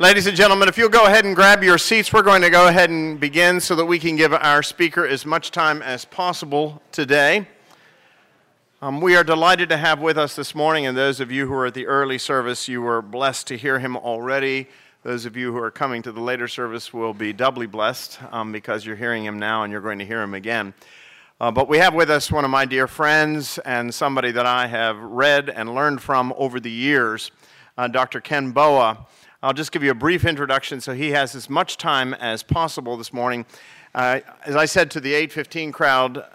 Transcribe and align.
Ladies 0.00 0.26
and 0.26 0.34
gentlemen, 0.34 0.66
if 0.66 0.78
you'll 0.78 0.88
go 0.88 1.04
ahead 1.04 1.26
and 1.26 1.36
grab 1.36 1.62
your 1.62 1.76
seats, 1.76 2.10
we're 2.10 2.22
going 2.22 2.40
to 2.40 2.48
go 2.48 2.68
ahead 2.68 2.88
and 2.88 3.20
begin 3.20 3.60
so 3.60 3.74
that 3.74 3.84
we 3.84 3.98
can 3.98 4.16
give 4.16 4.32
our 4.32 4.62
speaker 4.62 5.06
as 5.06 5.26
much 5.26 5.50
time 5.50 5.82
as 5.82 6.06
possible 6.06 6.80
today. 6.90 7.46
Um, 8.80 9.02
we 9.02 9.14
are 9.14 9.22
delighted 9.22 9.68
to 9.68 9.76
have 9.76 10.00
with 10.00 10.16
us 10.16 10.34
this 10.34 10.54
morning, 10.54 10.86
and 10.86 10.96
those 10.96 11.20
of 11.20 11.30
you 11.30 11.46
who 11.46 11.52
are 11.52 11.66
at 11.66 11.74
the 11.74 11.86
early 11.86 12.16
service, 12.16 12.66
you 12.66 12.80
were 12.80 13.02
blessed 13.02 13.46
to 13.48 13.58
hear 13.58 13.78
him 13.78 13.94
already. 13.94 14.68
Those 15.02 15.26
of 15.26 15.36
you 15.36 15.52
who 15.52 15.58
are 15.58 15.70
coming 15.70 16.00
to 16.04 16.12
the 16.12 16.22
later 16.22 16.48
service 16.48 16.94
will 16.94 17.12
be 17.12 17.34
doubly 17.34 17.66
blessed 17.66 18.20
um, 18.32 18.52
because 18.52 18.86
you're 18.86 18.96
hearing 18.96 19.26
him 19.26 19.38
now 19.38 19.64
and 19.64 19.70
you're 19.70 19.82
going 19.82 19.98
to 19.98 20.06
hear 20.06 20.22
him 20.22 20.32
again. 20.32 20.72
Uh, 21.38 21.50
but 21.50 21.68
we 21.68 21.76
have 21.76 21.92
with 21.92 22.08
us 22.08 22.32
one 22.32 22.46
of 22.46 22.50
my 22.50 22.64
dear 22.64 22.86
friends 22.86 23.58
and 23.66 23.94
somebody 23.94 24.32
that 24.32 24.46
I 24.46 24.66
have 24.66 24.96
read 24.98 25.50
and 25.50 25.74
learned 25.74 26.00
from 26.00 26.32
over 26.38 26.58
the 26.58 26.70
years, 26.70 27.32
uh, 27.76 27.86
Dr. 27.86 28.22
Ken 28.22 28.52
Boa. 28.52 29.06
I'll 29.42 29.54
just 29.54 29.72
give 29.72 29.82
you 29.82 29.90
a 29.90 29.94
brief 29.94 30.26
introduction 30.26 30.82
so 30.82 30.92
he 30.92 31.12
has 31.12 31.34
as 31.34 31.48
much 31.48 31.78
time 31.78 32.12
as 32.12 32.42
possible 32.42 32.98
this 32.98 33.10
morning. 33.10 33.46
Uh, 33.94 34.20
as 34.44 34.54
I 34.54 34.66
said 34.66 34.90
to 34.90 35.00
the 35.00 35.14
815 35.14 35.72
crowd, 35.72 36.26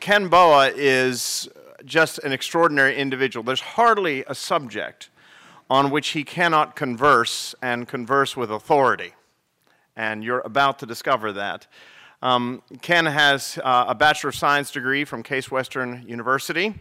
Ken 0.00 0.26
Boa 0.26 0.72
is 0.74 1.48
just 1.84 2.18
an 2.18 2.32
extraordinary 2.32 2.96
individual. 2.96 3.44
There's 3.44 3.60
hardly 3.60 4.24
a 4.26 4.34
subject 4.34 5.08
on 5.70 5.92
which 5.92 6.08
he 6.08 6.24
cannot 6.24 6.74
converse 6.74 7.54
and 7.62 7.86
converse 7.86 8.36
with 8.36 8.50
authority. 8.50 9.14
And 9.94 10.24
you're 10.24 10.40
about 10.40 10.80
to 10.80 10.86
discover 10.86 11.30
that. 11.34 11.68
Um, 12.22 12.64
Ken 12.82 13.06
has 13.06 13.60
uh, 13.62 13.84
a 13.86 13.94
Bachelor 13.94 14.30
of 14.30 14.34
Science 14.34 14.72
degree 14.72 15.04
from 15.04 15.22
Case 15.22 15.48
Western 15.48 16.02
University. 16.08 16.74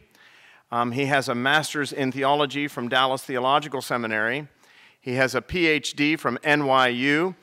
Um, 0.71 0.93
he 0.93 1.05
has 1.05 1.29
a 1.29 1.35
master's 1.35 1.93
in 1.93 2.11
theology 2.11 2.67
from 2.67 2.89
Dallas 2.89 3.21
Theological 3.21 3.83
Seminary. 3.83 4.47
He 5.07 5.13
has 5.13 5.35
a 5.35 5.41
PhD 5.41 6.19
from 6.19 6.37
NYU. 6.39 7.33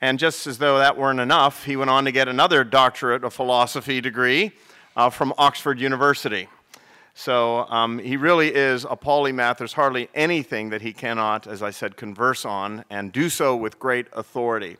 And 0.00 0.18
just 0.18 0.46
as 0.46 0.56
though 0.56 0.78
that 0.78 0.96
weren't 0.96 1.20
enough, 1.20 1.66
he 1.66 1.76
went 1.76 1.90
on 1.90 2.06
to 2.06 2.12
get 2.12 2.28
another 2.28 2.64
doctorate 2.64 3.24
of 3.24 3.34
philosophy 3.34 4.00
degree 4.00 4.52
uh, 4.96 5.10
from 5.10 5.34
Oxford 5.36 5.78
University. 5.78 6.48
So 7.12 7.66
um, 7.68 7.98
he 7.98 8.16
really 8.16 8.54
is 8.54 8.84
a 8.84 8.96
polymath. 8.96 9.58
There's 9.58 9.74
hardly 9.74 10.08
anything 10.14 10.70
that 10.70 10.80
he 10.80 10.94
cannot, 10.94 11.46
as 11.46 11.62
I 11.62 11.72
said, 11.72 11.94
converse 11.98 12.46
on 12.46 12.86
and 12.88 13.12
do 13.12 13.28
so 13.28 13.54
with 13.54 13.78
great 13.78 14.06
authority. 14.14 14.78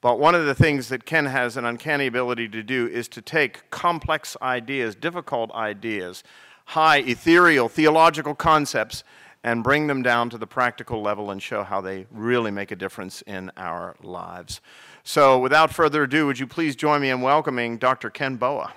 But 0.00 0.18
one 0.18 0.34
of 0.34 0.46
the 0.46 0.54
things 0.54 0.88
that 0.88 1.04
Ken 1.04 1.26
has 1.26 1.58
an 1.58 1.66
uncanny 1.66 2.06
ability 2.06 2.48
to 2.48 2.62
do 2.62 2.86
is 2.86 3.08
to 3.08 3.20
take 3.20 3.68
complex 3.68 4.38
ideas, 4.40 4.94
difficult 4.94 5.52
ideas, 5.52 6.24
high 6.64 7.00
ethereal 7.00 7.68
theological 7.68 8.34
concepts, 8.34 9.04
and 9.44 9.62
bring 9.62 9.86
them 9.86 10.02
down 10.02 10.30
to 10.30 10.38
the 10.38 10.46
practical 10.46 11.02
level 11.02 11.30
and 11.30 11.40
show 11.40 11.62
how 11.62 11.80
they 11.82 12.06
really 12.10 12.50
make 12.50 12.70
a 12.70 12.76
difference 12.76 13.22
in 13.22 13.52
our 13.58 13.94
lives. 14.02 14.62
So, 15.04 15.38
without 15.38 15.70
further 15.70 16.04
ado, 16.04 16.26
would 16.26 16.38
you 16.38 16.46
please 16.46 16.74
join 16.74 17.02
me 17.02 17.10
in 17.10 17.20
welcoming 17.20 17.76
Dr. 17.76 18.08
Ken 18.08 18.36
Boa? 18.36 18.72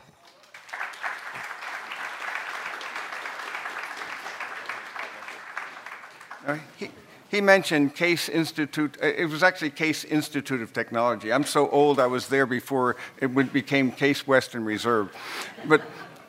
He, 6.77 6.89
he 7.29 7.41
mentioned 7.41 7.93
Case 7.95 8.29
Institute. 8.29 8.97
Uh, 9.01 9.07
it 9.07 9.25
was 9.25 9.43
actually 9.43 9.69
Case 9.69 10.05
Institute 10.05 10.61
of 10.61 10.71
Technology. 10.71 11.31
I'm 11.31 11.43
so 11.43 11.69
old, 11.69 11.99
I 11.99 12.07
was 12.07 12.27
there 12.27 12.45
before 12.45 12.95
it 13.21 13.53
became 13.53 13.91
Case 13.91 14.25
Western 14.25 14.63
Reserve. 14.63 15.13
But 15.65 15.81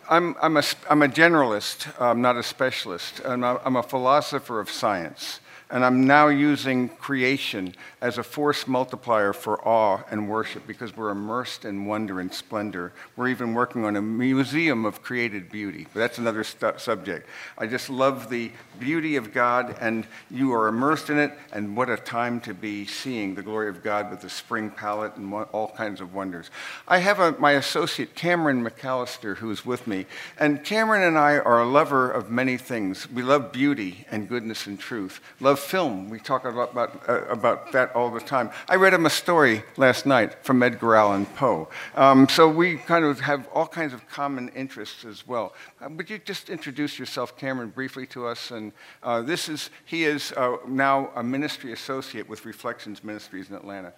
I'm, 0.09 0.37
I'm, 0.41 0.57
a, 0.57 0.63
I'm 0.89 1.03
a 1.03 1.09
generalist, 1.09 2.01
I'm 2.01 2.23
not 2.23 2.37
a 2.37 2.43
specialist. 2.43 3.21
I'm 3.25 3.45
a, 3.45 3.61
I'm 3.65 3.77
a 3.77 3.83
philosopher 3.83 4.59
of 4.59 4.71
science. 4.71 5.41
And 5.71 5.85
I'm 5.85 6.07
now 6.07 6.29
using 6.29 6.89
creation 6.89 7.75
as 8.01 8.17
a 8.17 8.23
force 8.23 8.67
multiplier 8.69 9.33
for 9.33 9.61
awe 9.67 10.03
and 10.11 10.29
worship 10.29 10.67
because 10.67 10.97
we're 10.97 11.11
immersed 11.11 11.65
in 11.65 11.85
wonder 11.85 12.21
and 12.21 12.33
splendor. 12.33 12.93
We're 13.17 13.29
even 13.29 13.55
working 13.55 13.85
on 13.85 13.97
a 13.97 14.03
museum 14.03 14.85
of 14.85 15.03
created 15.03 15.51
beauty, 15.51 15.87
but 15.93 16.01
that's 16.01 16.19
another 16.19 16.45
stu- 16.45 16.75
subject. 16.77 17.29
I 17.57 17.67
just 17.67 17.91
love 17.91 18.31
the 18.31 18.53
beauty 18.79 19.17
of 19.17 19.33
God, 19.33 19.77
and 19.81 20.07
you 20.31 20.53
are 20.53 20.69
immersed 20.69 21.11
in 21.11 21.19
it, 21.19 21.33
and 21.53 21.77
what 21.77 21.91
a 21.91 21.97
time 21.97 22.41
to 22.43 22.55
be 22.55 22.87
seeing 22.87 23.35
the 23.35 23.43
glory 23.43 23.69
of 23.69 23.83
God 23.83 24.11
with 24.11 24.21
the 24.21 24.31
spring 24.31 24.71
palette 24.71 25.17
and 25.17 25.33
all 25.33 25.69
kinds 25.77 26.01
of 26.01 26.15
wonders. 26.15 26.51
I 26.87 26.99
have 26.99 27.19
a, 27.19 27.33
my 27.33 27.53
associate, 27.53 28.15
Cameron 28.15 28.65
McAllister, 28.65 29.37
who's 29.37 29.67
with 29.67 29.87
me, 29.87 30.07
and 30.39 30.63
Cameron 30.63 31.03
and 31.03 31.19
I 31.19 31.39
are 31.39 31.61
a 31.61 31.67
lover 31.67 32.11
of 32.11 32.31
many 32.31 32.57
things. 32.57 33.11
We 33.11 33.23
love 33.23 33.51
beauty 33.51 34.07
and 34.11 34.29
goodness 34.29 34.67
and 34.67 34.79
truth, 34.79 35.21
love 35.41 35.59
film. 35.59 36.09
We 36.09 36.21
talk 36.21 36.45
a 36.45 36.51
lot 36.51 36.71
about, 36.71 37.09
uh, 37.09 37.25
about 37.25 37.73
that 37.73 37.88
all 37.95 38.11
the 38.11 38.21
time. 38.21 38.51
I 38.69 38.77
read 38.77 38.95
him 38.95 39.07
a 39.07 39.11
story 39.11 39.63
last 39.77 40.07
night 40.07 40.45
from 40.45 40.63
Edgar 40.63 40.97
Allan 40.97 41.27
Poe. 41.27 41.69
Um, 41.95 42.29
so 42.29 42.49
we 42.49 42.77
kind 42.77 43.05
of 43.05 43.21
have 43.21 43.49
all 43.49 43.67
kinds 43.67 43.93
of 43.93 44.09
common 44.09 44.49
interests 44.51 45.05
as 45.05 45.27
well. 45.27 45.55
Uh, 45.81 45.89
would 45.91 46.11
you 46.11 46.19
just 46.19 46.51
introduce 46.51 46.99
yourself, 46.99 47.37
Cameron, 47.37 47.71
briefly 47.71 48.07
to 48.07 48.27
us? 48.27 48.51
And 48.51 48.73
uh, 49.03 49.23
this 49.23 49.49
is, 49.49 49.71
he 49.85 50.05
is 50.05 50.33
uh, 50.33 50.57
now 50.67 51.11
a 51.15 51.23
ministry 51.23 51.73
associate 51.73 52.29
with 52.29 52.45
Reflections 52.45 53.05
Ministries 53.05 53.51
in 53.51 53.57
Atlanta. 53.57 53.93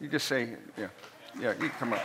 You 0.00 0.08
just 0.08 0.26
say, 0.26 0.50
yeah, 0.76 0.88
yeah, 1.40 1.54
you 1.60 1.68
come 1.70 1.92
up. 1.92 2.00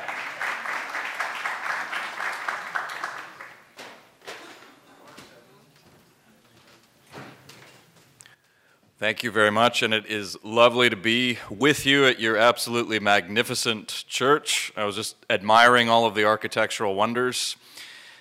Thank 9.03 9.21
you 9.21 9.31
very 9.31 9.51
much, 9.51 9.83
and 9.83 9.93
it 9.93 10.05
is 10.05 10.37
lovely 10.45 10.89
to 10.89 10.95
be 10.95 11.37
with 11.49 11.85
you 11.85 12.05
at 12.05 12.21
your 12.21 12.37
absolutely 12.37 13.01
magnificent 13.01 14.05
church. 14.07 14.71
I 14.77 14.85
was 14.85 14.95
just 14.95 15.17
admiring 15.29 15.89
all 15.89 16.05
of 16.05 16.15
the 16.15 16.23
architectural 16.23 16.95
wonders. 16.95 17.57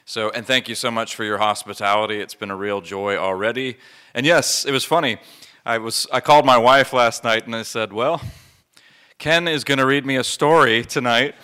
So, 0.06 0.30
and 0.30 0.44
thank 0.44 0.68
you 0.68 0.74
so 0.74 0.90
much 0.90 1.14
for 1.14 1.22
your 1.22 1.38
hospitality. 1.38 2.18
It's 2.18 2.34
been 2.34 2.50
a 2.50 2.56
real 2.56 2.80
joy 2.80 3.16
already. 3.16 3.76
And 4.12 4.26
yes, 4.26 4.64
it 4.64 4.72
was 4.72 4.84
funny. 4.84 5.18
I 5.64 5.78
was 5.78 6.08
I 6.12 6.18
called 6.18 6.44
my 6.44 6.58
wife 6.58 6.92
last 6.92 7.22
night 7.22 7.46
and 7.46 7.54
I 7.54 7.62
said, 7.62 7.92
"Well, 7.92 8.20
Ken 9.18 9.46
is 9.46 9.62
going 9.62 9.78
to 9.78 9.86
read 9.86 10.04
me 10.04 10.16
a 10.16 10.24
story 10.24 10.84
tonight." 10.84 11.36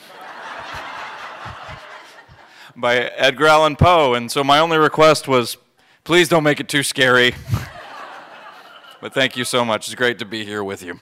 by 2.75 2.97
Edgar 2.97 3.47
Allan 3.47 3.77
Poe, 3.77 4.15
and 4.15 4.33
so 4.33 4.43
my 4.43 4.59
only 4.59 4.79
request 4.79 5.29
was, 5.29 5.59
please 6.03 6.29
don't 6.29 6.43
make 6.43 6.59
it 6.59 6.69
too 6.69 6.83
scary. 6.83 7.37
But 9.01 9.15
thank 9.15 9.37
you 9.37 9.45
so 9.45 9.65
much. 9.65 9.87
It's 9.87 9.95
great 9.95 10.19
to 10.19 10.25
be 10.25 10.45
here 10.45 10.65
with 10.65 10.83
you. 10.83 10.99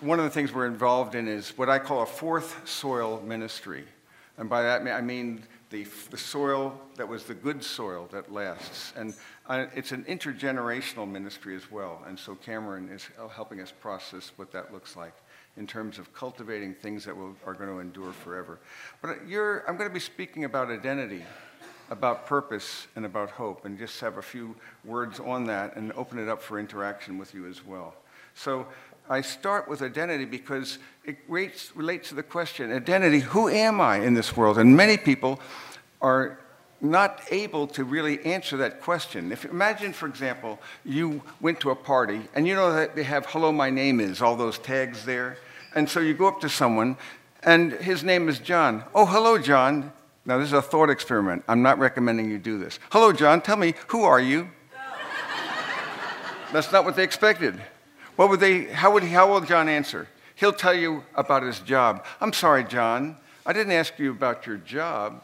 One 0.00 0.20
of 0.20 0.24
the 0.24 0.30
things 0.30 0.52
we're 0.52 0.66
involved 0.66 1.16
in 1.16 1.26
is 1.26 1.58
what 1.58 1.68
I 1.68 1.80
call 1.80 2.02
a 2.02 2.06
fourth 2.06 2.68
soil 2.68 3.20
ministry. 3.26 3.84
And 4.38 4.48
by 4.48 4.62
that 4.62 4.82
I 4.82 5.00
mean 5.00 5.42
the, 5.70 5.88
the 6.10 6.16
soil 6.16 6.80
that 6.94 7.08
was 7.08 7.24
the 7.24 7.34
good 7.34 7.64
soil 7.64 8.08
that 8.12 8.32
lasts. 8.32 8.92
And 8.96 9.14
uh, 9.48 9.66
it's 9.74 9.90
an 9.90 10.04
intergenerational 10.04 11.10
ministry 11.10 11.56
as 11.56 11.68
well. 11.68 12.04
And 12.06 12.16
so 12.16 12.36
Cameron 12.36 12.90
is 12.90 13.08
helping 13.34 13.60
us 13.60 13.72
process 13.72 14.30
what 14.36 14.52
that 14.52 14.72
looks 14.72 14.94
like 14.94 15.14
in 15.56 15.66
terms 15.66 15.98
of 15.98 16.12
cultivating 16.14 16.74
things 16.74 17.04
that 17.06 17.16
will, 17.16 17.34
are 17.44 17.54
going 17.54 17.70
to 17.70 17.80
endure 17.80 18.12
forever. 18.12 18.60
But 19.02 19.18
I'm 19.22 19.76
going 19.76 19.88
to 19.88 19.94
be 19.94 19.98
speaking 19.98 20.44
about 20.44 20.70
identity 20.70 21.24
about 21.90 22.26
purpose 22.26 22.86
and 22.96 23.04
about 23.04 23.30
hope, 23.30 23.64
and 23.64 23.78
just 23.78 24.00
have 24.00 24.16
a 24.16 24.22
few 24.22 24.56
words 24.84 25.20
on 25.20 25.44
that 25.44 25.76
and 25.76 25.92
open 25.92 26.18
it 26.18 26.28
up 26.28 26.42
for 26.42 26.58
interaction 26.58 27.18
with 27.18 27.34
you 27.34 27.46
as 27.46 27.64
well. 27.64 27.94
So 28.34 28.66
I 29.08 29.20
start 29.20 29.68
with 29.68 29.82
identity 29.82 30.24
because 30.24 30.78
it 31.04 31.18
relates, 31.28 31.76
relates 31.76 32.08
to 32.08 32.14
the 32.14 32.22
question 32.22 32.72
identity, 32.72 33.20
who 33.20 33.48
am 33.48 33.80
I 33.80 33.98
in 33.98 34.14
this 34.14 34.36
world? 34.36 34.58
And 34.58 34.76
many 34.76 34.96
people 34.96 35.40
are 36.00 36.38
not 36.80 37.22
able 37.30 37.66
to 37.66 37.84
really 37.84 38.22
answer 38.24 38.56
that 38.58 38.80
question. 38.80 39.32
If 39.32 39.44
imagine, 39.44 39.92
for 39.92 40.06
example, 40.06 40.58
you 40.84 41.22
went 41.40 41.60
to 41.60 41.70
a 41.70 41.74
party 41.74 42.22
and 42.34 42.46
you 42.46 42.54
know 42.54 42.72
that 42.72 42.94
they 42.94 43.04
have 43.04 43.26
"Hello, 43.26 43.52
my 43.52 43.70
name 43.70 44.00
is" 44.00 44.20
all 44.20 44.36
those 44.36 44.58
tags 44.58 45.04
there, 45.04 45.38
and 45.74 45.88
so 45.88 46.00
you 46.00 46.14
go 46.14 46.26
up 46.26 46.40
to 46.40 46.48
someone, 46.48 46.96
and 47.42 47.72
his 47.72 48.04
name 48.04 48.28
is 48.28 48.38
John. 48.38 48.84
Oh, 48.94 49.06
hello, 49.06 49.38
John. 49.38 49.92
Now, 50.26 50.38
this 50.38 50.48
is 50.48 50.52
a 50.54 50.62
thought 50.62 50.88
experiment. 50.88 51.44
I'm 51.48 51.62
not 51.62 51.78
recommending 51.78 52.30
you 52.30 52.38
do 52.38 52.58
this. 52.58 52.78
Hello, 52.90 53.12
John. 53.12 53.42
Tell 53.42 53.56
me, 53.56 53.74
who 53.88 54.04
are 54.04 54.20
you? 54.20 54.48
That's 56.52 56.72
not 56.72 56.84
what 56.84 56.96
they 56.96 57.02
expected. 57.02 57.60
What 58.16 58.30
would 58.30 58.40
they, 58.40 58.64
how, 58.64 58.92
would, 58.92 59.02
how 59.02 59.30
will 59.30 59.40
John 59.40 59.68
answer? 59.68 60.08
He'll 60.36 60.52
tell 60.52 60.74
you 60.74 61.02
about 61.14 61.42
his 61.42 61.60
job. 61.60 62.04
I'm 62.20 62.32
sorry, 62.32 62.64
John. 62.64 63.16
I 63.44 63.52
didn't 63.52 63.72
ask 63.72 63.98
you 63.98 64.10
about 64.10 64.46
your 64.46 64.56
job. 64.56 65.22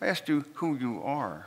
I 0.00 0.06
asked 0.06 0.28
you 0.28 0.44
who 0.54 0.74
you 0.74 1.02
are. 1.02 1.46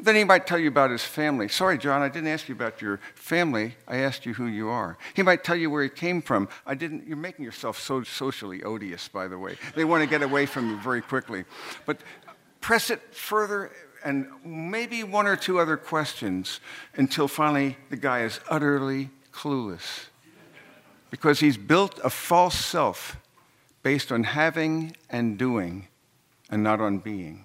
Then 0.00 0.14
he 0.14 0.22
might 0.22 0.46
tell 0.46 0.58
you 0.58 0.68
about 0.68 0.90
his 0.90 1.02
family. 1.02 1.48
Sorry, 1.48 1.76
John, 1.76 2.02
I 2.02 2.08
didn't 2.08 2.28
ask 2.28 2.48
you 2.48 2.54
about 2.54 2.80
your 2.80 3.00
family. 3.16 3.74
I 3.88 3.96
asked 3.96 4.26
you 4.26 4.34
who 4.34 4.46
you 4.46 4.68
are. 4.68 4.96
He 5.14 5.22
might 5.22 5.42
tell 5.42 5.56
you 5.56 5.70
where 5.70 5.82
he 5.82 5.88
came 5.88 6.22
from. 6.22 6.48
I 6.64 6.74
didn't. 6.74 7.08
You're 7.08 7.16
making 7.16 7.44
yourself 7.44 7.80
so 7.80 8.04
socially 8.04 8.62
odious, 8.62 9.08
by 9.08 9.26
the 9.26 9.38
way. 9.38 9.56
They 9.74 9.84
want 9.84 10.04
to 10.04 10.08
get 10.08 10.22
away 10.22 10.46
from 10.46 10.70
you 10.70 10.76
very 10.78 11.00
quickly. 11.00 11.44
But 11.84 11.98
press 12.60 12.90
it 12.90 13.14
further 13.14 13.70
and 14.04 14.28
maybe 14.44 15.02
one 15.04 15.26
or 15.26 15.36
two 15.36 15.58
other 15.58 15.76
questions 15.76 16.60
until 16.94 17.28
finally 17.28 17.76
the 17.90 17.96
guy 17.96 18.22
is 18.22 18.40
utterly 18.48 19.10
clueless 19.32 20.06
because 21.10 21.40
he's 21.40 21.56
built 21.56 21.98
a 22.04 22.10
false 22.10 22.56
self 22.56 23.16
based 23.82 24.12
on 24.12 24.24
having 24.24 24.96
and 25.08 25.38
doing 25.38 25.88
and 26.50 26.62
not 26.62 26.80
on 26.80 26.98
being. 26.98 27.44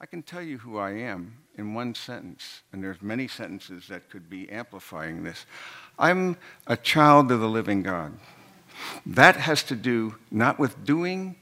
I 0.00 0.06
can 0.06 0.22
tell 0.22 0.42
you 0.42 0.58
who 0.58 0.78
I 0.78 0.90
am 0.90 1.38
in 1.56 1.74
one 1.74 1.94
sentence, 1.94 2.62
and 2.72 2.82
there's 2.82 3.02
many 3.02 3.26
sentences 3.26 3.88
that 3.88 4.08
could 4.10 4.30
be 4.30 4.48
amplifying 4.48 5.24
this. 5.24 5.44
I'm 5.98 6.36
a 6.68 6.76
child 6.76 7.32
of 7.32 7.40
the 7.40 7.48
living 7.48 7.82
God. 7.82 8.12
That 9.04 9.36
has 9.36 9.64
to 9.64 9.74
do 9.74 10.14
not 10.30 10.60
with 10.60 10.84
doing, 10.84 11.34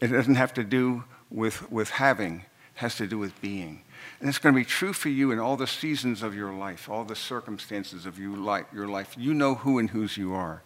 it 0.00 0.08
doesn't 0.08 0.36
have 0.36 0.54
to 0.54 0.64
do 0.64 1.04
with, 1.30 1.70
with 1.70 1.90
having, 1.90 2.44
has 2.74 2.96
to 2.96 3.06
do 3.06 3.18
with 3.18 3.38
being. 3.40 3.82
And 4.20 4.28
it's 4.28 4.38
going 4.38 4.54
to 4.54 4.60
be 4.60 4.64
true 4.64 4.92
for 4.92 5.08
you 5.08 5.32
in 5.32 5.38
all 5.38 5.56
the 5.56 5.66
seasons 5.66 6.22
of 6.22 6.34
your 6.34 6.52
life, 6.52 6.88
all 6.88 7.04
the 7.04 7.16
circumstances 7.16 8.06
of 8.06 8.18
you 8.18 8.34
life, 8.36 8.66
your 8.72 8.88
life. 8.88 9.14
You 9.18 9.34
know 9.34 9.54
who 9.54 9.78
and 9.78 9.90
whose 9.90 10.16
you 10.16 10.34
are. 10.34 10.62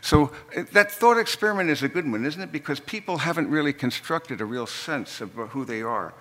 So 0.00 0.32
uh, 0.56 0.62
that 0.72 0.90
thought 0.90 1.18
experiment 1.18 1.70
is 1.70 1.82
a 1.82 1.88
good 1.88 2.10
one, 2.10 2.24
isn't 2.24 2.40
it? 2.40 2.52
Because 2.52 2.80
people 2.80 3.18
haven't 3.18 3.50
really 3.50 3.72
constructed 3.72 4.40
a 4.40 4.44
real 4.44 4.66
sense 4.66 5.20
of 5.20 5.30
who 5.32 5.64
they 5.64 5.82
are. 5.82 6.14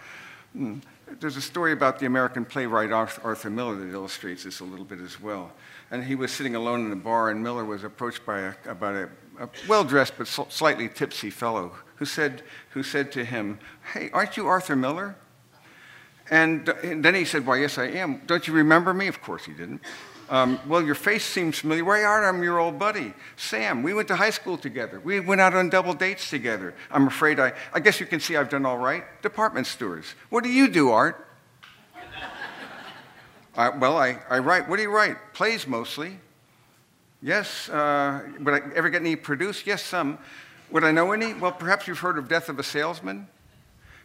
Hmm. 0.54 0.80
There's 1.20 1.38
a 1.38 1.42
story 1.42 1.72
about 1.72 2.00
the 2.00 2.08
American 2.08 2.46
playwright 2.46 2.92
Arthur 2.92 3.50
Miller 3.52 3.76
that 3.76 3.94
illustrates 3.94 4.44
this 4.44 4.60
a 4.60 4.64
little 4.64 4.86
bit 4.86 5.00
as 5.00 5.22
well. 5.22 5.52
And 5.92 6.04
he 6.04 6.16
was 6.16 6.32
sitting 6.32 6.56
alone 6.56 6.88
in 6.88 6.92
a 6.92 6.96
bar, 6.96 7.30
and 7.30 7.44
Miller 7.44 7.64
was 7.64 7.84
approached 7.84 8.26
by 8.26 8.40
a, 8.40 8.54
about 8.66 8.96
a, 8.96 9.10
a 9.40 9.50
well-dressed 9.68 10.14
but 10.18 10.28
slightly 10.28 10.90
tipsy 10.90 11.30
fellow 11.30 11.74
who 11.96 12.06
said, 12.06 12.44
who 12.72 12.84
said 12.84 13.12
to 13.14 13.26
him, 13.26 13.60
"Hey, 13.94 14.10
aren't 14.12 14.38
you 14.38 14.48
Arthur 14.48 14.76
Miller?" 14.76 15.16
And, 16.30 16.68
and 16.70 17.06
then 17.06 17.16
he 17.16 17.26
said, 17.26 17.46
"Why, 17.46 17.58
yes, 17.58 17.78
I 17.78 17.86
am. 17.86 18.22
Don't 18.26 18.48
you 18.48 18.54
remember 18.54 18.94
me?" 18.94 19.08
Of 19.08 19.22
course, 19.22 19.46
he 19.46 19.54
didn't. 19.54 19.82
Um, 20.28 20.60
well, 20.68 20.82
your 20.82 20.96
face 20.96 21.24
seems 21.24 21.60
familiar. 21.60 21.86
Why 21.86 22.04
are 22.04 22.28
I'm 22.28 22.42
your 22.42 22.58
old 22.58 22.80
buddy, 22.80 23.14
Sam. 23.36 23.84
We 23.84 23.94
went 23.94 24.08
to 24.08 24.16
high 24.16 24.32
school 24.32 24.58
together. 24.58 25.00
We 25.00 25.20
went 25.20 25.40
out 25.40 25.54
on 25.54 25.70
double 25.70 25.94
dates 25.94 26.30
together. 26.30 26.74
I'm 26.90 27.08
afraid 27.08 27.40
I, 27.40 27.54
I 27.74 27.80
guess 27.80 28.00
you 28.00 28.08
can 28.08 28.20
see 28.20 28.36
I've 28.36 28.50
done 28.50 28.66
all 28.66 28.78
right. 28.78 29.04
Department 29.22 29.68
stores. 29.68 30.16
What 30.30 30.44
do 30.44 30.50
you 30.50 30.68
do, 30.68 30.90
Art? 30.90 31.28
I, 33.56 33.70
well, 33.70 33.98
I, 33.98 34.20
I 34.30 34.40
write. 34.40 34.68
What 34.68 34.78
do 34.78 34.82
you 34.82 34.90
write? 34.90 35.18
Plays 35.34 35.68
mostly. 35.68 36.18
Yes. 37.22 37.70
Uh, 37.70 38.22
would 38.40 38.54
I 38.54 38.62
ever 38.76 38.90
get 38.90 39.02
any 39.02 39.16
produced? 39.16 39.68
Yes, 39.68 39.84
some. 39.84 40.18
Would 40.72 40.84
I 40.84 40.92
know 40.92 41.12
any? 41.12 41.34
Well, 41.34 41.52
perhaps 41.52 41.88
you've 41.88 42.00
heard 42.00 42.18
of 42.18 42.28
Death 42.28 42.50
of 42.50 42.60
a 42.60 42.64
Salesman. 42.64 43.28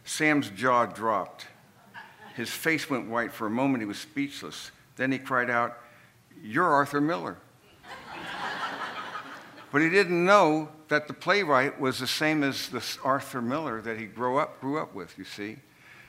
Sam's 0.04 0.50
jaw 0.50 0.86
dropped. 0.86 1.46
His 2.36 2.50
face 2.50 2.88
went 2.88 3.08
white. 3.08 3.32
For 3.32 3.46
a 3.46 3.50
moment, 3.50 3.82
he 3.82 3.86
was 3.86 3.98
speechless. 3.98 4.70
Then 4.96 5.12
he 5.12 5.18
cried 5.18 5.50
out, 5.50 5.78
you're 6.42 6.66
Arthur 6.66 7.00
Miller. 7.00 7.36
but 9.72 9.82
he 9.82 9.88
didn't 9.88 10.24
know 10.24 10.68
that 10.88 11.06
the 11.06 11.14
playwright 11.14 11.80
was 11.80 11.98
the 11.98 12.06
same 12.06 12.42
as 12.42 12.68
this 12.68 12.98
Arthur 13.04 13.42
Miller 13.42 13.80
that 13.82 13.98
he 13.98 14.06
grew 14.06 14.38
up, 14.38 14.60
grew 14.60 14.78
up 14.78 14.94
with, 14.94 15.16
you 15.18 15.24
see. 15.24 15.56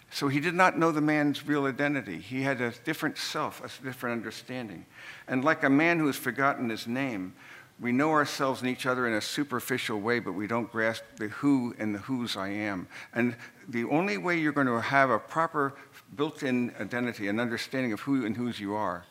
So 0.09 0.27
he 0.27 0.41
did 0.41 0.53
not 0.53 0.77
know 0.77 0.91
the 0.91 1.01
man's 1.01 1.47
real 1.47 1.65
identity. 1.65 2.17
He 2.17 2.41
had 2.41 2.59
a 2.59 2.71
different 2.83 3.17
self, 3.17 3.63
a 3.63 3.83
different 3.83 4.17
understanding. 4.17 4.85
And 5.27 5.43
like 5.43 5.63
a 5.63 5.69
man 5.69 5.99
who 5.99 6.07
has 6.07 6.17
forgotten 6.17 6.69
his 6.69 6.85
name, 6.85 7.33
we 7.81 7.91
know 7.91 8.11
ourselves 8.11 8.61
and 8.61 8.69
each 8.69 8.85
other 8.85 9.07
in 9.07 9.13
a 9.13 9.21
superficial 9.21 9.99
way, 9.99 10.19
but 10.19 10.33
we 10.33 10.45
don't 10.45 10.71
grasp 10.71 11.03
the 11.17 11.29
who 11.29 11.75
and 11.79 11.95
the 11.95 11.99
whose 11.99 12.37
I 12.37 12.49
am. 12.49 12.87
And 13.13 13.35
the 13.67 13.85
only 13.85 14.17
way 14.17 14.37
you're 14.37 14.51
going 14.51 14.67
to 14.67 14.79
have 14.79 15.09
a 15.09 15.17
proper 15.17 15.73
built 16.15 16.43
in 16.43 16.73
identity, 16.79 17.27
an 17.27 17.39
understanding 17.39 17.91
of 17.91 18.01
who 18.01 18.23
and 18.25 18.37
whose 18.37 18.59
you 18.59 18.75
are, 18.75 19.03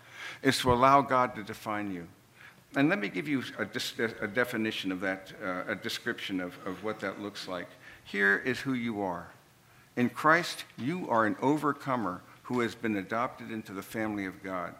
is 0.42 0.58
to 0.58 0.72
allow 0.72 1.02
God 1.02 1.34
to 1.34 1.42
define 1.42 1.92
you. 1.92 2.06
And 2.76 2.88
let 2.88 3.00
me 3.00 3.08
give 3.08 3.26
you 3.26 3.42
a, 3.58 3.66
a 4.22 4.28
definition 4.28 4.92
of 4.92 5.00
that, 5.00 5.32
uh, 5.42 5.72
a 5.72 5.74
description 5.74 6.40
of, 6.40 6.54
of 6.64 6.84
what 6.84 7.00
that 7.00 7.20
looks 7.20 7.48
like. 7.48 7.66
Here 8.04 8.40
is 8.44 8.60
who 8.60 8.74
you 8.74 9.02
are. 9.02 9.26
In 9.96 10.08
Christ, 10.08 10.64
you 10.78 11.10
are 11.10 11.26
an 11.26 11.36
overcomer 11.42 12.22
who 12.44 12.60
has 12.60 12.76
been 12.76 12.96
adopted 12.96 13.50
into 13.50 13.72
the 13.72 13.82
family 13.82 14.26
of 14.26 14.42
God. 14.44 14.74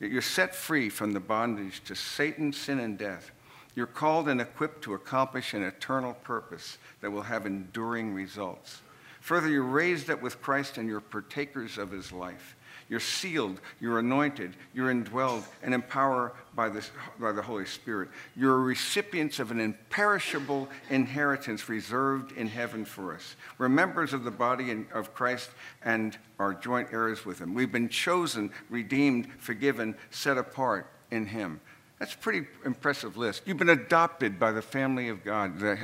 You're 0.00 0.22
set 0.22 0.54
free 0.54 0.88
from 0.88 1.12
the 1.12 1.20
bondage 1.20 1.82
to 1.84 1.94
Satan, 1.94 2.52
sin, 2.52 2.78
and 2.80 2.98
death. 2.98 3.30
You're 3.74 3.86
called 3.86 4.28
and 4.28 4.40
equipped 4.40 4.82
to 4.84 4.94
accomplish 4.94 5.54
an 5.54 5.62
eternal 5.62 6.14
purpose 6.14 6.78
that 7.00 7.10
will 7.10 7.22
have 7.22 7.46
enduring 7.46 8.14
results. 8.14 8.82
Further, 9.20 9.48
you're 9.48 9.62
raised 9.62 10.10
up 10.10 10.22
with 10.22 10.40
Christ 10.40 10.78
and 10.78 10.88
you're 10.88 11.00
partakers 11.00 11.78
of 11.78 11.90
his 11.90 12.12
life. 12.12 12.55
You're 12.88 13.00
sealed, 13.00 13.60
you're 13.80 13.98
anointed, 13.98 14.54
you're 14.72 14.94
indwelled 14.94 15.44
and 15.62 15.74
empowered 15.74 16.32
by, 16.54 16.68
this, 16.68 16.90
by 17.18 17.32
the 17.32 17.42
Holy 17.42 17.66
Spirit. 17.66 18.10
You're 18.36 18.60
recipients 18.60 19.40
of 19.40 19.50
an 19.50 19.58
imperishable 19.58 20.68
inheritance 20.88 21.68
reserved 21.68 22.32
in 22.32 22.46
heaven 22.46 22.84
for 22.84 23.14
us. 23.14 23.34
We're 23.58 23.68
members 23.68 24.12
of 24.12 24.22
the 24.22 24.30
body 24.30 24.86
of 24.92 25.14
Christ 25.14 25.50
and 25.84 26.16
are 26.38 26.54
joint 26.54 26.88
heirs 26.92 27.26
with 27.26 27.40
him. 27.40 27.54
We've 27.54 27.72
been 27.72 27.88
chosen, 27.88 28.52
redeemed, 28.70 29.28
forgiven, 29.38 29.96
set 30.10 30.38
apart 30.38 30.88
in 31.10 31.26
him. 31.26 31.60
That's 31.98 32.12
a 32.12 32.18
pretty 32.18 32.46
impressive 32.66 33.16
list. 33.16 33.42
You've 33.46 33.56
been 33.56 33.70
adopted 33.70 34.38
by 34.38 34.52
the 34.52 34.60
family 34.60 35.08
of 35.08 35.24
God, 35.24 35.58
the, 35.58 35.78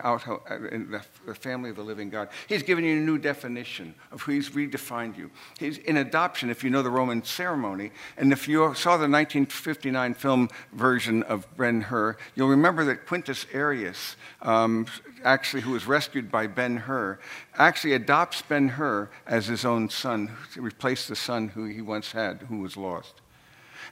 the, 1.25 1.35
family 1.35 1.71
of 1.71 1.77
the 1.77 1.83
living 1.83 2.11
God. 2.11 2.29
He's 2.49 2.63
given 2.63 2.85
you 2.85 2.99
a 2.99 3.01
new 3.01 3.17
definition 3.17 3.95
of 4.11 4.21
who 4.21 4.33
He's 4.33 4.51
redefined 4.51 5.17
you. 5.17 5.31
He's 5.59 5.79
in 5.79 5.97
adoption, 5.97 6.51
if 6.51 6.63
you 6.63 6.69
know 6.69 6.83
the 6.83 6.91
Roman 6.91 7.25
ceremony, 7.25 7.93
and 8.19 8.31
if 8.31 8.47
you 8.47 8.75
saw 8.75 8.99
the 8.99 9.09
1959 9.09 10.13
film 10.13 10.51
version 10.75 11.23
of 11.23 11.47
Ben 11.57 11.81
Hur, 11.81 12.19
you'll 12.35 12.51
remember 12.51 12.85
that 12.85 13.07
Quintus 13.07 13.47
Arrius, 13.47 14.17
um, 14.43 14.85
actually, 15.25 15.63
who 15.63 15.71
was 15.71 15.87
rescued 15.87 16.31
by 16.31 16.47
Ben 16.47 16.77
Hur, 16.77 17.21
actually 17.55 17.95
adopts 17.95 18.43
Ben 18.43 18.69
Hur 18.69 19.09
as 19.27 19.47
his 19.47 19.65
own 19.65 19.89
son 19.89 20.31
to 20.53 20.61
replace 20.61 21.09
the 21.09 21.17
son 21.17 21.49
who 21.49 21.65
he 21.65 21.81
once 21.81 22.13
had, 22.13 22.43
who 22.43 22.59
was 22.59 22.77
lost. 22.77 23.23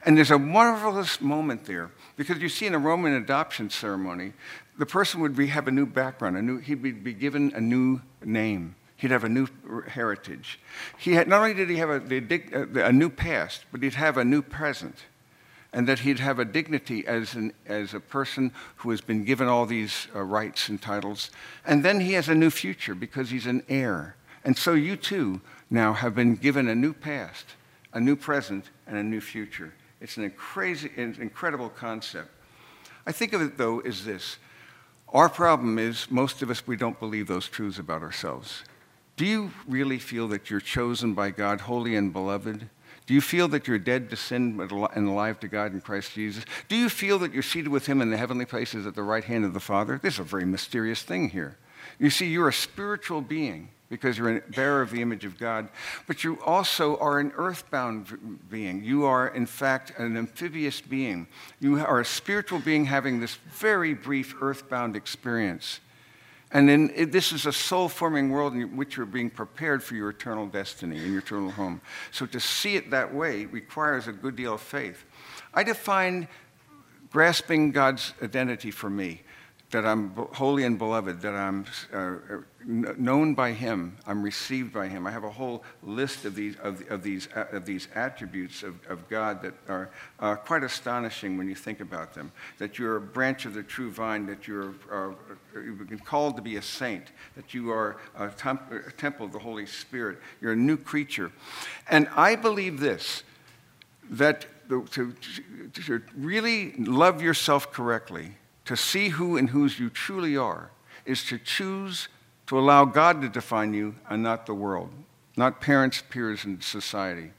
And 0.03 0.17
there's 0.17 0.31
a 0.31 0.39
marvelous 0.39 1.21
moment 1.21 1.65
there 1.65 1.91
because 2.17 2.39
you 2.39 2.49
see 2.49 2.65
in 2.65 2.73
a 2.73 2.79
Roman 2.79 3.13
adoption 3.13 3.69
ceremony, 3.69 4.33
the 4.77 4.85
person 4.85 5.21
would 5.21 5.35
be, 5.35 5.47
have 5.47 5.67
a 5.67 5.71
new 5.71 5.85
background, 5.85 6.37
a 6.37 6.41
new, 6.41 6.57
he'd 6.57 6.81
be, 6.81 6.91
be 6.91 7.13
given 7.13 7.51
a 7.55 7.61
new 7.61 8.01
name. 8.23 8.75
He'd 8.95 9.11
have 9.11 9.23
a 9.23 9.29
new 9.29 9.47
heritage. 9.87 10.59
He 10.97 11.13
had, 11.13 11.27
not 11.27 11.41
only 11.41 11.53
did 11.53 11.69
he 11.69 11.77
have 11.77 11.89
a, 11.89 12.85
a 12.85 12.91
new 12.91 13.09
past, 13.09 13.65
but 13.71 13.81
he'd 13.81 13.95
have 13.95 14.17
a 14.17 14.25
new 14.25 14.41
present. 14.41 14.95
And 15.73 15.87
that 15.87 15.99
he'd 15.99 16.19
have 16.19 16.37
a 16.37 16.45
dignity 16.45 17.07
as, 17.07 17.33
an, 17.33 17.53
as 17.65 17.93
a 17.93 17.99
person 17.99 18.51
who 18.77 18.89
has 18.89 19.01
been 19.01 19.23
given 19.23 19.47
all 19.47 19.65
these 19.65 20.07
uh, 20.13 20.21
rights 20.21 20.67
and 20.67 20.81
titles. 20.81 21.31
And 21.65 21.83
then 21.83 22.01
he 22.01 22.13
has 22.13 22.27
a 22.27 22.35
new 22.35 22.49
future 22.49 22.93
because 22.93 23.29
he's 23.29 23.45
an 23.45 23.63
heir. 23.69 24.15
And 24.43 24.57
so 24.57 24.73
you 24.73 24.95
too 24.95 25.41
now 25.69 25.93
have 25.93 26.13
been 26.13 26.35
given 26.35 26.67
a 26.67 26.75
new 26.75 26.93
past, 26.93 27.45
a 27.93 27.99
new 27.99 28.15
present, 28.15 28.69
and 28.85 28.97
a 28.97 29.03
new 29.03 29.21
future. 29.21 29.73
It's 30.01 30.17
an 30.17 30.29
crazy, 30.31 30.89
incredible 30.97 31.69
concept. 31.69 32.29
I 33.05 33.11
think 33.11 33.33
of 33.33 33.41
it, 33.41 33.57
though, 33.57 33.79
as 33.79 34.03
this. 34.03 34.37
Our 35.13 35.29
problem 35.29 35.77
is 35.77 36.09
most 36.09 36.41
of 36.41 36.49
us, 36.49 36.65
we 36.65 36.75
don't 36.75 36.99
believe 36.99 37.27
those 37.27 37.47
truths 37.47 37.79
about 37.79 38.01
ourselves. 38.01 38.63
Do 39.17 39.25
you 39.25 39.51
really 39.67 39.99
feel 39.99 40.27
that 40.29 40.49
you're 40.49 40.59
chosen 40.59 41.13
by 41.13 41.29
God, 41.29 41.61
holy 41.61 41.95
and 41.95 42.11
beloved? 42.11 42.69
Do 43.05 43.13
you 43.13 43.21
feel 43.21 43.47
that 43.49 43.67
you're 43.67 43.77
dead 43.77 44.09
to 44.09 44.15
sin 44.15 44.59
and 44.59 45.07
alive 45.07 45.39
to 45.41 45.47
God 45.47 45.73
in 45.73 45.81
Christ 45.81 46.13
Jesus? 46.13 46.45
Do 46.69 46.75
you 46.75 46.89
feel 46.89 47.19
that 47.19 47.33
you're 47.33 47.43
seated 47.43 47.69
with 47.69 47.85
Him 47.85 48.01
in 48.01 48.09
the 48.09 48.17
heavenly 48.17 48.45
places 48.45 48.87
at 48.87 48.95
the 48.95 49.03
right 49.03 49.23
hand 49.23 49.43
of 49.43 49.53
the 49.53 49.59
Father? 49.59 49.99
This 50.01 50.15
is 50.15 50.19
a 50.21 50.23
very 50.23 50.45
mysterious 50.45 51.03
thing 51.03 51.29
here. 51.29 51.57
You 51.99 52.09
see, 52.09 52.27
you're 52.27 52.47
a 52.47 52.53
spiritual 52.53 53.21
being 53.21 53.69
because 53.91 54.17
you're 54.17 54.37
a 54.37 54.41
bearer 54.55 54.81
of 54.81 54.89
the 54.89 55.01
image 55.01 55.25
of 55.25 55.37
God, 55.37 55.67
but 56.07 56.23
you 56.23 56.39
also 56.45 56.97
are 56.97 57.19
an 57.19 57.33
earthbound 57.35 58.39
being. 58.49 58.81
You 58.85 59.03
are, 59.03 59.27
in 59.27 59.45
fact, 59.45 59.91
an 59.99 60.15
amphibious 60.15 60.79
being. 60.79 61.27
You 61.59 61.77
are 61.77 61.99
a 61.99 62.05
spiritual 62.05 62.59
being 62.59 62.85
having 62.85 63.19
this 63.19 63.35
very 63.51 63.93
brief 63.93 64.33
earthbound 64.41 64.95
experience. 64.95 65.81
And 66.53 66.69
then 66.69 67.09
this 67.11 67.33
is 67.33 67.45
a 67.45 67.51
soul 67.51 67.89
forming 67.89 68.29
world 68.29 68.53
in 68.53 68.77
which 68.77 68.95
you're 68.95 69.05
being 69.05 69.29
prepared 69.29 69.83
for 69.83 69.95
your 69.95 70.09
eternal 70.09 70.47
destiny 70.47 70.97
and 70.97 71.07
your 71.07 71.19
eternal 71.19 71.51
home. 71.51 71.81
So 72.11 72.25
to 72.27 72.39
see 72.39 72.77
it 72.77 72.91
that 72.91 73.13
way 73.13 73.45
requires 73.45 74.07
a 74.07 74.13
good 74.13 74.37
deal 74.37 74.53
of 74.53 74.61
faith. 74.61 75.03
I 75.53 75.63
define 75.63 76.29
grasping 77.11 77.71
God's 77.71 78.13
identity 78.23 78.71
for 78.71 78.89
me 78.89 79.21
that 79.71 79.85
I'm 79.85 80.13
holy 80.33 80.63
and 80.63 80.77
beloved, 80.77 81.21
that 81.21 81.33
I'm 81.33 81.65
uh, 81.93 82.17
known 82.65 83.33
by 83.33 83.53
Him, 83.53 83.97
I'm 84.05 84.21
received 84.21 84.73
by 84.73 84.87
Him. 84.87 85.07
I 85.07 85.11
have 85.11 85.23
a 85.23 85.29
whole 85.29 85.63
list 85.81 86.25
of 86.25 86.35
these, 86.35 86.57
of, 86.57 86.83
of 86.91 87.03
these, 87.03 87.29
uh, 87.35 87.45
of 87.51 87.65
these 87.65 87.87
attributes 87.95 88.63
of, 88.63 88.75
of 88.87 89.07
God 89.09 89.41
that 89.41 89.53
are 89.67 89.89
uh, 90.19 90.35
quite 90.35 90.63
astonishing 90.63 91.37
when 91.37 91.47
you 91.47 91.55
think 91.55 91.79
about 91.79 92.13
them. 92.13 92.31
That 92.59 92.77
you're 92.77 92.97
a 92.97 93.01
branch 93.01 93.45
of 93.45 93.53
the 93.53 93.63
true 93.63 93.91
vine, 93.91 94.25
that 94.27 94.47
you're 94.47 94.73
uh, 94.91 95.11
you've 95.55 96.05
called 96.05 96.35
to 96.35 96.41
be 96.41 96.57
a 96.57 96.61
saint, 96.61 97.05
that 97.35 97.53
you 97.53 97.71
are 97.71 97.97
a, 98.17 98.29
temp- 98.29 98.71
a 98.71 98.91
temple 98.91 99.25
of 99.25 99.31
the 99.31 99.39
Holy 99.39 99.65
Spirit, 99.65 100.19
you're 100.41 100.53
a 100.53 100.55
new 100.55 100.77
creature. 100.77 101.31
And 101.89 102.07
I 102.15 102.35
believe 102.35 102.79
this 102.79 103.23
that 104.11 104.45
to, 104.69 105.15
to 105.73 106.01
really 106.15 106.73
love 106.73 107.21
yourself 107.21 107.71
correctly, 107.71 108.35
to 108.65 108.75
see 108.75 109.09
who 109.09 109.37
and 109.37 109.49
whose 109.49 109.79
you 109.79 109.89
truly 109.89 110.37
are, 110.37 110.71
is 111.05 111.23
to 111.25 111.37
choose 111.37 112.07
to 112.47 112.59
allow 112.59 112.85
God 112.85 113.21
to 113.21 113.29
define 113.29 113.73
you 113.73 113.95
and 114.09 114.21
not 114.21 114.45
the 114.45 114.53
world, 114.53 114.91
not 115.37 115.61
parents, 115.61 116.03
peers, 116.09 116.43
and 116.43 116.61
society, 116.63 117.31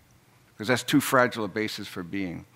because 0.55 0.69
that's 0.69 0.83
too 0.83 1.01
fragile 1.01 1.45
a 1.45 1.49
basis 1.49 1.87
for 1.87 2.03
being. 2.03 2.47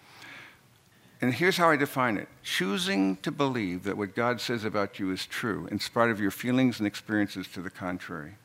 And 1.21 1.33
here's 1.33 1.57
how 1.57 1.71
I 1.71 1.77
define 1.77 2.17
it 2.17 2.29
choosing 2.43 3.17
to 3.19 3.31
believe 3.31 3.85
that 3.85 3.97
what 3.97 4.15
God 4.15 4.41
says 4.41 4.65
about 4.65 4.99
you 4.99 5.11
is 5.11 5.27
true, 5.27 5.67
in 5.71 5.81
spite 5.81 6.11
of 6.11 6.21
your 6.21 6.31
feelings 6.31 6.79
and 6.79 6.87
experiences 6.87 7.47
to 7.49 7.61
the 7.61 7.71
contrary. 7.71 8.37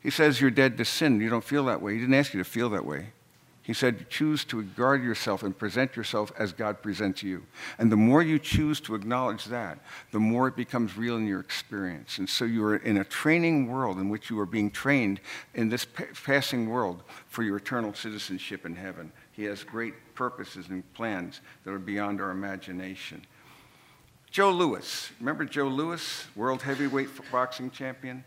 He 0.00 0.10
says 0.10 0.40
you're 0.40 0.50
dead 0.50 0.78
to 0.78 0.84
sin. 0.84 1.20
You 1.20 1.28
don't 1.28 1.44
feel 1.44 1.64
that 1.66 1.82
way. 1.82 1.94
He 1.94 2.00
didn't 2.00 2.14
ask 2.14 2.32
you 2.32 2.42
to 2.42 2.48
feel 2.48 2.70
that 2.70 2.84
way. 2.84 3.08
He 3.68 3.74
said, 3.74 4.08
choose 4.08 4.46
to 4.46 4.62
guard 4.62 5.04
yourself 5.04 5.42
and 5.42 5.56
present 5.56 5.94
yourself 5.94 6.32
as 6.38 6.54
God 6.54 6.80
presents 6.80 7.22
you. 7.22 7.44
And 7.76 7.92
the 7.92 7.96
more 7.96 8.22
you 8.22 8.38
choose 8.38 8.80
to 8.80 8.94
acknowledge 8.94 9.44
that, 9.44 9.80
the 10.10 10.18
more 10.18 10.48
it 10.48 10.56
becomes 10.56 10.96
real 10.96 11.18
in 11.18 11.26
your 11.26 11.40
experience. 11.40 12.16
And 12.16 12.26
so 12.26 12.46
you 12.46 12.64
are 12.64 12.76
in 12.76 12.96
a 12.96 13.04
training 13.04 13.70
world 13.70 13.98
in 13.98 14.08
which 14.08 14.30
you 14.30 14.40
are 14.40 14.46
being 14.46 14.70
trained 14.70 15.20
in 15.52 15.68
this 15.68 15.86
passing 16.24 16.70
world 16.70 17.02
for 17.26 17.42
your 17.42 17.58
eternal 17.58 17.92
citizenship 17.92 18.64
in 18.64 18.74
heaven. 18.74 19.12
He 19.32 19.44
has 19.44 19.64
great 19.64 20.14
purposes 20.14 20.68
and 20.70 20.82
plans 20.94 21.42
that 21.64 21.70
are 21.70 21.78
beyond 21.78 22.22
our 22.22 22.30
imagination. 22.30 23.20
Joe 24.30 24.50
Louis, 24.50 25.10
remember 25.20 25.44
Joe 25.44 25.68
Louis, 25.68 26.26
world 26.34 26.62
heavyweight 26.62 27.10
boxing 27.30 27.70
champion? 27.70 28.24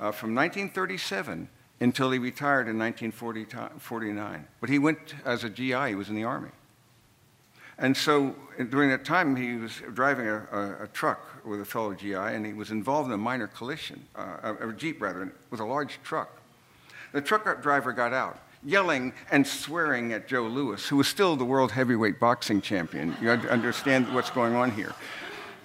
Uh, 0.00 0.10
from 0.10 0.34
1937 0.34 1.48
until 1.80 2.10
he 2.10 2.18
retired 2.18 2.68
in 2.68 2.78
1949. 2.78 4.46
But 4.60 4.70
he 4.70 4.78
went 4.78 5.14
as 5.24 5.44
a 5.44 5.50
GI, 5.50 5.88
he 5.88 5.94
was 5.94 6.08
in 6.08 6.14
the 6.14 6.24
Army. 6.24 6.50
And 7.78 7.96
so 7.96 8.34
during 8.68 8.90
that 8.90 9.06
time, 9.06 9.34
he 9.34 9.56
was 9.56 9.80
driving 9.94 10.28
a, 10.28 10.46
a, 10.52 10.84
a 10.84 10.86
truck 10.88 11.44
with 11.46 11.62
a 11.62 11.64
fellow 11.64 11.94
GI, 11.94 12.14
and 12.14 12.44
he 12.44 12.52
was 12.52 12.70
involved 12.70 13.08
in 13.08 13.14
a 13.14 13.18
minor 13.18 13.46
collision, 13.46 14.04
uh, 14.14 14.54
a, 14.60 14.68
a 14.68 14.72
Jeep 14.74 15.00
rather, 15.00 15.32
with 15.50 15.60
a 15.60 15.64
large 15.64 15.98
truck. 16.04 16.30
The 17.12 17.22
truck 17.22 17.62
driver 17.62 17.92
got 17.92 18.12
out, 18.12 18.38
yelling 18.62 19.14
and 19.30 19.46
swearing 19.46 20.12
at 20.12 20.28
Joe 20.28 20.42
Louis, 20.42 20.86
who 20.88 20.98
was 20.98 21.08
still 21.08 21.36
the 21.36 21.44
world 21.44 21.72
heavyweight 21.72 22.20
boxing 22.20 22.60
champion. 22.60 23.16
You 23.20 23.30
understand 23.30 24.14
what's 24.14 24.30
going 24.30 24.54
on 24.54 24.70
here. 24.70 24.94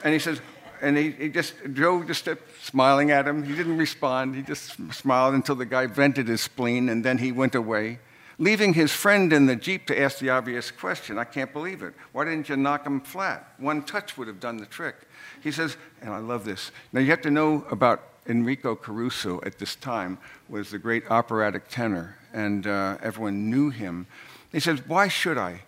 And 0.03 0.13
he 0.13 0.19
says, 0.19 0.39
and 0.81 0.97
he, 0.97 1.11
he, 1.11 1.29
just, 1.29 1.55
Joe 1.73 2.03
just 2.03 2.25
kept 2.25 2.54
smiling 2.65 3.11
at 3.11 3.27
him. 3.27 3.43
He 3.43 3.55
didn't 3.55 3.77
respond. 3.77 4.35
He 4.35 4.41
just 4.41 4.77
smiled 4.93 5.35
until 5.35 5.55
the 5.55 5.65
guy 5.65 5.85
vented 5.85 6.27
his 6.27 6.41
spleen, 6.41 6.89
and 6.89 7.05
then 7.05 7.19
he 7.19 7.31
went 7.31 7.53
away, 7.53 7.99
leaving 8.39 8.73
his 8.73 8.91
friend 8.91 9.31
in 9.31 9.45
the 9.45 9.55
Jeep 9.55 9.85
to 9.87 9.99
ask 9.99 10.17
the 10.17 10.31
obvious 10.31 10.71
question 10.71 11.19
I 11.19 11.25
can't 11.25 11.53
believe 11.53 11.83
it. 11.83 11.93
Why 12.11 12.25
didn't 12.25 12.49
you 12.49 12.57
knock 12.57 12.85
him 12.85 13.01
flat? 13.01 13.53
One 13.59 13.83
touch 13.83 14.17
would 14.17 14.27
have 14.27 14.39
done 14.39 14.57
the 14.57 14.65
trick. 14.65 14.95
He 15.43 15.51
says, 15.51 15.77
and 16.01 16.11
I 16.11 16.17
love 16.17 16.43
this. 16.43 16.71
Now, 16.91 17.01
you 17.01 17.11
have 17.11 17.21
to 17.21 17.31
know 17.31 17.65
about 17.69 18.01
Enrico 18.27 18.75
Caruso 18.75 19.39
at 19.43 19.59
this 19.59 19.75
time 19.75 20.17
was 20.49 20.71
the 20.71 20.79
great 20.79 21.03
operatic 21.11 21.67
tenor, 21.69 22.17
and 22.33 22.65
uh, 22.65 22.97
everyone 23.03 23.51
knew 23.51 23.69
him. 23.69 24.07
He 24.51 24.59
says, 24.59 24.81
Why 24.87 25.07
should 25.07 25.37
I? 25.37 25.61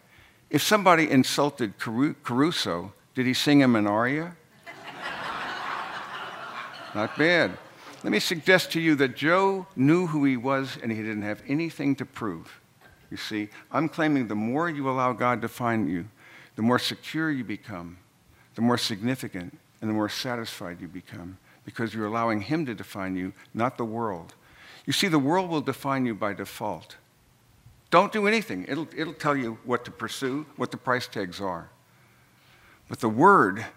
If 0.49 0.63
somebody 0.63 1.09
insulted 1.11 1.77
Caruso, 1.77 2.93
did 3.13 3.27
he 3.27 3.33
sing 3.35 3.59
him 3.59 3.75
an 3.75 3.85
aria? 3.85 4.35
Not 6.97 7.15
bad. 7.15 7.55
Let 8.03 8.11
me 8.11 8.19
suggest 8.19 8.71
to 8.71 8.81
you 8.81 8.95
that 8.95 9.15
Joe 9.15 9.67
knew 9.75 10.07
who 10.07 10.25
he 10.25 10.35
was 10.35 10.79
and 10.81 10.91
he 10.91 10.97
didn't 10.97 11.21
have 11.21 11.43
anything 11.47 11.95
to 11.97 12.05
prove. 12.05 12.59
You 13.11 13.17
see, 13.17 13.49
I'm 13.71 13.87
claiming 13.87 14.27
the 14.27 14.33
more 14.33 14.67
you 14.67 14.89
allow 14.89 15.13
God 15.13 15.43
to 15.43 15.47
find 15.47 15.87
you, 15.87 16.07
the 16.55 16.63
more 16.63 16.79
secure 16.79 17.29
you 17.29 17.43
become, 17.43 17.99
the 18.55 18.63
more 18.63 18.79
significant, 18.79 19.59
and 19.79 19.91
the 19.91 19.93
more 19.93 20.09
satisfied 20.09 20.81
you 20.81 20.87
become 20.87 21.37
because 21.65 21.93
you're 21.93 22.07
allowing 22.07 22.41
Him 22.41 22.65
to 22.65 22.73
define 22.73 23.15
you, 23.15 23.31
not 23.53 23.77
the 23.77 23.85
world. 23.85 24.33
You 24.87 24.93
see, 24.93 25.07
the 25.07 25.19
world 25.19 25.51
will 25.51 25.61
define 25.61 26.03
you 26.07 26.15
by 26.15 26.33
default. 26.33 26.95
Don't 27.91 28.11
do 28.11 28.25
anything, 28.25 28.65
it'll, 28.67 28.87
it'll 28.97 29.13
tell 29.13 29.37
you 29.37 29.59
what 29.65 29.85
to 29.85 29.91
pursue, 29.91 30.47
what 30.55 30.71
the 30.71 30.77
price 30.77 31.07
tags 31.07 31.39
are. 31.39 31.69
But 32.89 33.01
the 33.01 33.09
Word 33.09 33.67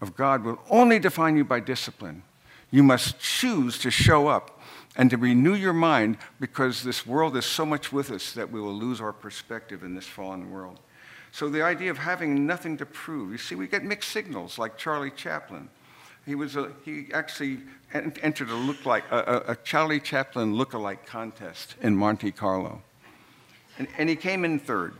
of 0.00 0.16
God 0.16 0.44
will 0.44 0.58
only 0.70 0.98
define 0.98 1.36
you 1.36 1.44
by 1.44 1.60
discipline. 1.60 2.22
You 2.70 2.82
must 2.82 3.18
choose 3.18 3.78
to 3.78 3.90
show 3.90 4.28
up 4.28 4.60
and 4.96 5.10
to 5.10 5.16
renew 5.16 5.54
your 5.54 5.72
mind 5.72 6.18
because 6.38 6.82
this 6.82 7.06
world 7.06 7.36
is 7.36 7.44
so 7.44 7.64
much 7.64 7.92
with 7.92 8.10
us 8.10 8.32
that 8.32 8.50
we 8.50 8.60
will 8.60 8.74
lose 8.74 9.00
our 9.00 9.12
perspective 9.12 9.82
in 9.82 9.94
this 9.94 10.06
fallen 10.06 10.50
world. 10.50 10.78
So, 11.32 11.48
the 11.48 11.62
idea 11.62 11.90
of 11.90 11.98
having 11.98 12.46
nothing 12.46 12.76
to 12.78 12.86
prove, 12.86 13.30
you 13.30 13.38
see, 13.38 13.54
we 13.54 13.68
get 13.68 13.84
mixed 13.84 14.10
signals 14.10 14.58
like 14.58 14.76
Charlie 14.76 15.12
Chaplin. 15.12 15.68
He, 16.26 16.34
was 16.34 16.56
a, 16.56 16.72
he 16.84 17.06
actually 17.14 17.60
entered 17.94 18.50
a, 18.50 18.54
look 18.54 18.84
like, 18.84 19.04
a, 19.10 19.44
a 19.48 19.56
Charlie 19.56 20.00
Chaplin 20.00 20.54
look-alike 20.54 21.06
contest 21.06 21.76
in 21.80 21.96
Monte 21.96 22.32
Carlo. 22.32 22.82
And, 23.78 23.88
and 23.96 24.08
he 24.08 24.16
came 24.16 24.44
in 24.44 24.58
third. 24.58 24.94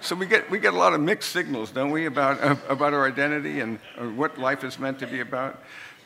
So 0.00 0.14
we 0.14 0.26
get, 0.26 0.50
we 0.50 0.58
get 0.58 0.74
a 0.74 0.76
lot 0.76 0.92
of 0.92 1.00
mixed 1.00 1.32
signals, 1.32 1.70
don't 1.70 1.90
we, 1.90 2.06
about, 2.06 2.40
uh, 2.40 2.56
about 2.68 2.94
our 2.94 3.06
identity 3.06 3.60
and 3.60 3.78
uh, 3.98 4.04
what 4.04 4.38
life 4.38 4.64
is 4.64 4.78
meant 4.78 4.98
to 5.00 5.06
be 5.06 5.20
about. 5.20 5.62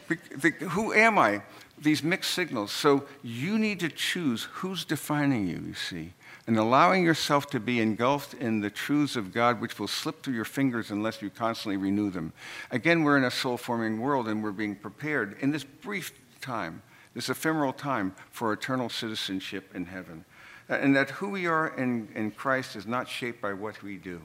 The, 0.08 0.50
who 0.70 0.92
am 0.92 1.18
I? 1.18 1.42
These 1.78 2.02
mixed 2.02 2.32
signals. 2.32 2.72
So 2.72 3.04
you 3.22 3.58
need 3.58 3.80
to 3.80 3.88
choose 3.88 4.44
who's 4.52 4.84
defining 4.84 5.46
you, 5.46 5.62
you 5.66 5.74
see, 5.74 6.12
and 6.46 6.58
allowing 6.58 7.04
yourself 7.04 7.48
to 7.50 7.60
be 7.60 7.80
engulfed 7.80 8.34
in 8.34 8.60
the 8.60 8.70
truths 8.70 9.16
of 9.16 9.32
God, 9.32 9.60
which 9.60 9.78
will 9.78 9.88
slip 9.88 10.22
through 10.22 10.34
your 10.34 10.44
fingers 10.44 10.90
unless 10.90 11.22
you 11.22 11.30
constantly 11.30 11.76
renew 11.76 12.10
them. 12.10 12.32
Again, 12.70 13.02
we're 13.02 13.16
in 13.16 13.24
a 13.24 13.30
soul 13.30 13.56
forming 13.56 14.00
world 14.00 14.28
and 14.28 14.42
we're 14.42 14.50
being 14.52 14.76
prepared 14.76 15.36
in 15.40 15.52
this 15.52 15.64
brief 15.64 16.12
time, 16.40 16.82
this 17.14 17.28
ephemeral 17.28 17.72
time, 17.72 18.14
for 18.30 18.52
eternal 18.52 18.88
citizenship 18.88 19.70
in 19.74 19.86
heaven 19.86 20.24
and 20.70 20.94
that 20.94 21.10
who 21.10 21.30
we 21.30 21.46
are 21.46 21.68
in, 21.76 22.08
in 22.14 22.30
Christ 22.30 22.76
is 22.76 22.86
not 22.86 23.08
shaped 23.08 23.40
by 23.40 23.52
what 23.52 23.82
we 23.82 23.96
do, 23.96 24.22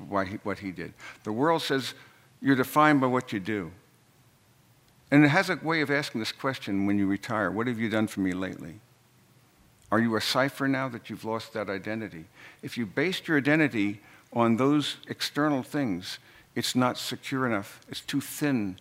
by 0.00 0.24
he, 0.24 0.36
what 0.42 0.58
he 0.58 0.70
did. 0.70 0.94
The 1.24 1.32
world 1.32 1.62
says 1.62 1.94
you're 2.40 2.56
defined 2.56 3.00
by 3.00 3.06
what 3.06 3.32
you 3.32 3.40
do. 3.40 3.70
And 5.10 5.24
it 5.24 5.28
has 5.28 5.50
a 5.50 5.56
way 5.62 5.82
of 5.82 5.90
asking 5.90 6.20
this 6.20 6.32
question 6.32 6.86
when 6.86 6.98
you 6.98 7.06
retire 7.06 7.50
What 7.50 7.66
have 7.66 7.78
you 7.78 7.90
done 7.90 8.06
for 8.06 8.20
me 8.20 8.32
lately? 8.32 8.80
Are 9.92 10.00
you 10.00 10.16
a 10.16 10.20
cipher 10.20 10.66
now 10.66 10.88
that 10.88 11.10
you've 11.10 11.24
lost 11.24 11.52
that 11.52 11.68
identity? 11.68 12.24
If 12.62 12.78
you 12.78 12.86
based 12.86 13.28
your 13.28 13.36
identity 13.36 14.00
on 14.32 14.56
those 14.56 14.96
external 15.06 15.62
things, 15.62 16.18
it's 16.54 16.74
not 16.74 16.98
secure 16.98 17.46
enough. 17.46 17.80
It's 17.88 18.00
too 18.00 18.20
thin 18.20 18.78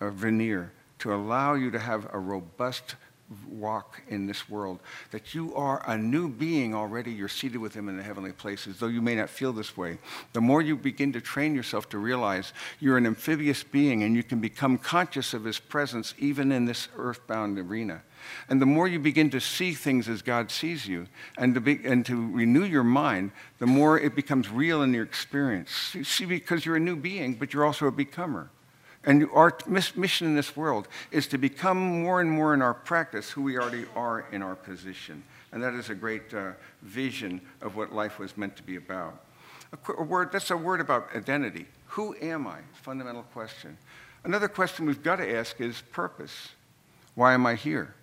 a 0.00 0.10
veneer 0.10 0.72
to 1.00 1.14
allow 1.14 1.54
you 1.54 1.70
to 1.70 1.78
have 1.78 2.08
a 2.12 2.18
robust 2.18 2.96
walk 3.48 4.02
in 4.08 4.26
this 4.26 4.48
world, 4.48 4.78
that 5.10 5.34
you 5.34 5.54
are 5.54 5.82
a 5.86 5.96
new 5.96 6.28
being 6.28 6.74
already. 6.74 7.10
You're 7.10 7.28
seated 7.28 7.58
with 7.58 7.74
Him 7.74 7.88
in 7.88 7.96
the 7.96 8.02
heavenly 8.02 8.32
places, 8.32 8.78
though 8.78 8.86
you 8.86 9.02
may 9.02 9.14
not 9.14 9.28
feel 9.28 9.52
this 9.52 9.76
way. 9.76 9.98
The 10.32 10.40
more 10.40 10.62
you 10.62 10.76
begin 10.76 11.12
to 11.12 11.20
train 11.20 11.54
yourself 11.54 11.88
to 11.90 11.98
realize 11.98 12.52
you're 12.78 12.96
an 12.96 13.06
amphibious 13.06 13.62
being 13.62 14.02
and 14.02 14.14
you 14.14 14.22
can 14.22 14.40
become 14.40 14.78
conscious 14.78 15.34
of 15.34 15.44
His 15.44 15.58
presence 15.58 16.14
even 16.18 16.52
in 16.52 16.64
this 16.64 16.88
earthbound 16.96 17.58
arena. 17.58 18.02
And 18.48 18.60
the 18.60 18.66
more 18.66 18.88
you 18.88 18.98
begin 18.98 19.30
to 19.30 19.40
see 19.40 19.72
things 19.72 20.08
as 20.08 20.22
God 20.22 20.50
sees 20.50 20.86
you 20.86 21.06
and 21.36 21.54
to, 21.54 21.60
be, 21.60 21.80
and 21.84 22.04
to 22.06 22.30
renew 22.32 22.64
your 22.64 22.84
mind, 22.84 23.32
the 23.58 23.66
more 23.66 23.98
it 23.98 24.14
becomes 24.14 24.50
real 24.50 24.82
in 24.82 24.94
your 24.94 25.04
experience. 25.04 25.94
You 25.94 26.04
see, 26.04 26.24
because 26.24 26.64
you're 26.64 26.76
a 26.76 26.80
new 26.80 26.96
being, 26.96 27.34
but 27.34 27.52
you're 27.52 27.64
also 27.64 27.86
a 27.86 27.92
becomer. 27.92 28.50
And 29.06 29.28
our 29.32 29.56
mission 29.66 30.26
in 30.26 30.34
this 30.34 30.56
world 30.56 30.88
is 31.12 31.28
to 31.28 31.38
become 31.38 31.78
more 31.78 32.20
and 32.20 32.30
more 32.30 32.52
in 32.52 32.60
our 32.60 32.74
practice 32.74 33.30
who 33.30 33.42
we 33.42 33.56
already 33.56 33.86
are 33.94 34.26
in 34.32 34.42
our 34.42 34.56
position. 34.56 35.22
And 35.52 35.62
that 35.62 35.74
is 35.74 35.90
a 35.90 35.94
great 35.94 36.34
uh, 36.34 36.52
vision 36.82 37.40
of 37.62 37.76
what 37.76 37.94
life 37.94 38.18
was 38.18 38.36
meant 38.36 38.56
to 38.56 38.64
be 38.64 38.76
about. 38.76 39.22
A, 39.72 39.92
a 39.92 40.02
word, 40.02 40.32
that's 40.32 40.50
a 40.50 40.56
word 40.56 40.80
about 40.80 41.14
identity. 41.14 41.66
Who 41.86 42.16
am 42.20 42.48
I? 42.48 42.58
Fundamental 42.82 43.22
question. 43.32 43.78
Another 44.24 44.48
question 44.48 44.86
we've 44.86 45.04
got 45.04 45.16
to 45.16 45.36
ask 45.36 45.60
is 45.60 45.82
purpose. 45.92 46.48
Why 47.14 47.32
am 47.32 47.46
I 47.46 47.54
here? 47.54 47.94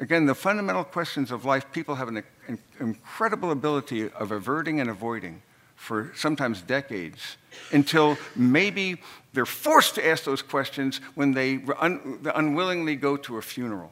Again, 0.00 0.26
the 0.26 0.34
fundamental 0.34 0.82
questions 0.82 1.30
of 1.30 1.44
life, 1.44 1.70
people 1.70 1.94
have 1.94 2.08
an, 2.08 2.24
an 2.48 2.58
incredible 2.80 3.52
ability 3.52 4.10
of 4.10 4.32
averting 4.32 4.80
and 4.80 4.90
avoiding. 4.90 5.40
For 5.76 6.12
sometimes 6.14 6.62
decades 6.62 7.36
until 7.72 8.16
maybe 8.36 9.00
they're 9.32 9.46
forced 9.46 9.94
to 9.96 10.06
ask 10.06 10.24
those 10.24 10.42
questions 10.42 10.98
when 11.14 11.32
they 11.32 11.60
un- 11.78 12.20
unwillingly 12.34 12.96
go 12.96 13.16
to 13.16 13.38
a 13.38 13.42
funeral. 13.42 13.90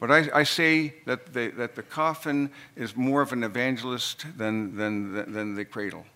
But 0.00 0.10
I, 0.10 0.40
I 0.40 0.42
say 0.44 0.94
that 1.04 1.34
the, 1.34 1.48
that 1.56 1.74
the 1.76 1.82
coffin 1.82 2.50
is 2.74 2.96
more 2.96 3.20
of 3.20 3.32
an 3.32 3.44
evangelist 3.44 4.24
than, 4.36 4.74
than, 4.76 5.32
than 5.32 5.54
the 5.54 5.64
cradle, 5.64 6.06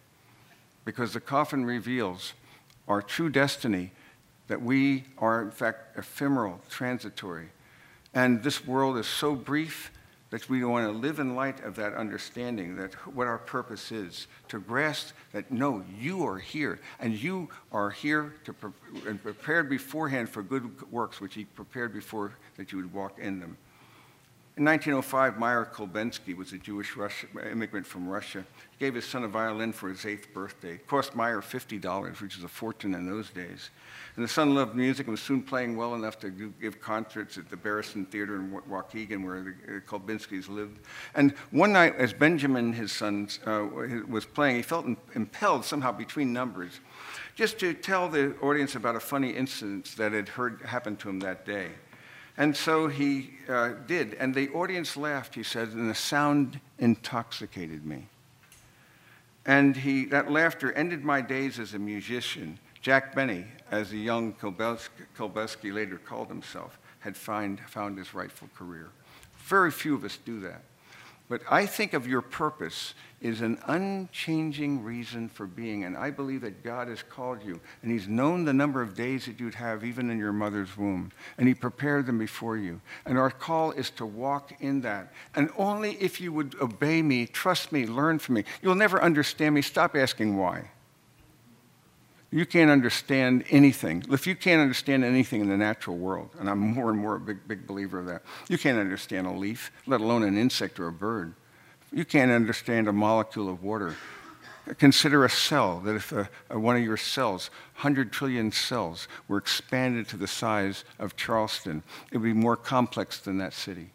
because 0.84 1.12
the 1.12 1.20
coffin 1.20 1.66
reveals 1.66 2.32
our 2.88 3.02
true 3.02 3.28
destiny 3.28 3.92
that 4.48 4.60
we 4.60 5.04
are, 5.18 5.42
in 5.42 5.50
fact, 5.50 5.98
ephemeral, 5.98 6.60
transitory. 6.68 7.48
And 8.14 8.42
this 8.42 8.66
world 8.66 8.96
is 8.96 9.06
so 9.06 9.34
brief 9.34 9.90
that 10.34 10.48
we 10.48 10.64
want 10.64 10.84
to 10.84 10.90
live 10.90 11.20
in 11.20 11.36
light 11.36 11.62
of 11.62 11.76
that 11.76 11.94
understanding 11.94 12.74
that 12.74 12.92
what 13.14 13.28
our 13.28 13.38
purpose 13.38 13.92
is 13.92 14.26
to 14.48 14.58
grasp 14.58 15.14
that 15.30 15.52
no 15.52 15.84
you 15.96 16.26
are 16.26 16.38
here 16.38 16.80
and 16.98 17.14
you 17.14 17.48
are 17.70 17.88
here 17.88 18.34
to 18.42 18.52
pre- 18.52 18.72
and 19.06 19.22
prepared 19.22 19.70
beforehand 19.70 20.28
for 20.28 20.42
good 20.42 20.90
works 20.90 21.20
which 21.20 21.34
he 21.34 21.44
prepared 21.44 21.94
before 21.94 22.32
that 22.56 22.72
you 22.72 22.78
would 22.78 22.92
walk 22.92 23.16
in 23.20 23.38
them 23.38 23.56
in 24.56 24.64
1905, 24.64 25.36
Meyer 25.36 25.64
Kolbensky 25.64 26.36
was 26.36 26.52
a 26.52 26.58
Jewish 26.58 26.96
Russia, 26.96 27.26
immigrant 27.50 27.84
from 27.84 28.08
Russia. 28.08 28.44
He 28.70 28.84
gave 28.84 28.94
his 28.94 29.04
son 29.04 29.24
a 29.24 29.28
violin 29.28 29.72
for 29.72 29.88
his 29.88 30.06
eighth 30.06 30.32
birthday. 30.32 30.74
It 30.74 30.86
cost 30.86 31.16
Meyer 31.16 31.40
$50, 31.40 32.20
which 32.20 32.38
is 32.38 32.44
a 32.44 32.48
fortune 32.48 32.94
in 32.94 33.04
those 33.04 33.30
days. 33.30 33.70
And 34.14 34.24
the 34.24 34.28
son 34.28 34.54
loved 34.54 34.76
music 34.76 35.06
and 35.06 35.12
was 35.12 35.20
soon 35.20 35.42
playing 35.42 35.76
well 35.76 35.96
enough 35.96 36.20
to 36.20 36.30
give 36.30 36.80
concerts 36.80 37.36
at 37.36 37.50
the 37.50 37.56
Barrison 37.56 38.06
Theater 38.06 38.36
in 38.36 38.52
Waukegan, 38.70 39.24
where 39.24 39.42
the 39.42 39.50
uh, 39.50 39.80
Kolbenskys 39.80 40.48
lived. 40.48 40.78
And 41.16 41.32
one 41.50 41.72
night, 41.72 41.96
as 41.96 42.12
Benjamin, 42.12 42.72
his 42.72 42.92
son, 42.92 43.28
uh, 43.46 43.66
was 44.08 44.24
playing, 44.24 44.54
he 44.54 44.62
felt 44.62 44.86
impelled 45.14 45.64
somehow 45.64 45.90
between 45.90 46.32
numbers 46.32 46.78
just 47.34 47.58
to 47.58 47.74
tell 47.74 48.08
the 48.08 48.36
audience 48.40 48.76
about 48.76 48.94
a 48.94 49.00
funny 49.00 49.30
incident 49.30 49.96
that 49.96 50.12
had 50.12 50.28
heard 50.28 50.62
happened 50.62 51.00
to 51.00 51.08
him 51.08 51.18
that 51.20 51.44
day. 51.44 51.70
And 52.36 52.56
so 52.56 52.88
he 52.88 53.30
uh, 53.48 53.72
did. 53.86 54.14
And 54.14 54.34
the 54.34 54.48
audience 54.50 54.96
laughed, 54.96 55.34
he 55.34 55.42
said, 55.42 55.68
and 55.68 55.88
the 55.88 55.94
sound 55.94 56.60
intoxicated 56.78 57.86
me. 57.86 58.08
And 59.46 59.76
he, 59.76 60.06
that 60.06 60.30
laughter 60.30 60.72
ended 60.72 61.04
my 61.04 61.20
days 61.20 61.58
as 61.58 61.74
a 61.74 61.78
musician. 61.78 62.58
Jack 62.80 63.14
Benny, 63.14 63.44
as 63.70 63.90
the 63.90 63.98
young 63.98 64.32
Kolbesky 64.34 65.72
later 65.72 65.98
called 65.98 66.28
himself, 66.28 66.78
had 67.00 67.16
find, 67.16 67.60
found 67.60 67.98
his 67.98 68.14
rightful 68.14 68.48
career. 68.56 68.88
Very 69.38 69.70
few 69.70 69.94
of 69.94 70.04
us 70.04 70.18
do 70.24 70.40
that. 70.40 70.62
But 71.28 71.40
I 71.50 71.64
think 71.64 71.94
of 71.94 72.06
your 72.06 72.20
purpose 72.20 72.94
is 73.22 73.40
an 73.40 73.58
unchanging 73.66 74.84
reason 74.84 75.30
for 75.30 75.46
being. 75.46 75.84
And 75.84 75.96
I 75.96 76.10
believe 76.10 76.42
that 76.42 76.62
God 76.62 76.88
has 76.88 77.02
called 77.02 77.42
you. 77.42 77.58
And 77.82 77.90
He's 77.90 78.06
known 78.06 78.44
the 78.44 78.52
number 78.52 78.82
of 78.82 78.94
days 78.94 79.24
that 79.24 79.40
you'd 79.40 79.54
have 79.54 79.84
even 79.84 80.10
in 80.10 80.18
your 80.18 80.32
mother's 80.32 80.76
womb. 80.76 81.10
And 81.38 81.48
He 81.48 81.54
prepared 81.54 82.04
them 82.04 82.18
before 82.18 82.58
you. 82.58 82.82
And 83.06 83.16
our 83.16 83.30
call 83.30 83.70
is 83.70 83.88
to 83.92 84.04
walk 84.04 84.52
in 84.60 84.82
that. 84.82 85.14
And 85.34 85.50
only 85.56 85.92
if 85.94 86.20
you 86.20 86.32
would 86.34 86.54
obey 86.60 87.00
me, 87.00 87.24
trust 87.26 87.72
me, 87.72 87.86
learn 87.86 88.18
from 88.18 88.34
me. 88.34 88.44
You'll 88.60 88.74
never 88.74 89.02
understand 89.02 89.54
me. 89.54 89.62
Stop 89.62 89.96
asking 89.96 90.36
why. 90.36 90.70
You 92.34 92.44
can't 92.44 92.68
understand 92.68 93.44
anything. 93.50 94.04
If 94.10 94.26
you 94.26 94.34
can't 94.34 94.60
understand 94.60 95.04
anything 95.04 95.40
in 95.40 95.48
the 95.48 95.56
natural 95.56 95.96
world, 95.96 96.30
and 96.40 96.50
I'm 96.50 96.58
more 96.58 96.90
and 96.90 96.98
more 96.98 97.14
a 97.14 97.20
big, 97.20 97.46
big 97.46 97.64
believer 97.64 98.00
of 98.00 98.06
that, 98.06 98.22
you 98.48 98.58
can't 98.58 98.76
understand 98.76 99.28
a 99.28 99.30
leaf, 99.30 99.70
let 99.86 100.00
alone 100.00 100.24
an 100.24 100.36
insect 100.36 100.80
or 100.80 100.88
a 100.88 100.92
bird. 100.92 101.34
You 101.92 102.04
can't 102.04 102.32
understand 102.32 102.88
a 102.88 102.92
molecule 102.92 103.48
of 103.48 103.62
water. 103.62 103.94
Consider 104.78 105.24
a 105.24 105.30
cell, 105.30 105.78
that 105.84 105.94
if 105.94 106.10
a, 106.10 106.28
a, 106.50 106.58
one 106.58 106.74
of 106.74 106.82
your 106.82 106.96
cells, 106.96 107.50
100 107.76 108.10
trillion 108.10 108.50
cells, 108.50 109.06
were 109.28 109.38
expanded 109.38 110.08
to 110.08 110.16
the 110.16 110.26
size 110.26 110.82
of 110.98 111.14
Charleston, 111.14 111.84
it 112.10 112.18
would 112.18 112.24
be 112.24 112.32
more 112.32 112.56
complex 112.56 113.20
than 113.20 113.38
that 113.38 113.52
city. 113.52 113.90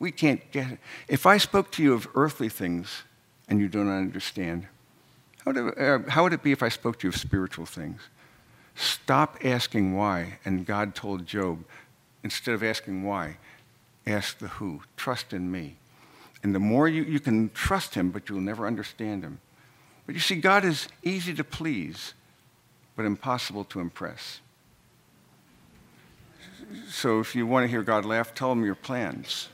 We 0.00 0.10
can't 0.10 0.40
get 0.50 0.72
it. 0.72 0.78
If 1.06 1.24
I 1.24 1.36
spoke 1.36 1.70
to 1.72 1.84
you 1.84 1.92
of 1.92 2.08
earthly 2.16 2.48
things 2.48 3.04
and 3.48 3.60
you 3.60 3.68
don't 3.68 3.88
understand, 3.88 4.66
how 5.44 5.52
would, 5.52 5.56
it, 5.56 5.78
uh, 5.78 5.98
how 6.08 6.22
would 6.22 6.32
it 6.32 6.42
be 6.42 6.52
if 6.52 6.62
I 6.62 6.68
spoke 6.68 7.00
to 7.00 7.06
you 7.06 7.10
of 7.10 7.16
spiritual 7.16 7.66
things? 7.66 8.00
Stop 8.76 9.38
asking 9.44 9.96
why. 9.96 10.38
And 10.44 10.64
God 10.64 10.94
told 10.94 11.26
Job, 11.26 11.64
instead 12.22 12.54
of 12.54 12.62
asking 12.62 13.02
why, 13.02 13.38
ask 14.06 14.38
the 14.38 14.48
who. 14.48 14.82
Trust 14.96 15.32
in 15.32 15.50
me. 15.50 15.76
And 16.42 16.54
the 16.54 16.60
more 16.60 16.88
you, 16.88 17.02
you 17.02 17.20
can 17.20 17.50
trust 17.50 17.94
him, 17.94 18.10
but 18.10 18.28
you'll 18.28 18.40
never 18.40 18.66
understand 18.66 19.24
him. 19.24 19.40
But 20.06 20.14
you 20.14 20.20
see, 20.20 20.36
God 20.36 20.64
is 20.64 20.88
easy 21.02 21.34
to 21.34 21.44
please, 21.44 22.14
but 22.96 23.04
impossible 23.04 23.64
to 23.64 23.80
impress. 23.80 24.40
So 26.88 27.20
if 27.20 27.34
you 27.34 27.46
want 27.46 27.64
to 27.64 27.68
hear 27.68 27.82
God 27.82 28.04
laugh, 28.04 28.34
tell 28.34 28.52
him 28.52 28.64
your 28.64 28.74
plans. 28.74 29.48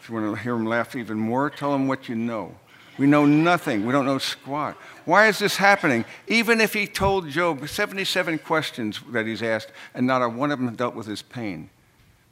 if 0.00 0.08
you 0.08 0.14
want 0.14 0.36
to 0.36 0.42
hear 0.42 0.54
him 0.54 0.66
laugh 0.66 0.94
even 0.94 1.18
more, 1.18 1.50
tell 1.50 1.74
him 1.74 1.88
what 1.88 2.08
you 2.08 2.14
know. 2.14 2.54
We 2.98 3.06
know 3.06 3.26
nothing. 3.26 3.84
We 3.84 3.92
don't 3.92 4.06
know 4.06 4.18
squat. 4.18 4.76
Why 5.04 5.28
is 5.28 5.38
this 5.38 5.56
happening? 5.56 6.04
Even 6.26 6.60
if 6.60 6.72
he 6.72 6.86
told 6.86 7.28
Job 7.28 7.68
77 7.68 8.38
questions 8.38 9.00
that 9.10 9.26
he's 9.26 9.42
asked, 9.42 9.70
and 9.94 10.06
not 10.06 10.22
a 10.22 10.28
one 10.28 10.50
of 10.50 10.58
them 10.58 10.74
dealt 10.74 10.94
with 10.94 11.06
his 11.06 11.22
pain. 11.22 11.70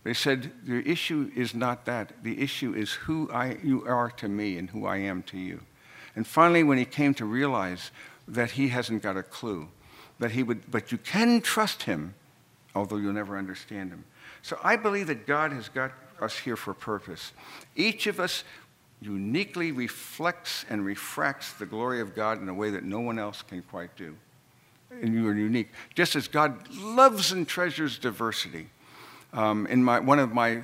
They 0.04 0.14
said, 0.14 0.52
The 0.64 0.88
issue 0.88 1.30
is 1.34 1.54
not 1.54 1.84
that. 1.86 2.12
The 2.22 2.40
issue 2.40 2.74
is 2.74 2.92
who 2.92 3.30
I, 3.32 3.58
you 3.62 3.84
are 3.86 4.10
to 4.12 4.28
me 4.28 4.58
and 4.58 4.70
who 4.70 4.86
I 4.86 4.98
am 4.98 5.22
to 5.24 5.38
you. 5.38 5.60
And 6.16 6.26
finally, 6.26 6.62
when 6.62 6.78
he 6.78 6.84
came 6.84 7.14
to 7.14 7.24
realize 7.24 7.90
that 8.28 8.52
he 8.52 8.68
hasn't 8.68 9.02
got 9.02 9.16
a 9.16 9.22
clue, 9.22 9.68
that 10.18 10.30
he 10.30 10.42
would, 10.42 10.70
but 10.70 10.92
you 10.92 10.98
can 10.98 11.40
trust 11.40 11.84
him, 11.84 12.14
although 12.74 12.96
you'll 12.96 13.12
never 13.12 13.36
understand 13.36 13.90
him. 13.90 14.04
So 14.42 14.58
I 14.62 14.76
believe 14.76 15.08
that 15.08 15.26
God 15.26 15.52
has 15.52 15.68
got 15.68 15.92
us 16.20 16.38
here 16.38 16.56
for 16.56 16.70
a 16.70 16.74
purpose. 16.74 17.32
Each 17.74 18.06
of 18.06 18.20
us 18.20 18.44
uniquely 19.04 19.70
reflects 19.70 20.64
and 20.70 20.84
refracts 20.84 21.52
the 21.52 21.66
glory 21.66 22.00
of 22.00 22.14
God 22.14 22.40
in 22.40 22.48
a 22.48 22.54
way 22.54 22.70
that 22.70 22.84
no 22.84 23.00
one 23.00 23.18
else 23.18 23.42
can 23.42 23.62
quite 23.62 23.94
do. 23.96 24.16
And 25.02 25.12
you 25.12 25.28
are 25.28 25.34
unique. 25.34 25.68
Just 25.94 26.16
as 26.16 26.28
God 26.28 26.68
loves 26.72 27.32
and 27.32 27.46
treasures 27.46 27.98
diversity, 27.98 28.68
um, 29.34 29.66
in 29.66 29.82
my, 29.82 29.98
one 29.98 30.20
of 30.20 30.32
my 30.32 30.62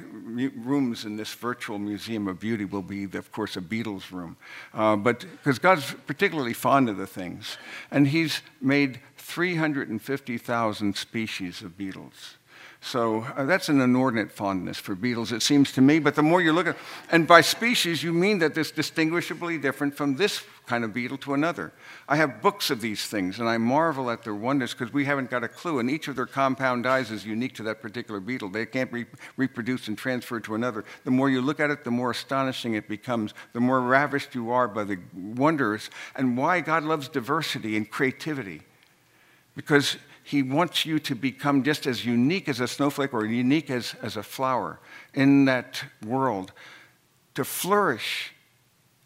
rooms 0.56 1.04
in 1.04 1.16
this 1.16 1.34
virtual 1.34 1.78
museum 1.78 2.28
of 2.28 2.38
beauty 2.38 2.64
will 2.64 2.82
be, 2.82 3.04
of 3.04 3.32
course, 3.32 3.56
a 3.56 3.60
beetles 3.60 4.12
room. 4.12 4.36
Uh, 4.72 4.94
but 4.94 5.20
because 5.20 5.58
God's 5.58 5.92
particularly 6.06 6.52
fond 6.52 6.88
of 6.88 6.96
the 6.96 7.06
things, 7.06 7.58
and 7.90 8.06
He's 8.06 8.42
made 8.60 9.00
350,000 9.16 10.96
species 10.96 11.62
of 11.62 11.76
beetles. 11.76 12.36
So 12.82 13.26
uh, 13.36 13.44
that's 13.44 13.68
an 13.68 13.80
inordinate 13.80 14.32
fondness 14.32 14.78
for 14.78 14.94
beetles, 14.94 15.32
it 15.32 15.42
seems 15.42 15.70
to 15.72 15.82
me. 15.82 15.98
But 15.98 16.14
the 16.14 16.22
more 16.22 16.40
you 16.40 16.52
look 16.52 16.66
at, 16.66 16.76
and 17.10 17.26
by 17.26 17.42
species, 17.42 18.02
you 18.02 18.12
mean 18.12 18.38
that 18.38 18.56
it's 18.56 18.70
distinguishably 18.70 19.58
different 19.58 19.94
from 19.94 20.16
this 20.16 20.42
kind 20.66 20.82
of 20.82 20.94
beetle 20.94 21.18
to 21.18 21.34
another. 21.34 21.72
I 22.08 22.16
have 22.16 22.40
books 22.40 22.70
of 22.70 22.80
these 22.80 23.06
things, 23.06 23.38
and 23.38 23.48
I 23.48 23.58
marvel 23.58 24.10
at 24.10 24.22
their 24.22 24.34
wonders 24.34 24.72
because 24.72 24.94
we 24.94 25.04
haven't 25.04 25.28
got 25.28 25.44
a 25.44 25.48
clue. 25.48 25.78
And 25.78 25.90
each 25.90 26.08
of 26.08 26.16
their 26.16 26.26
compound 26.26 26.84
dyes 26.84 27.10
is 27.10 27.26
unique 27.26 27.54
to 27.56 27.62
that 27.64 27.82
particular 27.82 28.18
beetle. 28.18 28.48
They 28.48 28.64
can't 28.64 28.90
re- 28.90 29.06
reproduce 29.36 29.88
and 29.88 29.98
transfer 29.98 30.40
to 30.40 30.54
another. 30.54 30.84
The 31.04 31.10
more 31.10 31.28
you 31.28 31.42
look 31.42 31.60
at 31.60 31.70
it, 31.70 31.84
the 31.84 31.90
more 31.90 32.12
astonishing 32.12 32.74
it 32.74 32.88
becomes, 32.88 33.34
the 33.52 33.60
more 33.60 33.80
ravished 33.82 34.34
you 34.34 34.52
are 34.52 34.68
by 34.68 34.84
the 34.84 34.98
wonders 35.14 35.90
and 36.16 36.36
why 36.36 36.60
God 36.60 36.84
loves 36.84 37.08
diversity 37.08 37.76
and 37.76 37.90
creativity. 37.90 38.62
Because 39.54 39.96
he 40.30 40.44
wants 40.44 40.86
you 40.86 41.00
to 41.00 41.16
become 41.16 41.64
just 41.64 41.88
as 41.88 42.04
unique 42.06 42.48
as 42.48 42.60
a 42.60 42.68
snowflake 42.68 43.12
or 43.12 43.26
unique 43.26 43.68
as, 43.68 43.96
as 44.00 44.16
a 44.16 44.22
flower 44.22 44.78
in 45.12 45.44
that 45.46 45.82
world, 46.06 46.52
to 47.34 47.44
flourish 47.44 48.32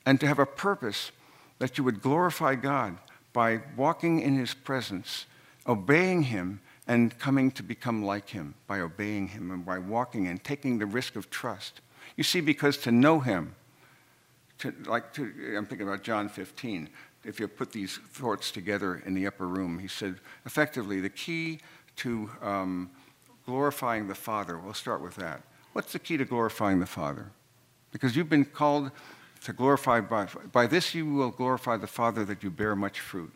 and 0.04 0.20
to 0.20 0.26
have 0.26 0.38
a 0.38 0.44
purpose 0.44 1.12
that 1.60 1.78
you 1.78 1.84
would 1.84 2.02
glorify 2.02 2.54
God 2.54 2.98
by 3.32 3.62
walking 3.74 4.20
in 4.20 4.36
his 4.36 4.52
presence, 4.52 5.24
obeying 5.66 6.24
him, 6.24 6.60
and 6.86 7.18
coming 7.18 7.50
to 7.52 7.62
become 7.62 8.04
like 8.04 8.28
him 8.28 8.54
by 8.66 8.80
obeying 8.80 9.28
him 9.28 9.50
and 9.50 9.64
by 9.64 9.78
walking 9.78 10.26
and 10.26 10.44
taking 10.44 10.78
the 10.78 10.84
risk 10.84 11.16
of 11.16 11.30
trust. 11.30 11.80
You 12.16 12.24
see, 12.24 12.42
because 12.42 12.76
to 12.78 12.92
know 12.92 13.20
him, 13.20 13.54
to, 14.58 14.74
like 14.84 15.14
to, 15.14 15.22
I'm 15.56 15.64
thinking 15.64 15.88
about 15.88 16.02
John 16.02 16.28
15, 16.28 16.90
if 17.24 17.40
you 17.40 17.48
put 17.48 17.72
these 17.72 17.98
thoughts 18.12 18.50
together 18.50 19.02
in 19.06 19.14
the 19.14 19.26
upper 19.26 19.46
room, 19.46 19.78
he 19.78 19.88
said, 19.88 20.16
effectively, 20.44 21.00
the 21.00 21.08
key 21.08 21.60
to 21.96 22.30
um, 22.42 22.90
glorifying 23.46 24.08
the 24.08 24.14
Father, 24.14 24.58
we'll 24.58 24.74
start 24.74 25.00
with 25.00 25.16
that. 25.16 25.42
What's 25.72 25.92
the 25.92 25.98
key 25.98 26.16
to 26.16 26.24
glorifying 26.24 26.80
the 26.80 26.86
Father? 26.86 27.30
Because 27.92 28.16
you've 28.16 28.28
been 28.28 28.44
called 28.44 28.90
to 29.44 29.52
glorify 29.52 30.00
by, 30.00 30.26
by 30.52 30.66
this 30.66 30.94
you 30.94 31.06
will 31.06 31.30
glorify 31.30 31.76
the 31.76 31.86
Father 31.86 32.24
that 32.24 32.42
you 32.42 32.50
bear 32.50 32.74
much 32.74 33.00
fruit. 33.00 33.32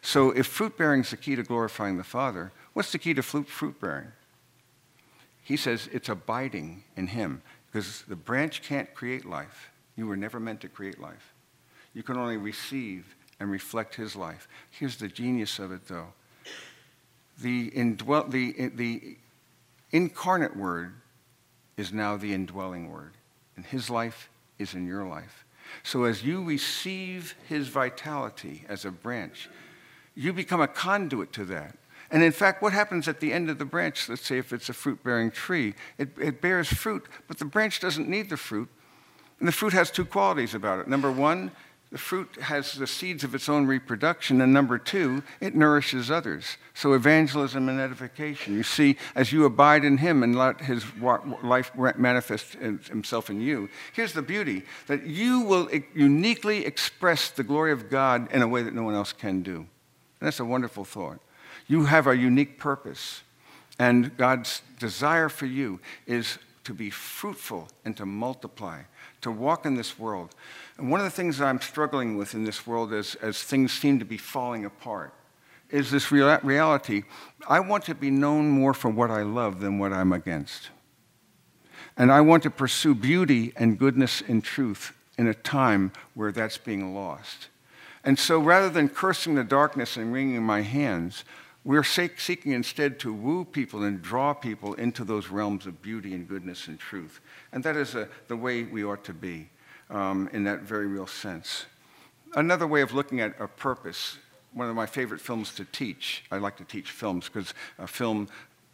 So 0.00 0.30
if 0.30 0.46
fruit 0.46 0.78
bearing 0.78 1.00
is 1.00 1.10
the 1.10 1.16
key 1.16 1.36
to 1.36 1.42
glorifying 1.42 1.96
the 1.96 2.04
Father, 2.04 2.52
what's 2.72 2.92
the 2.92 2.98
key 2.98 3.14
to 3.14 3.22
fruit 3.22 3.80
bearing? 3.80 4.12
He 5.42 5.56
says 5.56 5.88
it's 5.92 6.08
abiding 6.08 6.84
in 6.96 7.08
Him 7.08 7.42
because 7.70 8.02
the 8.02 8.16
branch 8.16 8.62
can't 8.62 8.92
create 8.94 9.24
life. 9.24 9.70
You 9.96 10.06
were 10.06 10.16
never 10.16 10.38
meant 10.38 10.60
to 10.60 10.68
create 10.68 11.00
life. 11.00 11.32
You 11.94 12.02
can 12.02 12.16
only 12.16 12.36
receive 12.36 13.14
and 13.40 13.50
reflect 13.50 13.94
his 13.94 14.16
life. 14.16 14.48
Here's 14.70 14.96
the 14.96 15.08
genius 15.08 15.58
of 15.58 15.72
it, 15.72 15.86
though. 15.88 16.12
The, 17.40 17.70
indwell, 17.70 18.30
the, 18.30 18.68
the 18.74 19.16
incarnate 19.92 20.56
word 20.56 20.94
is 21.76 21.92
now 21.92 22.16
the 22.16 22.34
indwelling 22.34 22.90
word, 22.90 23.12
and 23.56 23.64
his 23.64 23.88
life 23.88 24.28
is 24.58 24.74
in 24.74 24.86
your 24.86 25.06
life. 25.06 25.44
So 25.82 26.04
as 26.04 26.24
you 26.24 26.42
receive 26.42 27.34
his 27.48 27.68
vitality 27.68 28.64
as 28.68 28.84
a 28.84 28.90
branch, 28.90 29.48
you 30.14 30.32
become 30.32 30.60
a 30.60 30.68
conduit 30.68 31.32
to 31.34 31.44
that. 31.46 31.76
And 32.10 32.22
in 32.22 32.32
fact, 32.32 32.62
what 32.62 32.72
happens 32.72 33.06
at 33.06 33.20
the 33.20 33.32
end 33.32 33.50
of 33.50 33.58
the 33.58 33.64
branch, 33.64 34.08
let's 34.08 34.26
say 34.26 34.38
if 34.38 34.52
it's 34.52 34.68
a 34.68 34.72
fruit 34.72 35.04
bearing 35.04 35.30
tree, 35.30 35.74
it, 35.98 36.08
it 36.18 36.40
bears 36.40 36.68
fruit, 36.68 37.06
but 37.28 37.38
the 37.38 37.44
branch 37.44 37.80
doesn't 37.80 38.08
need 38.08 38.30
the 38.30 38.36
fruit. 38.36 38.68
And 39.38 39.46
the 39.46 39.52
fruit 39.52 39.72
has 39.72 39.90
two 39.90 40.04
qualities 40.04 40.54
about 40.54 40.80
it. 40.80 40.88
Number 40.88 41.12
one, 41.12 41.52
the 41.90 41.98
fruit 41.98 42.36
has 42.42 42.74
the 42.74 42.86
seeds 42.86 43.24
of 43.24 43.34
its 43.34 43.48
own 43.48 43.66
reproduction. 43.66 44.42
And 44.42 44.52
number 44.52 44.76
two, 44.76 45.22
it 45.40 45.54
nourishes 45.54 46.10
others. 46.10 46.58
So 46.74 46.92
evangelism 46.92 47.68
and 47.68 47.80
edification. 47.80 48.54
You 48.54 48.62
see, 48.62 48.96
as 49.14 49.32
you 49.32 49.46
abide 49.46 49.84
in 49.84 49.96
him 49.96 50.22
and 50.22 50.36
let 50.36 50.60
his 50.60 50.84
life 51.00 51.72
manifest 51.96 52.54
himself 52.54 53.30
in 53.30 53.40
you, 53.40 53.70
here's 53.94 54.12
the 54.12 54.22
beauty 54.22 54.64
that 54.86 55.06
you 55.06 55.40
will 55.40 55.70
uniquely 55.94 56.66
express 56.66 57.30
the 57.30 57.42
glory 57.42 57.72
of 57.72 57.88
God 57.88 58.30
in 58.32 58.42
a 58.42 58.48
way 58.48 58.62
that 58.62 58.74
no 58.74 58.82
one 58.82 58.94
else 58.94 59.14
can 59.14 59.42
do. 59.42 59.56
And 59.56 60.26
that's 60.26 60.40
a 60.40 60.44
wonderful 60.44 60.84
thought. 60.84 61.20
You 61.68 61.86
have 61.86 62.06
a 62.06 62.16
unique 62.16 62.58
purpose. 62.58 63.22
And 63.78 64.16
God's 64.16 64.62
desire 64.78 65.28
for 65.28 65.46
you 65.46 65.80
is 66.06 66.38
to 66.64 66.74
be 66.74 66.90
fruitful 66.90 67.68
and 67.84 67.96
to 67.96 68.04
multiply, 68.04 68.82
to 69.22 69.30
walk 69.30 69.64
in 69.64 69.74
this 69.74 69.98
world. 69.98 70.34
And 70.78 70.90
one 70.90 71.00
of 71.00 71.04
the 71.04 71.10
things 71.10 71.38
that 71.38 71.46
I'm 71.46 71.60
struggling 71.60 72.16
with 72.16 72.34
in 72.34 72.44
this 72.44 72.66
world 72.66 72.92
as, 72.92 73.16
as 73.16 73.42
things 73.42 73.72
seem 73.72 73.98
to 73.98 74.04
be 74.04 74.16
falling 74.16 74.64
apart 74.64 75.12
is 75.70 75.90
this 75.90 76.10
real, 76.10 76.38
reality. 76.42 77.02
I 77.48 77.60
want 77.60 77.84
to 77.84 77.94
be 77.94 78.10
known 78.10 78.48
more 78.48 78.72
for 78.72 78.88
what 78.88 79.10
I 79.10 79.22
love 79.22 79.60
than 79.60 79.78
what 79.78 79.92
I'm 79.92 80.12
against. 80.12 80.70
And 81.96 82.12
I 82.12 82.20
want 82.20 82.44
to 82.44 82.50
pursue 82.50 82.94
beauty 82.94 83.52
and 83.56 83.78
goodness 83.78 84.22
and 84.26 84.42
truth 84.42 84.94
in 85.18 85.26
a 85.26 85.34
time 85.34 85.92
where 86.14 86.30
that's 86.30 86.58
being 86.58 86.94
lost. 86.94 87.48
And 88.04 88.16
so 88.16 88.38
rather 88.38 88.70
than 88.70 88.88
cursing 88.88 89.34
the 89.34 89.44
darkness 89.44 89.96
and 89.96 90.12
wringing 90.12 90.42
my 90.42 90.62
hands, 90.62 91.24
we're 91.64 91.82
seeking 91.82 92.52
instead 92.52 93.00
to 93.00 93.12
woo 93.12 93.44
people 93.44 93.82
and 93.82 94.00
draw 94.00 94.32
people 94.32 94.74
into 94.74 95.04
those 95.04 95.28
realms 95.28 95.66
of 95.66 95.82
beauty 95.82 96.14
and 96.14 96.28
goodness 96.28 96.68
and 96.68 96.78
truth. 96.78 97.20
And 97.52 97.64
that 97.64 97.76
is 97.76 97.96
a, 97.96 98.08
the 98.28 98.36
way 98.36 98.62
we 98.62 98.84
ought 98.84 99.02
to 99.04 99.12
be 99.12 99.50
um, 99.90 100.28
in 100.32 100.44
that 100.44 100.60
very 100.60 100.86
real 100.86 101.06
sense. 101.06 101.66
Another 102.34 102.66
way 102.66 102.82
of 102.82 102.92
looking 102.92 103.20
at 103.20 103.34
a 103.40 103.48
purpose, 103.48 104.18
one 104.52 104.68
of 104.68 104.74
my 104.74 104.86
favorite 104.86 105.20
films 105.20 105.54
to 105.54 105.64
teach, 105.64 106.24
I 106.30 106.38
like 106.38 106.56
to 106.58 106.64
teach 106.64 106.90
films 106.90 107.28
because 107.28 107.54
a 107.78 107.86
film 107.86 108.28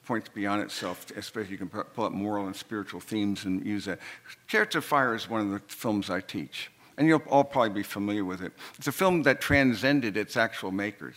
points 0.05 0.29
beyond 0.29 0.63
itself, 0.63 1.07
especially 1.17 1.53
you 1.53 1.59
can 1.59 1.69
pull 1.69 2.05
up 2.05 2.13
moral 2.13 2.47
and 2.47 2.55
spiritual 2.55 3.01
themes 3.01 3.45
and 3.45 3.65
use 3.65 3.87
that. 3.87 3.99
Chariots 4.47 4.75
of 4.75 4.85
Fire 4.85 5.15
is 5.15 5.29
one 5.29 5.41
of 5.41 5.51
the 5.51 5.61
films 5.69 6.11
I 6.11 6.21
teach. 6.21 6.71
And 6.97 7.09
you'll 7.09 7.23
all 7.29 7.43
probably 7.43 7.71
be 7.71 7.83
familiar 7.83 8.25
with 8.25 8.41
it. 8.41 8.53
It's 8.79 8.87
a 8.87 8.93
film 8.93 9.23
that 9.25 9.41
transcended 9.41 10.17
its 10.17 10.37
actual 10.37 10.71
makers 10.71 11.17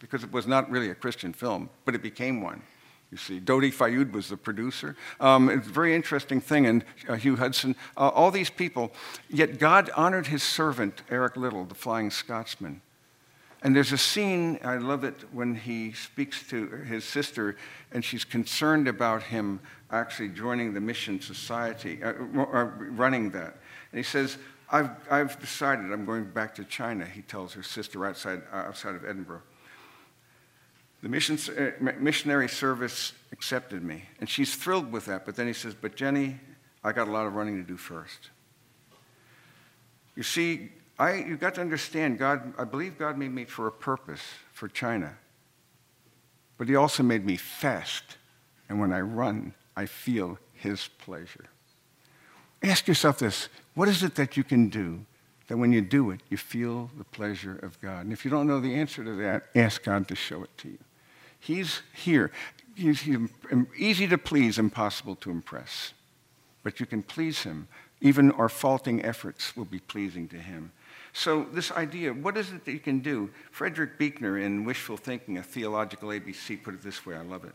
because 0.00 0.24
it 0.24 0.32
was 0.32 0.48
not 0.48 0.68
really 0.68 0.90
a 0.90 0.96
Christian 0.96 1.32
film, 1.32 1.70
but 1.84 1.94
it 1.94 2.02
became 2.02 2.42
one. 2.42 2.62
You 3.12 3.18
see, 3.18 3.40
Dodi 3.40 3.70
Fayed 3.70 4.14
was 4.14 4.30
the 4.30 4.38
producer. 4.38 4.96
Um, 5.20 5.50
it's 5.50 5.66
a 5.66 5.70
very 5.70 5.94
interesting 5.94 6.40
thing, 6.40 6.64
and 6.64 6.82
uh, 7.06 7.14
Hugh 7.16 7.36
Hudson, 7.36 7.76
uh, 7.94 8.08
all 8.08 8.30
these 8.30 8.48
people. 8.48 8.90
Yet 9.28 9.58
God 9.58 9.90
honored 9.94 10.28
his 10.28 10.42
servant, 10.42 11.02
Eric 11.10 11.36
Liddell, 11.36 11.66
the 11.66 11.74
Flying 11.74 12.10
Scotsman. 12.10 12.80
And 13.62 13.76
there's 13.76 13.92
a 13.92 13.98
scene, 13.98 14.58
I 14.64 14.78
love 14.78 15.04
it, 15.04 15.14
when 15.30 15.54
he 15.54 15.92
speaks 15.92 16.48
to 16.48 16.66
his 16.68 17.04
sister, 17.04 17.56
and 17.92 18.02
she's 18.02 18.24
concerned 18.24 18.88
about 18.88 19.22
him 19.24 19.60
actually 19.90 20.30
joining 20.30 20.72
the 20.72 20.80
mission 20.80 21.20
society, 21.20 22.02
uh, 22.02 22.14
running 22.14 23.30
that. 23.32 23.58
And 23.92 23.98
he 23.98 24.02
says, 24.02 24.38
I've, 24.70 24.90
I've 25.10 25.38
decided 25.38 25.92
I'm 25.92 26.06
going 26.06 26.24
back 26.24 26.54
to 26.54 26.64
China, 26.64 27.04
he 27.04 27.20
tells 27.20 27.52
her 27.52 27.62
sister 27.62 28.06
outside, 28.06 28.40
outside 28.50 28.94
of 28.94 29.04
Edinburgh. 29.04 29.42
The 31.02 31.74
uh, 31.80 31.92
missionary 31.98 32.48
service 32.48 33.12
accepted 33.32 33.82
me, 33.82 34.04
and 34.20 34.28
she's 34.28 34.54
thrilled 34.54 34.92
with 34.92 35.06
that. 35.06 35.26
But 35.26 35.34
then 35.34 35.48
he 35.48 35.52
says, 35.52 35.74
But 35.74 35.96
Jenny, 35.96 36.38
I 36.84 36.92
got 36.92 37.08
a 37.08 37.10
lot 37.10 37.26
of 37.26 37.34
running 37.34 37.56
to 37.56 37.66
do 37.66 37.76
first. 37.76 38.30
You 40.14 40.22
see, 40.22 40.70
I, 40.98 41.14
you've 41.14 41.40
got 41.40 41.56
to 41.56 41.60
understand, 41.60 42.18
God, 42.18 42.54
I 42.56 42.64
believe 42.64 42.98
God 42.98 43.18
made 43.18 43.32
me 43.32 43.44
for 43.44 43.66
a 43.66 43.72
purpose, 43.72 44.22
for 44.52 44.68
China. 44.68 45.16
But 46.56 46.68
He 46.68 46.76
also 46.76 47.02
made 47.02 47.26
me 47.26 47.36
fast. 47.36 48.18
And 48.68 48.78
when 48.78 48.92
I 48.92 49.00
run, 49.00 49.54
I 49.76 49.86
feel 49.86 50.38
His 50.54 50.88
pleasure. 50.98 51.46
Ask 52.62 52.86
yourself 52.86 53.18
this 53.18 53.48
what 53.74 53.88
is 53.88 54.04
it 54.04 54.14
that 54.14 54.36
you 54.36 54.44
can 54.44 54.68
do 54.68 55.04
that 55.48 55.56
when 55.56 55.72
you 55.72 55.80
do 55.80 56.10
it, 56.10 56.20
you 56.30 56.36
feel 56.36 56.90
the 56.96 57.04
pleasure 57.04 57.58
of 57.62 57.80
God? 57.80 58.04
And 58.04 58.12
if 58.12 58.24
you 58.24 58.30
don't 58.30 58.46
know 58.46 58.60
the 58.60 58.74
answer 58.74 59.02
to 59.02 59.14
that, 59.16 59.46
ask 59.56 59.82
God 59.82 60.06
to 60.08 60.14
show 60.14 60.44
it 60.44 60.56
to 60.58 60.68
you. 60.68 60.78
He's 61.42 61.82
here. 61.92 62.30
He's, 62.76 63.00
he's 63.00 63.18
easy 63.76 64.06
to 64.06 64.16
please, 64.16 64.60
impossible 64.60 65.16
to 65.16 65.30
impress. 65.32 65.92
But 66.62 66.78
you 66.78 66.86
can 66.86 67.02
please 67.02 67.42
him. 67.42 67.66
Even 68.00 68.30
our 68.32 68.48
faulting 68.48 69.04
efforts 69.04 69.56
will 69.56 69.64
be 69.64 69.80
pleasing 69.80 70.28
to 70.28 70.36
him. 70.36 70.70
So, 71.12 71.44
this 71.52 71.72
idea, 71.72 72.12
what 72.12 72.36
is 72.36 72.52
it 72.52 72.64
that 72.64 72.72
you 72.72 72.78
can 72.78 73.00
do? 73.00 73.28
Frederick 73.50 73.98
Buechner 73.98 74.38
in 74.38 74.64
Wishful 74.64 74.96
Thinking, 74.96 75.36
a 75.36 75.42
theological 75.42 76.10
ABC, 76.10 76.62
put 76.62 76.74
it 76.74 76.82
this 76.82 77.04
way 77.04 77.16
I 77.16 77.22
love 77.22 77.44
it. 77.44 77.54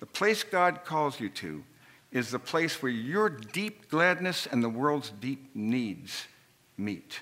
The 0.00 0.06
place 0.06 0.42
God 0.42 0.84
calls 0.84 1.20
you 1.20 1.28
to 1.28 1.62
is 2.10 2.32
the 2.32 2.40
place 2.40 2.82
where 2.82 2.90
your 2.90 3.30
deep 3.30 3.88
gladness 3.88 4.48
and 4.50 4.64
the 4.64 4.68
world's 4.68 5.10
deep 5.20 5.48
needs 5.54 6.26
meet. 6.76 7.20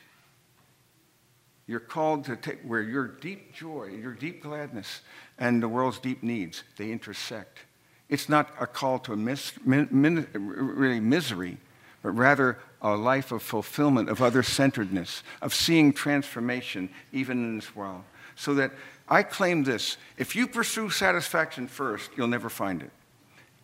You're 1.71 1.79
called 1.79 2.25
to 2.25 2.35
take 2.35 2.63
where 2.63 2.83
your 2.83 3.07
deep 3.07 3.55
joy, 3.55 3.93
your 3.97 4.13
deep 4.13 4.43
gladness, 4.43 5.03
and 5.39 5.63
the 5.63 5.69
world's 5.69 6.01
deep 6.01 6.21
needs, 6.21 6.65
they 6.77 6.91
intersect. 6.91 7.61
It's 8.09 8.29
not 8.29 8.51
a 8.59 8.67
call 8.67 8.99
to 8.99 9.15
mis, 9.15 9.53
min, 9.65 9.87
min, 9.93 10.27
really 10.35 10.99
misery, 10.99 11.59
but 12.03 12.11
rather 12.11 12.59
a 12.83 12.97
life 12.97 13.31
of 13.31 13.45
fulfillment, 13.45 14.09
of 14.09 14.21
other 14.21 14.43
centeredness, 14.43 15.23
of 15.41 15.55
seeing 15.55 15.93
transformation 15.93 16.91
even 17.13 17.39
in 17.45 17.55
this 17.61 17.77
world. 17.77 18.03
So 18.35 18.53
that 18.55 18.73
I 19.09 19.23
claim 19.23 19.63
this 19.63 19.97
if 20.19 20.35
you 20.35 20.49
pursue 20.49 20.91
satisfaction 20.91 21.69
first, 21.69 22.11
you'll 22.17 22.27
never 22.27 22.51
find 22.51 22.83
it. 22.83 22.91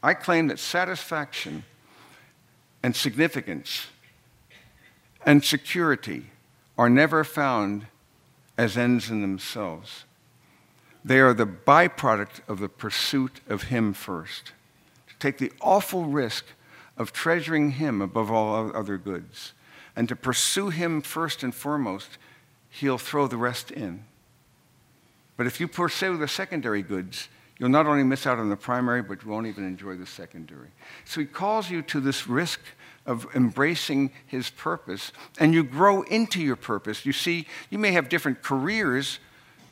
I 0.01 0.15
claim 0.15 0.47
that 0.47 0.61
satisfaction 0.61 1.65
and 2.85 2.95
significance 2.95 3.89
and 5.25 5.43
security 5.43 6.27
are 6.79 6.89
never 6.89 7.25
found 7.25 7.87
as 8.59 8.77
ends 8.77 9.11
in 9.11 9.21
themselves. 9.21 10.05
They 11.05 11.21
are 11.21 11.35
the 11.35 11.47
byproduct 11.47 12.41
of 12.49 12.59
the 12.59 12.69
pursuit 12.69 13.41
of 13.49 13.65
Him 13.65 13.93
first. 13.93 14.53
To 15.09 15.15
take 15.19 15.39
the 15.39 15.53
awful 15.61 16.05
risk 16.05 16.45
of 16.97 17.13
treasuring 17.13 17.73
Him 17.73 18.01
above 18.03 18.31
all 18.31 18.75
other 18.75 18.97
goods 18.97 19.53
and 19.95 20.09
to 20.09 20.17
pursue 20.17 20.71
Him 20.71 21.01
first 21.01 21.43
and 21.43 21.55
foremost, 21.55 22.19
He'll 22.69 22.99
throw 22.99 23.27
the 23.27 23.37
rest 23.37 23.71
in. 23.71 24.05
But 25.37 25.47
if 25.47 25.61
you 25.61 25.69
pursue 25.69 26.17
the 26.17 26.29
secondary 26.29 26.83
goods, 26.83 27.29
you'll 27.59 27.69
not 27.69 27.87
only 27.87 28.03
miss 28.03 28.27
out 28.27 28.39
on 28.39 28.49
the 28.49 28.57
primary, 28.57 29.03
but 29.03 29.23
you 29.23 29.31
won't 29.31 29.47
even 29.47 29.65
enjoy 29.65 29.95
the 29.95 30.07
secondary. 30.07 30.69
So 31.05 31.21
He 31.21 31.27
calls 31.27 31.71
you 31.71 31.83
to 31.83 32.01
this 32.01 32.27
risk 32.27 32.61
of 33.07 33.27
embracing 33.35 34.11
his 34.27 34.51
purpose, 34.51 35.13
and 35.39 35.55
you 35.55 35.63
grow 35.63 36.03
into 36.03 36.41
your 36.41 36.57
purpose. 36.57 37.07
You 37.07 37.13
see, 37.13 37.47
you 37.71 37.79
may 37.79 37.93
have 37.93 38.09
different 38.09 38.43
careers. 38.43 39.19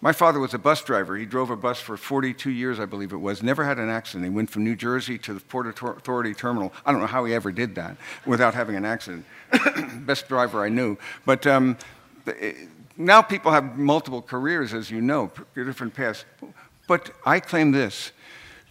My 0.00 0.12
father 0.12 0.38
was 0.38 0.54
a 0.54 0.58
bus 0.58 0.82
driver. 0.82 1.16
He 1.16 1.26
drove 1.26 1.50
a 1.50 1.56
bus 1.56 1.80
for 1.80 1.96
42 1.96 2.50
years, 2.50 2.78
I 2.78 2.84
believe 2.84 3.12
it 3.12 3.16
was. 3.16 3.42
Never 3.42 3.64
had 3.64 3.78
an 3.78 3.88
accident. 3.88 4.24
He 4.24 4.34
went 4.34 4.50
from 4.50 4.64
New 4.64 4.76
Jersey 4.76 5.18
to 5.18 5.34
the 5.34 5.40
Port 5.40 5.66
Authority 5.66 6.34
terminal. 6.34 6.72
I 6.84 6.92
don't 6.92 7.00
know 7.00 7.06
how 7.06 7.24
he 7.24 7.34
ever 7.34 7.50
did 7.50 7.74
that 7.76 7.96
without 8.26 8.54
having 8.54 8.76
an 8.76 8.84
accident. 8.84 9.24
Best 10.06 10.28
driver 10.28 10.62
I 10.62 10.68
knew. 10.68 10.96
But 11.24 11.46
um, 11.46 11.76
now 12.96 13.22
people 13.22 13.50
have 13.50 13.76
multiple 13.76 14.22
careers, 14.22 14.74
as 14.74 14.90
you 14.90 15.00
know, 15.00 15.32
different 15.54 15.94
paths. 15.94 16.24
But 16.86 17.10
I 17.24 17.40
claim 17.40 17.72
this 17.72 18.12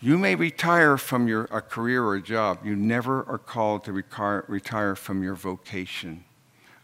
you 0.03 0.17
may 0.17 0.35
retire 0.35 0.97
from 0.97 1.29
your, 1.29 1.45
a 1.45 1.61
career 1.61 2.03
or 2.03 2.15
a 2.15 2.21
job. 2.21 2.59
You 2.65 2.75
never 2.75 3.23
are 3.23 3.37
called 3.37 3.85
to 3.85 3.93
retire, 3.93 4.95
from 4.97 5.23
your 5.23 5.33
vocation. 5.33 6.25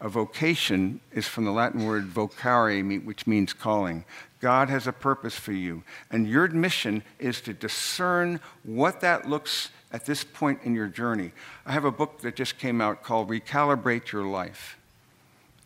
A 0.00 0.08
vocation 0.08 1.00
is 1.12 1.28
from 1.28 1.44
the 1.44 1.50
Latin 1.50 1.84
word 1.84 2.08
vocare, 2.08 3.04
which 3.04 3.26
means 3.26 3.52
calling. 3.52 4.06
God 4.40 4.70
has 4.70 4.86
a 4.86 4.92
purpose 4.92 5.34
for 5.34 5.52
you, 5.52 5.82
and 6.10 6.26
your 6.26 6.48
mission 6.48 7.02
is 7.18 7.42
to 7.42 7.52
discern 7.52 8.40
what 8.62 9.02
that 9.02 9.28
looks 9.28 9.68
at 9.92 10.06
this 10.06 10.24
point 10.24 10.60
in 10.64 10.74
your 10.74 10.88
journey. 10.88 11.32
I 11.66 11.72
have 11.72 11.84
a 11.84 11.92
book 11.92 12.22
that 12.22 12.36
just 12.36 12.56
came 12.56 12.80
out 12.80 13.02
called 13.02 13.28
Recalibrate 13.28 14.12
Your 14.12 14.24
Life. 14.24 14.78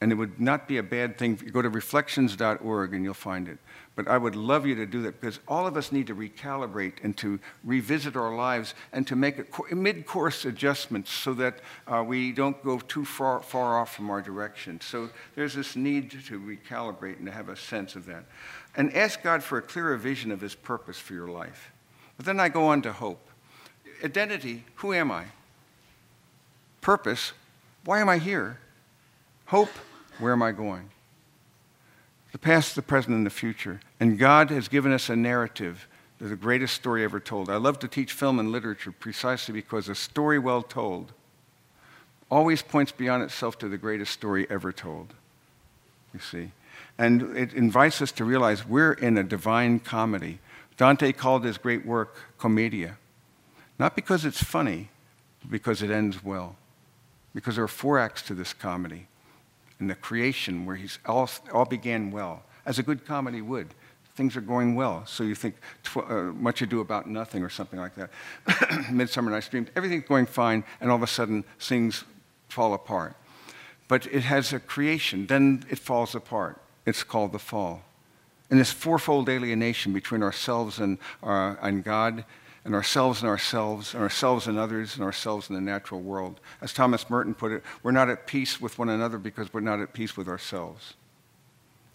And 0.00 0.10
it 0.10 0.16
would 0.16 0.40
not 0.40 0.66
be 0.66 0.78
a 0.78 0.82
bad 0.82 1.18
thing. 1.18 1.34
If 1.34 1.42
you 1.44 1.52
go 1.52 1.62
to 1.62 1.70
reflections.org 1.70 2.94
and 2.94 3.04
you'll 3.04 3.14
find 3.14 3.46
it. 3.46 3.58
But 3.96 4.08
I 4.08 4.18
would 4.18 4.34
love 4.34 4.66
you 4.66 4.74
to 4.74 4.86
do 4.86 5.02
that 5.02 5.20
because 5.20 5.38
all 5.46 5.68
of 5.68 5.76
us 5.76 5.92
need 5.92 6.08
to 6.08 6.16
recalibrate 6.16 7.04
and 7.04 7.16
to 7.18 7.38
revisit 7.62 8.16
our 8.16 8.34
lives 8.34 8.74
and 8.92 9.06
to 9.06 9.14
make 9.14 9.36
mid 9.72 10.04
course 10.04 10.44
adjustments 10.44 11.12
so 11.12 11.32
that 11.34 11.60
uh, 11.86 12.02
we 12.04 12.32
don't 12.32 12.60
go 12.64 12.80
too 12.80 13.04
far, 13.04 13.40
far 13.40 13.78
off 13.78 13.94
from 13.94 14.10
our 14.10 14.20
direction. 14.20 14.80
So 14.80 15.10
there's 15.36 15.54
this 15.54 15.76
need 15.76 16.10
to 16.10 16.40
recalibrate 16.40 17.18
and 17.18 17.26
to 17.26 17.32
have 17.32 17.48
a 17.48 17.56
sense 17.56 17.94
of 17.94 18.06
that. 18.06 18.24
And 18.76 18.92
ask 18.96 19.22
God 19.22 19.44
for 19.44 19.58
a 19.58 19.62
clearer 19.62 19.96
vision 19.96 20.32
of 20.32 20.40
His 20.40 20.56
purpose 20.56 20.98
for 20.98 21.14
your 21.14 21.28
life. 21.28 21.70
But 22.16 22.26
then 22.26 22.40
I 22.40 22.48
go 22.48 22.66
on 22.66 22.82
to 22.82 22.92
hope. 22.92 23.28
Identity 24.02 24.64
who 24.76 24.92
am 24.92 25.12
I? 25.12 25.26
Purpose 26.80 27.32
why 27.84 28.00
am 28.00 28.08
I 28.08 28.18
here? 28.18 28.58
Hope 29.46 29.68
where 30.18 30.32
am 30.32 30.42
I 30.42 30.52
going? 30.52 30.90
Past, 32.44 32.76
the 32.76 32.82
present, 32.82 33.16
and 33.16 33.24
the 33.24 33.30
future. 33.30 33.80
And 33.98 34.18
God 34.18 34.50
has 34.50 34.68
given 34.68 34.92
us 34.92 35.08
a 35.08 35.16
narrative, 35.16 35.88
the 36.18 36.36
greatest 36.36 36.74
story 36.74 37.02
ever 37.02 37.18
told. 37.18 37.48
I 37.48 37.56
love 37.56 37.78
to 37.78 37.88
teach 37.88 38.12
film 38.12 38.38
and 38.38 38.52
literature 38.52 38.92
precisely 38.92 39.54
because 39.54 39.88
a 39.88 39.94
story 39.94 40.38
well 40.38 40.60
told 40.60 41.14
always 42.30 42.60
points 42.60 42.92
beyond 42.92 43.22
itself 43.22 43.56
to 43.60 43.68
the 43.70 43.78
greatest 43.78 44.12
story 44.12 44.46
ever 44.50 44.72
told. 44.72 45.14
You 46.12 46.20
see? 46.20 46.52
And 46.98 47.34
it 47.34 47.54
invites 47.54 48.02
us 48.02 48.12
to 48.12 48.26
realize 48.26 48.66
we're 48.68 48.92
in 48.92 49.16
a 49.16 49.24
divine 49.24 49.80
comedy. 49.80 50.38
Dante 50.76 51.12
called 51.12 51.44
his 51.44 51.56
great 51.56 51.86
work 51.86 52.14
commedia, 52.36 52.98
not 53.78 53.96
because 53.96 54.26
it's 54.26 54.44
funny, 54.44 54.90
but 55.40 55.50
because 55.50 55.80
it 55.80 55.90
ends 55.90 56.22
well. 56.22 56.56
Because 57.34 57.54
there 57.54 57.64
are 57.64 57.68
four 57.68 57.98
acts 57.98 58.20
to 58.20 58.34
this 58.34 58.52
comedy 58.52 59.06
in 59.84 59.88
the 59.88 59.94
creation 59.94 60.64
where 60.64 60.76
he's 60.76 60.98
all, 61.04 61.28
all 61.52 61.66
began 61.66 62.10
well, 62.10 62.42
as 62.64 62.78
a 62.78 62.82
good 62.82 63.04
comedy 63.04 63.42
would. 63.42 63.68
Things 64.14 64.34
are 64.34 64.40
going 64.40 64.74
well, 64.74 65.04
so 65.04 65.24
you 65.24 65.34
think 65.34 65.56
uh, 65.94 66.14
much 66.48 66.62
ado 66.62 66.80
about 66.80 67.06
nothing 67.06 67.42
or 67.42 67.50
something 67.50 67.78
like 67.78 67.94
that. 67.96 68.10
Midsummer 68.90 69.30
Night's 69.30 69.48
Dream, 69.48 69.66
everything's 69.76 70.08
going 70.08 70.24
fine, 70.24 70.64
and 70.80 70.90
all 70.90 70.96
of 70.96 71.02
a 71.02 71.06
sudden 71.06 71.44
things 71.58 72.04
fall 72.48 72.72
apart. 72.72 73.14
But 73.86 74.06
it 74.06 74.22
has 74.22 74.54
a 74.54 74.58
creation, 74.58 75.26
then 75.26 75.64
it 75.68 75.78
falls 75.78 76.14
apart. 76.14 76.62
It's 76.86 77.02
called 77.02 77.32
the 77.32 77.38
fall. 77.38 77.82
And 78.50 78.58
this 78.58 78.70
fourfold 78.70 79.28
alienation 79.28 79.92
between 79.92 80.22
ourselves 80.22 80.78
and, 80.78 80.96
uh, 81.22 81.56
and 81.60 81.84
God 81.84 82.24
and 82.64 82.74
ourselves 82.74 83.20
and 83.20 83.28
ourselves, 83.28 83.94
and 83.94 84.02
ourselves 84.02 84.46
and 84.46 84.58
others, 84.58 84.94
and 84.94 85.04
ourselves 85.04 85.48
in 85.48 85.54
the 85.54 85.60
natural 85.60 86.00
world. 86.00 86.40
As 86.62 86.72
Thomas 86.72 87.08
Merton 87.10 87.34
put 87.34 87.52
it, 87.52 87.62
we're 87.82 87.92
not 87.92 88.08
at 88.08 88.26
peace 88.26 88.60
with 88.60 88.78
one 88.78 88.88
another 88.88 89.18
because 89.18 89.52
we're 89.52 89.60
not 89.60 89.80
at 89.80 89.92
peace 89.92 90.16
with 90.16 90.28
ourselves. 90.28 90.94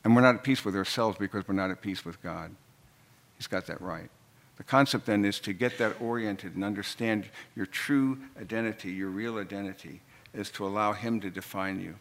And 0.03 0.15
we're 0.15 0.21
not 0.21 0.35
at 0.35 0.43
peace 0.43 0.63
with 0.63 0.75
ourselves 0.75 1.17
because 1.17 1.47
we're 1.47 1.55
not 1.55 1.71
at 1.71 1.81
peace 1.81 2.05
with 2.05 2.21
God. 2.21 2.51
He's 3.37 3.47
got 3.47 3.65
that 3.67 3.81
right. 3.81 4.09
The 4.57 4.63
concept 4.63 5.05
then 5.05 5.25
is 5.25 5.39
to 5.41 5.53
get 5.53 5.77
that 5.77 5.99
oriented 6.01 6.55
and 6.55 6.63
understand 6.63 7.25
your 7.55 7.65
true 7.65 8.19
identity, 8.39 8.91
your 8.91 9.09
real 9.09 9.39
identity, 9.39 10.01
is 10.33 10.51
to 10.51 10.67
allow 10.67 10.93
Him 10.93 11.19
to 11.21 11.29
define 11.29 11.79
you. 11.79 11.95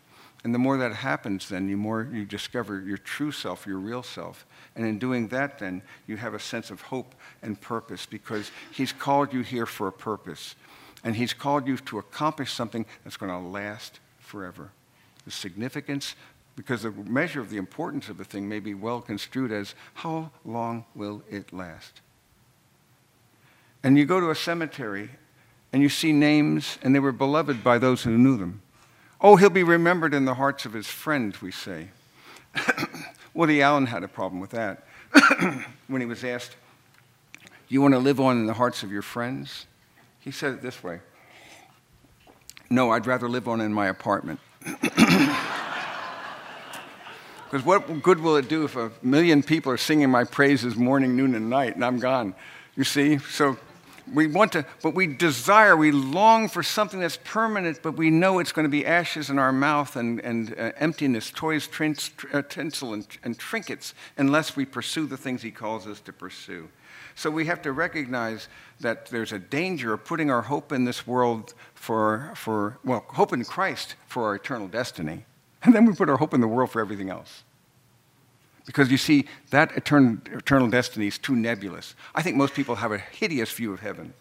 And 0.44 0.54
the 0.54 0.58
more 0.58 0.76
that 0.76 0.92
happens, 0.92 1.48
then, 1.48 1.66
the 1.66 1.74
more 1.74 2.08
you 2.12 2.24
discover 2.24 2.80
your 2.80 2.98
true 2.98 3.32
self, 3.32 3.66
your 3.66 3.78
real 3.78 4.02
self. 4.02 4.46
And 4.78 4.86
in 4.86 5.00
doing 5.00 5.26
that, 5.28 5.58
then, 5.58 5.82
you 6.06 6.16
have 6.16 6.34
a 6.34 6.38
sense 6.38 6.70
of 6.70 6.80
hope 6.80 7.16
and 7.42 7.60
purpose 7.60 8.06
because 8.06 8.52
He's 8.70 8.92
called 8.92 9.32
you 9.32 9.42
here 9.42 9.66
for 9.66 9.88
a 9.88 9.92
purpose. 9.92 10.54
And 11.02 11.16
He's 11.16 11.32
called 11.32 11.66
you 11.66 11.76
to 11.76 11.98
accomplish 11.98 12.52
something 12.52 12.86
that's 13.02 13.16
going 13.16 13.32
to 13.32 13.48
last 13.48 13.98
forever. 14.20 14.70
The 15.24 15.32
significance, 15.32 16.14
because 16.54 16.82
the 16.82 16.92
measure 16.92 17.40
of 17.40 17.50
the 17.50 17.56
importance 17.56 18.08
of 18.08 18.18
the 18.18 18.24
thing 18.24 18.48
may 18.48 18.60
be 18.60 18.72
well 18.72 19.00
construed 19.00 19.50
as 19.50 19.74
how 19.94 20.30
long 20.44 20.84
will 20.94 21.22
it 21.28 21.52
last? 21.52 22.00
And 23.82 23.98
you 23.98 24.06
go 24.06 24.20
to 24.20 24.30
a 24.30 24.36
cemetery 24.36 25.10
and 25.72 25.82
you 25.82 25.88
see 25.88 26.12
names, 26.12 26.78
and 26.82 26.94
they 26.94 27.00
were 27.00 27.12
beloved 27.12 27.64
by 27.64 27.78
those 27.78 28.04
who 28.04 28.16
knew 28.16 28.36
them. 28.36 28.62
Oh, 29.20 29.34
he'll 29.34 29.50
be 29.50 29.64
remembered 29.64 30.14
in 30.14 30.24
the 30.24 30.34
hearts 30.34 30.64
of 30.64 30.72
his 30.72 30.86
friends, 30.86 31.42
we 31.42 31.50
say. 31.50 31.88
Woody 33.38 33.62
Allen 33.62 33.86
had 33.86 34.02
a 34.02 34.08
problem 34.08 34.40
with 34.40 34.50
that 34.50 34.82
when 35.86 36.00
he 36.00 36.08
was 36.08 36.24
asked, 36.24 36.56
Do 37.40 37.50
you 37.68 37.80
want 37.80 37.94
to 37.94 38.00
live 38.00 38.18
on 38.18 38.36
in 38.36 38.46
the 38.46 38.54
hearts 38.54 38.82
of 38.82 38.90
your 38.90 39.00
friends? 39.00 39.66
He 40.18 40.32
said 40.32 40.54
it 40.54 40.60
this 40.60 40.82
way 40.82 40.98
No, 42.68 42.90
I'd 42.90 43.06
rather 43.06 43.28
live 43.28 43.46
on 43.46 43.60
in 43.60 43.72
my 43.72 43.86
apartment. 43.86 44.40
Because 47.50 47.64
what 47.64 48.02
good 48.02 48.20
will 48.20 48.36
it 48.36 48.46
do 48.46 48.64
if 48.64 48.76
a 48.76 48.90
million 49.00 49.42
people 49.42 49.72
are 49.72 49.78
singing 49.78 50.10
my 50.10 50.24
praises 50.24 50.76
morning, 50.76 51.16
noon, 51.16 51.34
and 51.34 51.48
night, 51.48 51.76
and 51.76 51.82
I'm 51.82 51.98
gone? 51.98 52.34
You 52.76 52.84
see? 52.84 53.16
So 53.16 53.56
we 54.12 54.26
want 54.26 54.52
to, 54.52 54.64
but 54.82 54.94
we 54.94 55.06
desire, 55.06 55.76
we 55.76 55.92
long 55.92 56.48
for 56.48 56.62
something 56.62 57.00
that's 57.00 57.18
permanent, 57.24 57.80
but 57.82 57.92
we 57.92 58.10
know 58.10 58.38
it's 58.38 58.52
going 58.52 58.64
to 58.64 58.70
be 58.70 58.86
ashes 58.86 59.30
in 59.30 59.38
our 59.38 59.52
mouth 59.52 59.96
and, 59.96 60.20
and 60.20 60.52
uh, 60.58 60.72
emptiness, 60.76 61.30
toys, 61.30 61.68
uh, 62.32 62.42
tinsel, 62.48 62.94
and, 62.94 63.06
and 63.22 63.38
trinkets, 63.38 63.94
unless 64.16 64.56
we 64.56 64.64
pursue 64.64 65.06
the 65.06 65.16
things 65.16 65.42
He 65.42 65.50
calls 65.50 65.86
us 65.86 66.00
to 66.00 66.12
pursue. 66.12 66.68
So 67.14 67.30
we 67.30 67.46
have 67.46 67.62
to 67.62 67.72
recognize 67.72 68.48
that 68.80 69.06
there's 69.06 69.32
a 69.32 69.38
danger 69.38 69.92
of 69.92 70.04
putting 70.04 70.30
our 70.30 70.42
hope 70.42 70.70
in 70.70 70.84
this 70.84 71.06
world 71.06 71.54
for, 71.74 72.32
for 72.36 72.78
well, 72.84 73.04
hope 73.08 73.32
in 73.32 73.44
Christ 73.44 73.96
for 74.06 74.26
our 74.26 74.36
eternal 74.36 74.68
destiny. 74.68 75.24
And 75.62 75.74
then 75.74 75.84
we 75.84 75.94
put 75.94 76.08
our 76.08 76.16
hope 76.16 76.32
in 76.32 76.40
the 76.40 76.48
world 76.48 76.70
for 76.70 76.80
everything 76.80 77.10
else. 77.10 77.42
Because 78.68 78.90
you 78.90 78.98
see, 78.98 79.24
that 79.48 79.74
eternal, 79.78 80.18
eternal 80.30 80.68
destiny 80.68 81.06
is 81.06 81.16
too 81.16 81.34
nebulous. 81.34 81.94
I 82.14 82.20
think 82.20 82.36
most 82.36 82.52
people 82.52 82.74
have 82.74 82.92
a 82.92 82.98
hideous 82.98 83.50
view 83.50 83.72
of 83.72 83.80
heaven. 83.80 84.12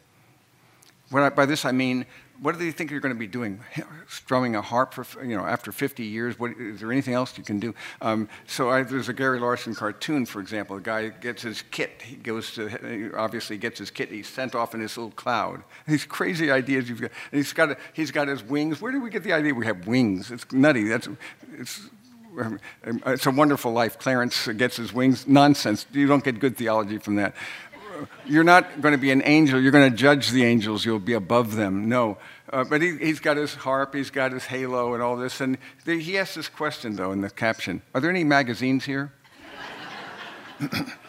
I, 1.14 1.30
by 1.32 1.46
this 1.46 1.66
I 1.66 1.74
mean, 1.74 2.06
what 2.42 2.58
do 2.58 2.64
you 2.64 2.72
think 2.72 2.90
you're 2.90 3.02
going 3.02 3.14
to 3.14 3.20
be 3.20 3.28
doing? 3.28 3.60
Strumming 4.08 4.56
a 4.56 4.62
harp 4.62 4.94
for, 4.94 5.22
you 5.22 5.36
know, 5.36 5.44
after 5.44 5.74
50 5.74 6.06
years? 6.06 6.40
What, 6.40 6.52
is 6.52 6.80
there 6.80 6.94
anything 6.94 7.14
else 7.14 7.38
you 7.38 7.44
can 7.44 7.60
do? 7.60 7.76
Um, 8.02 8.30
so 8.46 8.70
I, 8.70 8.84
there's 8.84 9.10
a 9.10 9.14
Gary 9.14 9.38
Larson 9.38 9.76
cartoon, 9.76 10.26
for 10.26 10.40
example. 10.40 10.78
A 10.78 10.80
guy 10.80 11.10
gets 11.10 11.42
his 11.42 11.62
kit. 11.64 12.02
He 12.02 12.16
goes 12.16 12.54
to, 12.54 12.70
he 12.70 13.12
obviously 13.12 13.58
gets 13.58 13.80
his 13.80 13.92
kit. 13.92 14.10
He's 14.10 14.30
sent 14.30 14.56
off 14.56 14.74
in 14.74 14.80
this 14.80 14.96
little 14.96 15.12
cloud. 15.12 15.62
These 15.90 16.06
crazy 16.06 16.50
ideas 16.52 16.88
you've 16.88 17.02
got. 17.02 17.12
And 17.34 17.40
he's 17.40 17.52
got, 17.52 17.72
a, 17.72 17.78
he's 17.92 18.12
got 18.12 18.30
his 18.30 18.42
wings. 18.44 18.80
Where 18.80 18.94
did 18.94 19.04
we 19.04 19.10
get 19.10 19.24
the 19.24 19.34
idea 19.34 19.54
we 19.54 19.66
have 19.66 19.88
wings? 19.88 20.32
It's 20.32 20.50
nutty. 20.54 20.88
That's, 20.88 21.10
it's 21.52 21.90
it's 23.06 23.26
a 23.26 23.32
wonderful 23.32 23.72
life. 23.72 24.00
Clarence 24.00 24.48
gets 24.48 24.78
his 24.78 24.94
wings. 24.94 25.28
Nonsense. 25.28 25.86
You 25.92 26.08
don't 26.08 26.24
get 26.24 26.40
good 26.40 26.58
theology 26.58 26.98
from 26.98 27.16
that. 27.16 27.36
You're 28.26 28.44
not 28.44 28.82
going 28.82 28.92
to 28.92 29.00
be 29.00 29.12
an 29.12 29.24
angel. 29.26 29.60
You're 29.60 29.72
going 29.72 29.90
to 29.90 29.96
judge 29.96 30.30
the 30.30 30.44
angels. 30.44 30.86
You'll 30.86 31.00
be 31.00 31.14
above 31.14 31.56
them. 31.56 31.90
No. 31.90 32.18
Uh, 32.52 32.64
but 32.64 32.82
he, 32.82 32.98
has 33.08 33.20
got 33.20 33.38
his 33.38 33.56
harp, 33.56 33.94
he's 33.94 34.10
got 34.10 34.32
his 34.32 34.46
halo, 34.46 34.94
and 34.94 35.04
all 35.04 35.18
this. 35.18 35.42
And 35.42 35.58
he 35.86 36.18
asks 36.18 36.36
this 36.36 36.48
question, 36.48 36.96
though, 36.96 37.12
in 37.12 37.22
the 37.22 37.30
caption 37.30 37.82
Are 37.94 38.02
there 38.02 38.10
any 38.10 38.24
magazines 38.24 38.86
here? 38.86 39.12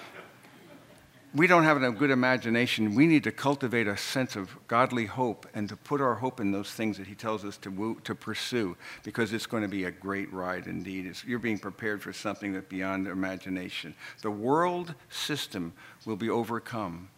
we 1.35 1.47
don't 1.47 1.65
have 1.65 1.83
a 1.83 1.91
good 1.91 2.11
imagination. 2.11 2.95
We 2.95 3.07
need 3.07 3.25
to 3.25 3.33
cultivate 3.33 3.87
a 3.87 3.97
sense 3.97 4.35
of 4.35 4.57
godly 4.67 5.05
hope 5.05 5.47
and 5.55 5.69
to 5.69 5.77
put 5.77 6.01
our 6.01 6.15
hope 6.15 6.41
in 6.41 6.53
those 6.53 6.71
things 6.71 6.97
that 6.97 7.07
He 7.07 7.15
tells 7.15 7.45
us 7.45 7.57
to, 7.59 7.71
woo, 7.71 8.01
to 8.05 8.15
pursue 8.15 8.77
because 9.03 9.33
it's 9.33 9.47
going 9.47 9.63
to 9.63 9.69
be 9.69 9.85
a 9.85 9.91
great 9.91 10.33
ride 10.33 10.67
indeed. 10.67 11.07
It's, 11.07 11.25
you're 11.25 11.39
being 11.39 11.59
prepared 11.59 12.03
for 12.03 12.13
something 12.13 12.53
that's 12.55 12.69
beyond 12.69 13.07
imagination. 13.07 13.95
The 14.23 14.31
world 14.31 14.95
system 15.11 15.75
will 16.07 16.17
be 16.17 16.31
overcome 16.31 17.11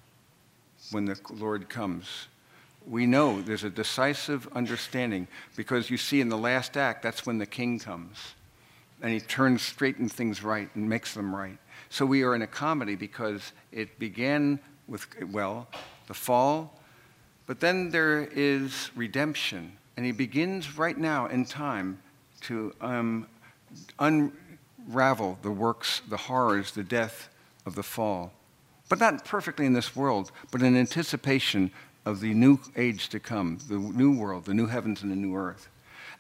when 0.90 1.05
the 1.05 1.18
Lord 1.31 1.68
comes. 1.68 2.27
We 2.87 3.07
know 3.07 3.40
there's 3.40 3.64
a 3.64 3.70
decisive 3.70 4.49
understanding 4.55 5.29
because 5.55 5.90
you 5.90 5.96
see 5.96 6.20
in 6.20 6.31
the 6.31 6.38
last 6.38 6.77
act, 6.77 7.03
that's 7.03 7.27
when 7.27 7.38
the 7.38 7.46
king 7.46 7.79
comes 7.79 8.35
and 9.03 9.12
he 9.12 9.20
turns, 9.20 9.62
straightens 9.62 10.12
things 10.12 10.42
right 10.42 10.68
and 10.75 10.88
makes 10.88 11.14
them 11.14 11.35
right. 11.35 11.59
So 11.90 12.07
we 12.07 12.22
are 12.22 12.35
in 12.35 12.42
a 12.42 12.46
comedy 12.46 12.94
because 12.94 13.53
it 13.72 13.98
began 13.98 14.61
with, 14.87 15.07
well, 15.31 15.66
the 16.07 16.14
fall, 16.14 16.81
but 17.46 17.59
then 17.59 17.90
there 17.90 18.29
is 18.33 18.90
redemption. 18.94 19.72
And 19.96 20.07
he 20.07 20.12
begins 20.12 20.79
right 20.79 20.96
now 20.96 21.26
in 21.26 21.44
time 21.44 21.98
to 22.42 22.72
um, 22.81 23.26
unravel 23.98 25.37
the 25.42 25.50
works, 25.50 26.00
the 26.09 26.16
horrors, 26.16 26.70
the 26.70 26.85
death 26.85 27.29
of 27.66 27.74
the 27.74 27.83
fall. 27.83 28.33
But 28.88 29.00
not 29.00 29.24
perfectly 29.24 29.66
in 29.66 29.72
this 29.72 29.94
world, 29.94 30.31
but 30.53 30.62
in 30.62 30.76
anticipation 30.76 31.72
of 32.07 32.20
the 32.20 32.33
new 32.33 32.61
age 32.76 33.09
to 33.11 33.20
come, 33.20 33.59
the 33.68 33.79
new 33.79 34.16
world, 34.16 34.44
the 34.44 34.55
new 34.55 34.66
heavens 34.66 35.03
and 35.03 35.11
the 35.11 35.16
new 35.16 35.35
earth. 35.37 35.68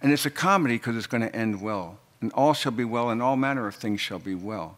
And 0.02 0.12
it's 0.12 0.26
a 0.26 0.30
comedy 0.30 0.74
because 0.74 0.96
it's 0.96 1.06
going 1.06 1.22
to 1.22 1.34
end 1.34 1.62
well. 1.62 1.98
And 2.20 2.32
all 2.32 2.54
shall 2.54 2.72
be 2.72 2.84
well, 2.84 3.10
and 3.10 3.22
all 3.22 3.36
manner 3.36 3.66
of 3.66 3.76
things 3.76 4.00
shall 4.00 4.18
be 4.18 4.34
well. 4.34 4.76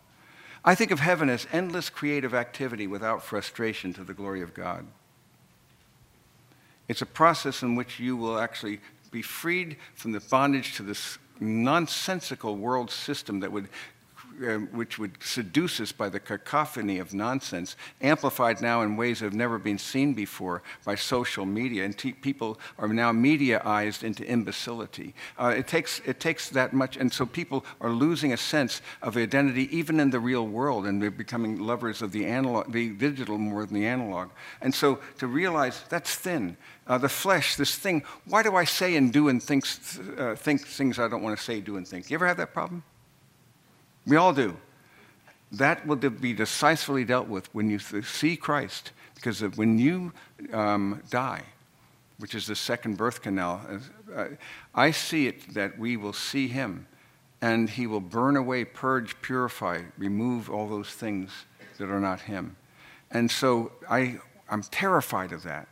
I 0.64 0.74
think 0.74 0.90
of 0.90 1.00
heaven 1.00 1.28
as 1.28 1.46
endless 1.52 1.90
creative 1.90 2.34
activity 2.34 2.86
without 2.86 3.22
frustration 3.22 3.92
to 3.94 4.04
the 4.04 4.14
glory 4.14 4.42
of 4.42 4.54
God. 4.54 4.86
It's 6.88 7.02
a 7.02 7.06
process 7.06 7.62
in 7.62 7.74
which 7.74 7.98
you 7.98 8.16
will 8.16 8.38
actually 8.38 8.80
be 9.10 9.22
freed 9.22 9.76
from 9.94 10.12
the 10.12 10.20
bondage 10.20 10.76
to 10.76 10.82
this 10.82 11.18
nonsensical 11.40 12.56
world 12.56 12.90
system 12.90 13.40
that 13.40 13.50
would 13.50 13.68
um, 14.46 14.68
which 14.72 14.98
would 14.98 15.22
seduce 15.22 15.80
us 15.80 15.92
by 15.92 16.08
the 16.08 16.20
cacophony 16.20 16.98
of 16.98 17.14
nonsense, 17.14 17.76
amplified 18.00 18.60
now 18.60 18.82
in 18.82 18.96
ways 18.96 19.20
that 19.20 19.26
have 19.26 19.34
never 19.34 19.58
been 19.58 19.78
seen 19.78 20.14
before 20.14 20.62
by 20.84 20.94
social 20.94 21.46
media. 21.46 21.84
And 21.84 21.96
people 22.22 22.58
are 22.78 22.88
now 22.88 23.12
mediaized 23.12 24.02
into 24.02 24.24
imbecility. 24.26 25.14
Uh, 25.38 25.54
it, 25.56 25.66
takes, 25.66 26.00
it 26.00 26.20
takes 26.20 26.48
that 26.50 26.72
much, 26.72 26.96
and 26.96 27.12
so 27.12 27.26
people 27.26 27.64
are 27.80 27.90
losing 27.90 28.32
a 28.32 28.36
sense 28.36 28.82
of 29.02 29.16
identity 29.16 29.74
even 29.76 30.00
in 30.00 30.10
the 30.10 30.20
real 30.20 30.46
world, 30.46 30.86
and 30.86 31.02
they're 31.02 31.10
becoming 31.10 31.58
lovers 31.58 32.02
of 32.02 32.12
the, 32.12 32.26
analog, 32.26 32.72
the 32.72 32.90
digital 32.90 33.38
more 33.38 33.64
than 33.64 33.74
the 33.74 33.86
analog. 33.86 34.30
And 34.60 34.74
so 34.74 34.98
to 35.18 35.26
realize 35.26 35.82
that's 35.88 36.14
thin. 36.14 36.56
Uh, 36.86 36.98
the 36.98 37.08
flesh, 37.08 37.56
this 37.56 37.76
thing, 37.76 38.02
why 38.26 38.42
do 38.42 38.56
I 38.56 38.64
say 38.64 38.96
and 38.96 39.12
do 39.12 39.28
and 39.28 39.40
think, 39.42 39.64
uh, 40.18 40.34
think 40.34 40.66
things 40.66 40.98
I 40.98 41.06
don't 41.08 41.22
want 41.22 41.38
to 41.38 41.42
say, 41.42 41.60
do, 41.60 41.76
and 41.76 41.86
think? 41.86 42.10
You 42.10 42.16
ever 42.16 42.26
have 42.26 42.38
that 42.38 42.52
problem? 42.52 42.82
We 44.06 44.16
all 44.16 44.32
do. 44.32 44.56
That 45.52 45.86
will 45.86 45.96
be 45.96 46.32
decisively 46.32 47.04
dealt 47.04 47.28
with 47.28 47.54
when 47.54 47.68
you 47.68 47.78
see 47.78 48.36
Christ, 48.36 48.92
because 49.14 49.40
when 49.42 49.78
you 49.78 50.12
um, 50.52 51.02
die, 51.10 51.42
which 52.18 52.34
is 52.34 52.46
the 52.46 52.56
second 52.56 52.96
birth 52.96 53.20
canal, 53.20 53.60
uh, 54.14 54.26
I 54.74 54.90
see 54.92 55.26
it 55.26 55.54
that 55.54 55.78
we 55.78 55.96
will 55.96 56.12
see 56.12 56.48
him 56.48 56.86
and 57.42 57.68
he 57.68 57.88
will 57.88 58.00
burn 58.00 58.36
away, 58.36 58.64
purge, 58.64 59.20
purify, 59.20 59.82
remove 59.98 60.48
all 60.48 60.68
those 60.68 60.90
things 60.90 61.30
that 61.78 61.90
are 61.90 62.00
not 62.00 62.20
him. 62.20 62.56
And 63.10 63.30
so 63.30 63.72
I, 63.90 64.20
I'm 64.48 64.62
terrified 64.62 65.32
of 65.32 65.42
that, 65.42 65.66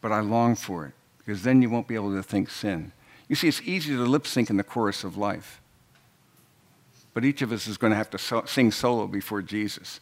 but 0.00 0.12
I 0.12 0.20
long 0.20 0.54
for 0.54 0.86
it 0.86 0.92
because 1.18 1.42
then 1.42 1.60
you 1.60 1.68
won't 1.68 1.88
be 1.88 1.96
able 1.96 2.14
to 2.14 2.22
think 2.22 2.48
sin. 2.48 2.92
You 3.28 3.34
see, 3.34 3.48
it's 3.48 3.60
easy 3.62 3.94
to 3.94 4.02
lip 4.02 4.26
sync 4.26 4.48
in 4.48 4.56
the 4.56 4.64
chorus 4.64 5.04
of 5.04 5.16
life 5.16 5.60
but 7.18 7.24
each 7.24 7.42
of 7.42 7.50
us 7.50 7.66
is 7.66 7.76
going 7.76 7.90
to 7.90 7.96
have 7.96 8.10
to 8.10 8.16
so- 8.16 8.44
sing 8.44 8.70
solo 8.70 9.08
before 9.08 9.42
Jesus. 9.42 9.98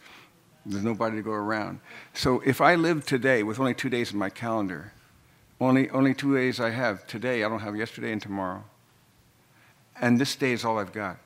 There's 0.67 0.85
nobody 0.85 1.17
to 1.17 1.23
go 1.23 1.31
around. 1.31 1.81
So 2.13 2.43
if 2.45 2.61
I 2.61 2.75
live 2.75 3.07
today 3.07 3.43
with 3.43 3.59
only 3.59 3.73
two 3.73 3.89
days 3.89 4.13
in 4.13 4.19
my 4.19 4.29
calendar, 4.29 4.93
only, 5.59 5.89
only 5.89 6.13
two 6.13 6.37
days 6.37 6.61
I 6.61 6.69
have 6.69 7.07
today, 7.07 7.43
I 7.43 7.49
don't 7.49 7.61
have 7.61 7.75
yesterday 7.75 8.13
and 8.13 8.21
tomorrow. 8.21 8.65
And 9.99 10.21
this 10.21 10.37
day 10.37 10.53
is 10.53 10.63
all 10.63 10.79
I've 10.79 10.93
got. 10.93 11.17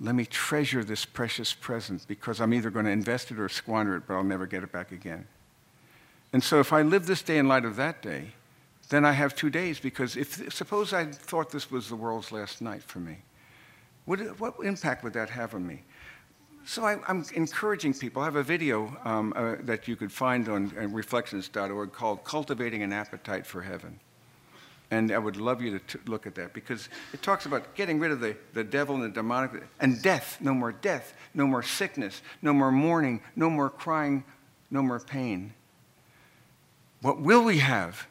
Let 0.00 0.14
me 0.14 0.26
treasure 0.26 0.84
this 0.84 1.04
precious 1.04 1.52
present 1.52 2.06
because 2.06 2.40
I'm 2.40 2.54
either 2.54 2.70
going 2.70 2.84
to 2.84 2.92
invest 2.92 3.32
it 3.32 3.40
or 3.40 3.48
squander 3.48 3.96
it, 3.96 4.04
but 4.06 4.14
I'll 4.14 4.22
never 4.22 4.46
get 4.46 4.62
it 4.62 4.70
back 4.70 4.92
again. 4.92 5.26
And 6.32 6.44
so 6.44 6.60
if 6.60 6.72
I 6.72 6.82
live 6.82 7.06
this 7.06 7.22
day 7.22 7.38
in 7.38 7.48
light 7.48 7.64
of 7.64 7.74
that 7.74 8.00
day, 8.00 8.26
then 8.90 9.04
I 9.04 9.10
have 9.10 9.34
two 9.34 9.50
days 9.50 9.80
because 9.80 10.16
if 10.16 10.54
suppose 10.54 10.92
I 10.92 11.06
thought 11.06 11.50
this 11.50 11.68
was 11.68 11.88
the 11.88 11.96
world's 11.96 12.30
last 12.30 12.62
night 12.62 12.84
for 12.84 13.00
me. 13.00 13.16
What, 14.04 14.18
what 14.40 14.54
impact 14.62 15.04
would 15.04 15.12
that 15.12 15.30
have 15.30 15.54
on 15.54 15.66
me? 15.66 15.82
So 16.64 16.84
I, 16.84 16.98
am 17.08 17.24
encouraging 17.34 17.94
people. 17.94 18.22
I 18.22 18.26
have 18.26 18.36
a 18.36 18.42
video 18.42 18.96
um, 19.04 19.32
uh, 19.34 19.56
that 19.62 19.88
you 19.88 19.96
could 19.96 20.12
find 20.12 20.48
on 20.48 20.72
uh, 20.78 20.86
reflections.org 20.86 21.92
called 21.92 22.24
Cultivating 22.24 22.82
an 22.82 22.92
Appetite 22.92 23.46
for 23.46 23.62
Heaven. 23.62 23.98
And 24.90 25.10
I 25.10 25.18
would 25.18 25.36
love 25.36 25.62
you 25.62 25.78
to 25.78 25.98
look 26.06 26.26
at 26.26 26.34
that 26.34 26.52
because 26.52 26.88
it 27.12 27.22
talks 27.22 27.46
about 27.46 27.74
getting 27.74 27.98
rid 27.98 28.12
of 28.12 28.20
the, 28.20 28.36
the 28.52 28.62
devil 28.62 28.94
and 28.94 29.04
the 29.04 29.08
demonic 29.08 29.62
and 29.80 30.00
death. 30.02 30.38
No 30.40 30.52
more 30.52 30.70
death, 30.70 31.14
no 31.34 31.46
more 31.46 31.62
sickness, 31.62 32.20
no 32.42 32.52
more 32.52 32.70
mourning, 32.70 33.22
no 33.34 33.48
more 33.48 33.70
crying, 33.70 34.22
no 34.70 34.82
more 34.82 35.00
pain. 35.00 35.54
What 37.00 37.20
will 37.20 37.42
we 37.42 37.58
have? 37.58 38.06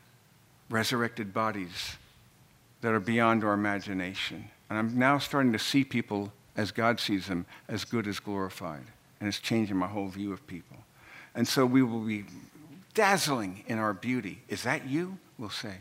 Resurrected 0.69 1.33
bodies 1.33 1.97
that 2.81 2.93
are 2.93 2.99
beyond 2.99 3.43
our 3.43 3.53
imagination. 3.53 4.49
And 4.71 4.79
I'm 4.79 4.97
now 4.97 5.17
starting 5.17 5.51
to 5.51 5.59
see 5.59 5.83
people 5.83 6.31
as 6.55 6.71
God 6.71 6.97
sees 6.97 7.27
them, 7.27 7.45
as 7.67 7.83
good 7.83 8.07
as 8.07 8.21
glorified. 8.21 8.85
And 9.19 9.27
it's 9.27 9.37
changing 9.37 9.75
my 9.75 9.87
whole 9.87 10.07
view 10.07 10.31
of 10.31 10.47
people. 10.47 10.77
And 11.35 11.45
so 11.45 11.65
we 11.65 11.83
will 11.83 11.99
be 11.99 12.23
dazzling 12.93 13.65
in 13.67 13.79
our 13.79 13.93
beauty. 13.93 14.41
Is 14.47 14.63
that 14.63 14.87
you? 14.87 15.17
We'll 15.37 15.49
say. 15.49 15.75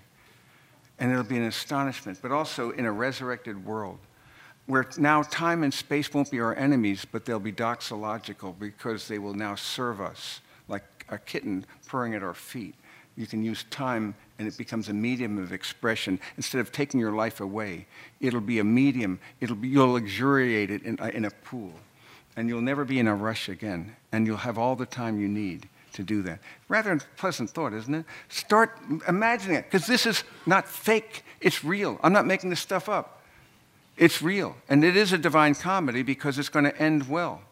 And 0.98 1.12
it'll 1.12 1.22
be 1.22 1.36
an 1.36 1.44
astonishment, 1.44 2.18
but 2.20 2.32
also 2.32 2.72
in 2.72 2.84
a 2.84 2.90
resurrected 2.90 3.64
world 3.64 4.00
where 4.66 4.84
now 4.98 5.22
time 5.22 5.62
and 5.62 5.72
space 5.72 6.12
won't 6.12 6.32
be 6.32 6.40
our 6.40 6.56
enemies, 6.56 7.06
but 7.08 7.24
they'll 7.24 7.38
be 7.38 7.52
doxological 7.52 8.58
because 8.58 9.06
they 9.06 9.20
will 9.20 9.34
now 9.34 9.54
serve 9.54 10.00
us 10.00 10.40
like 10.66 11.06
a 11.08 11.16
kitten 11.16 11.64
purring 11.86 12.16
at 12.16 12.24
our 12.24 12.34
feet. 12.34 12.74
You 13.16 13.26
can 13.26 13.42
use 13.42 13.64
time 13.70 14.14
and 14.38 14.48
it 14.48 14.56
becomes 14.56 14.88
a 14.88 14.94
medium 14.94 15.38
of 15.38 15.52
expression. 15.52 16.18
Instead 16.36 16.60
of 16.60 16.72
taking 16.72 16.98
your 16.98 17.12
life 17.12 17.40
away, 17.40 17.86
it'll 18.20 18.40
be 18.40 18.58
a 18.58 18.64
medium. 18.64 19.20
It'll 19.40 19.56
be, 19.56 19.68
you'll 19.68 19.92
luxuriate 19.92 20.70
it 20.70 20.82
in, 20.82 20.98
uh, 21.00 21.10
in 21.12 21.24
a 21.24 21.30
pool. 21.30 21.72
And 22.36 22.48
you'll 22.48 22.62
never 22.62 22.84
be 22.84 22.98
in 22.98 23.08
a 23.08 23.14
rush 23.14 23.48
again. 23.48 23.96
And 24.12 24.26
you'll 24.26 24.38
have 24.38 24.56
all 24.56 24.76
the 24.76 24.86
time 24.86 25.20
you 25.20 25.28
need 25.28 25.68
to 25.92 26.02
do 26.02 26.22
that. 26.22 26.38
Rather 26.68 26.92
a 26.92 26.98
pleasant 27.16 27.50
thought, 27.50 27.72
isn't 27.72 27.94
it? 27.94 28.04
Start 28.28 28.78
imagining 29.08 29.56
it, 29.56 29.64
because 29.64 29.86
this 29.86 30.06
is 30.06 30.24
not 30.46 30.68
fake, 30.68 31.24
it's 31.40 31.64
real. 31.64 31.98
I'm 32.02 32.12
not 32.12 32.26
making 32.26 32.50
this 32.50 32.60
stuff 32.60 32.88
up. 32.88 33.22
It's 33.96 34.22
real. 34.22 34.56
And 34.68 34.84
it 34.84 34.96
is 34.96 35.12
a 35.12 35.18
divine 35.18 35.54
comedy 35.54 36.02
because 36.02 36.38
it's 36.38 36.48
going 36.48 36.64
to 36.64 36.76
end 36.80 37.08
well. 37.08 37.42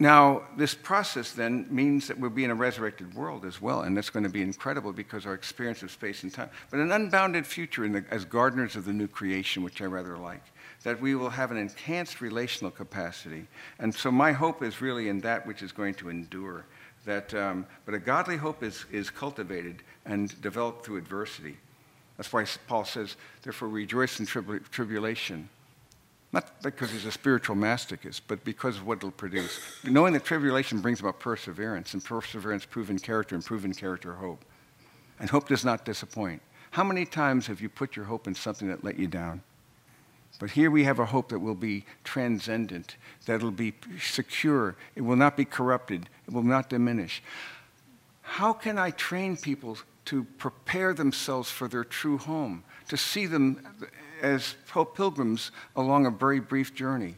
Now, 0.00 0.42
this 0.56 0.74
process 0.74 1.32
then 1.32 1.66
means 1.70 2.08
that 2.08 2.18
we'll 2.18 2.30
be 2.30 2.42
in 2.42 2.50
a 2.50 2.54
resurrected 2.54 3.14
world 3.14 3.44
as 3.44 3.62
well, 3.62 3.82
and 3.82 3.96
that's 3.96 4.10
going 4.10 4.24
to 4.24 4.28
be 4.28 4.42
incredible 4.42 4.92
because 4.92 5.24
our 5.24 5.34
experience 5.34 5.84
of 5.84 5.92
space 5.92 6.24
and 6.24 6.32
time. 6.32 6.50
But 6.70 6.80
an 6.80 6.90
unbounded 6.90 7.46
future 7.46 7.86
the, 7.88 8.04
as 8.10 8.24
gardeners 8.24 8.74
of 8.74 8.86
the 8.86 8.92
new 8.92 9.06
creation, 9.06 9.62
which 9.62 9.80
I 9.80 9.84
rather 9.84 10.16
like, 10.16 10.42
that 10.82 11.00
we 11.00 11.14
will 11.14 11.30
have 11.30 11.52
an 11.52 11.58
enhanced 11.58 12.20
relational 12.20 12.72
capacity. 12.72 13.46
And 13.78 13.94
so 13.94 14.10
my 14.10 14.32
hope 14.32 14.64
is 14.64 14.80
really 14.80 15.08
in 15.08 15.20
that 15.20 15.46
which 15.46 15.62
is 15.62 15.70
going 15.70 15.94
to 15.94 16.08
endure. 16.08 16.64
That, 17.04 17.32
um, 17.34 17.66
but 17.86 17.94
a 17.94 18.00
godly 18.00 18.36
hope 18.36 18.64
is, 18.64 18.86
is 18.90 19.10
cultivated 19.10 19.82
and 20.06 20.40
developed 20.40 20.84
through 20.84 20.96
adversity. 20.96 21.56
That's 22.16 22.32
why 22.32 22.46
Paul 22.66 22.84
says, 22.84 23.16
therefore 23.42 23.68
rejoice 23.68 24.18
in 24.18 24.26
tribula- 24.26 24.68
tribulation 24.70 25.48
not 26.34 26.62
because 26.62 26.90
he's 26.90 27.06
a 27.06 27.12
spiritual 27.12 27.54
masochist, 27.56 28.22
but 28.26 28.44
because 28.44 28.76
of 28.76 28.86
what 28.86 28.98
it'll 28.98 29.12
produce. 29.12 29.60
Knowing 29.84 30.12
that 30.14 30.24
tribulation 30.24 30.80
brings 30.80 31.00
about 31.00 31.20
perseverance, 31.20 31.94
and 31.94 32.04
perseverance, 32.04 32.64
proven 32.66 32.98
character, 32.98 33.36
and 33.36 33.44
proven 33.44 33.72
character, 33.72 34.14
hope. 34.14 34.44
And 35.20 35.30
hope 35.30 35.48
does 35.48 35.64
not 35.64 35.84
disappoint. 35.84 36.42
How 36.72 36.82
many 36.82 37.06
times 37.06 37.46
have 37.46 37.60
you 37.60 37.68
put 37.68 37.94
your 37.94 38.04
hope 38.06 38.26
in 38.26 38.34
something 38.34 38.68
that 38.68 38.82
let 38.82 38.98
you 38.98 39.06
down? 39.06 39.42
But 40.40 40.50
here 40.50 40.72
we 40.72 40.82
have 40.82 40.98
a 40.98 41.06
hope 41.06 41.28
that 41.28 41.38
will 41.38 41.54
be 41.54 41.84
transcendent, 42.02 42.96
that 43.26 43.40
will 43.40 43.52
be 43.52 43.74
secure, 44.00 44.74
it 44.96 45.02
will 45.02 45.14
not 45.14 45.36
be 45.36 45.44
corrupted, 45.44 46.08
it 46.26 46.34
will 46.34 46.42
not 46.42 46.68
diminish. 46.68 47.22
How 48.22 48.52
can 48.52 48.76
I 48.76 48.90
train 48.90 49.36
people 49.36 49.78
to 50.06 50.24
prepare 50.38 50.92
themselves 50.92 51.48
for 51.48 51.68
their 51.68 51.84
true 51.84 52.18
home, 52.18 52.64
to 52.88 52.96
see 52.96 53.26
them 53.26 53.64
as 54.24 54.56
pilgrims 54.94 55.52
along 55.76 56.06
a 56.06 56.10
very 56.10 56.40
brief 56.40 56.74
journey 56.74 57.16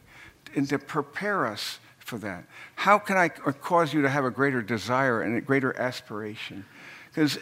and 0.55 0.67
to 0.69 0.77
prepare 0.77 1.47
us 1.47 1.79
for 1.99 2.17
that. 2.19 2.45
How 2.75 2.99
can 2.99 3.17
I 3.17 3.29
cause 3.29 3.93
you 3.93 4.01
to 4.01 4.09
have 4.09 4.25
a 4.25 4.31
greater 4.31 4.61
desire 4.61 5.21
and 5.21 5.35
a 5.35 5.41
greater 5.41 5.77
aspiration? 5.79 6.65
Because, 7.09 7.39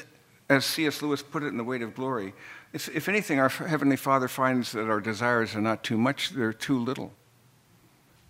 as 0.49 0.65
C.S. 0.65 1.01
Lewis 1.01 1.21
put 1.21 1.43
it 1.43 1.47
in 1.47 1.57
The 1.57 1.63
Weight 1.63 1.81
of 1.81 1.95
Glory, 1.95 2.33
if 2.73 3.07
anything, 3.07 3.39
our 3.39 3.49
Heavenly 3.49 3.95
Father 3.95 4.27
finds 4.27 4.71
that 4.73 4.89
our 4.89 4.99
desires 4.99 5.55
are 5.55 5.61
not 5.61 5.83
too 5.83 5.97
much, 5.97 6.31
they're 6.31 6.51
too 6.51 6.77
little. 6.77 7.13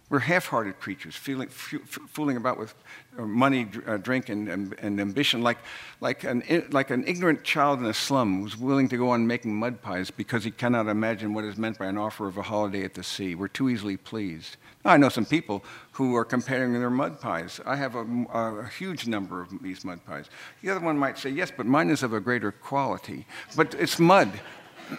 We're 0.08 0.20
half 0.20 0.46
hearted 0.46 0.80
creatures, 0.80 1.16
feeling, 1.16 1.48
fooling 1.48 2.38
about 2.38 2.60
with 2.60 2.76
uh, 3.18 3.24
money, 3.24 3.68
uh, 3.88 3.98
drink, 3.98 4.30
and, 4.30 4.48
and, 4.48 4.76
and, 4.80 5.00
ambition, 5.02 5.42
like, 5.42 5.58
like, 6.00 6.24
an, 6.24 6.44
like 6.70 6.92
an 6.92 7.08
ignorant 7.08 7.44
child 7.44 7.80
in 7.80 7.88
a 7.88 7.94
slum 7.94 8.42
who's 8.42 8.56
willing 8.56 8.88
to 8.90 8.98
go 8.98 9.10
on 9.10 9.26
making 9.26 9.56
mud 9.56 9.82
pies 9.82 10.12
because 10.12 10.44
he 10.44 10.52
cannot 10.52 10.88
imagine 10.88 11.34
what 11.34 11.44
is 11.44 11.58
meant 11.58 11.80
by 11.80 11.88
an 11.88 11.98
offer 11.98 12.28
of 12.28 12.38
a 12.38 12.44
holiday 12.44 12.84
at 12.84 12.94
the 12.94 13.04
sea. 13.04 13.34
We're 13.34 13.48
too 13.48 13.68
easily 13.68 13.98
pleased. 13.98 14.58
Now, 14.84 14.92
I 14.92 14.98
know 14.98 15.10
some 15.10 15.26
people 15.26 15.64
who 15.94 16.16
are 16.16 16.26
comparing 16.26 16.74
their 16.74 16.92
mud 16.92 17.20
pies. 17.20 17.60
I 17.66 17.76
have 17.76 17.96
a, 17.96 18.06
a, 18.32 18.68
huge 18.68 19.08
number 19.08 19.42
of 19.42 19.60
these 19.64 19.84
mud 19.84 20.06
pies. 20.06 20.30
The 20.62 20.70
other 20.70 20.82
one 20.86 21.00
might 21.00 21.18
say, 21.18 21.32
yes, 21.32 21.52
but 21.56 21.66
mine 21.66 21.90
is 21.90 22.04
of 22.04 22.14
a 22.14 22.20
greater 22.20 22.52
quality. 22.52 23.26
But 23.56 23.74
it's 23.74 23.98
mud. 23.98 24.32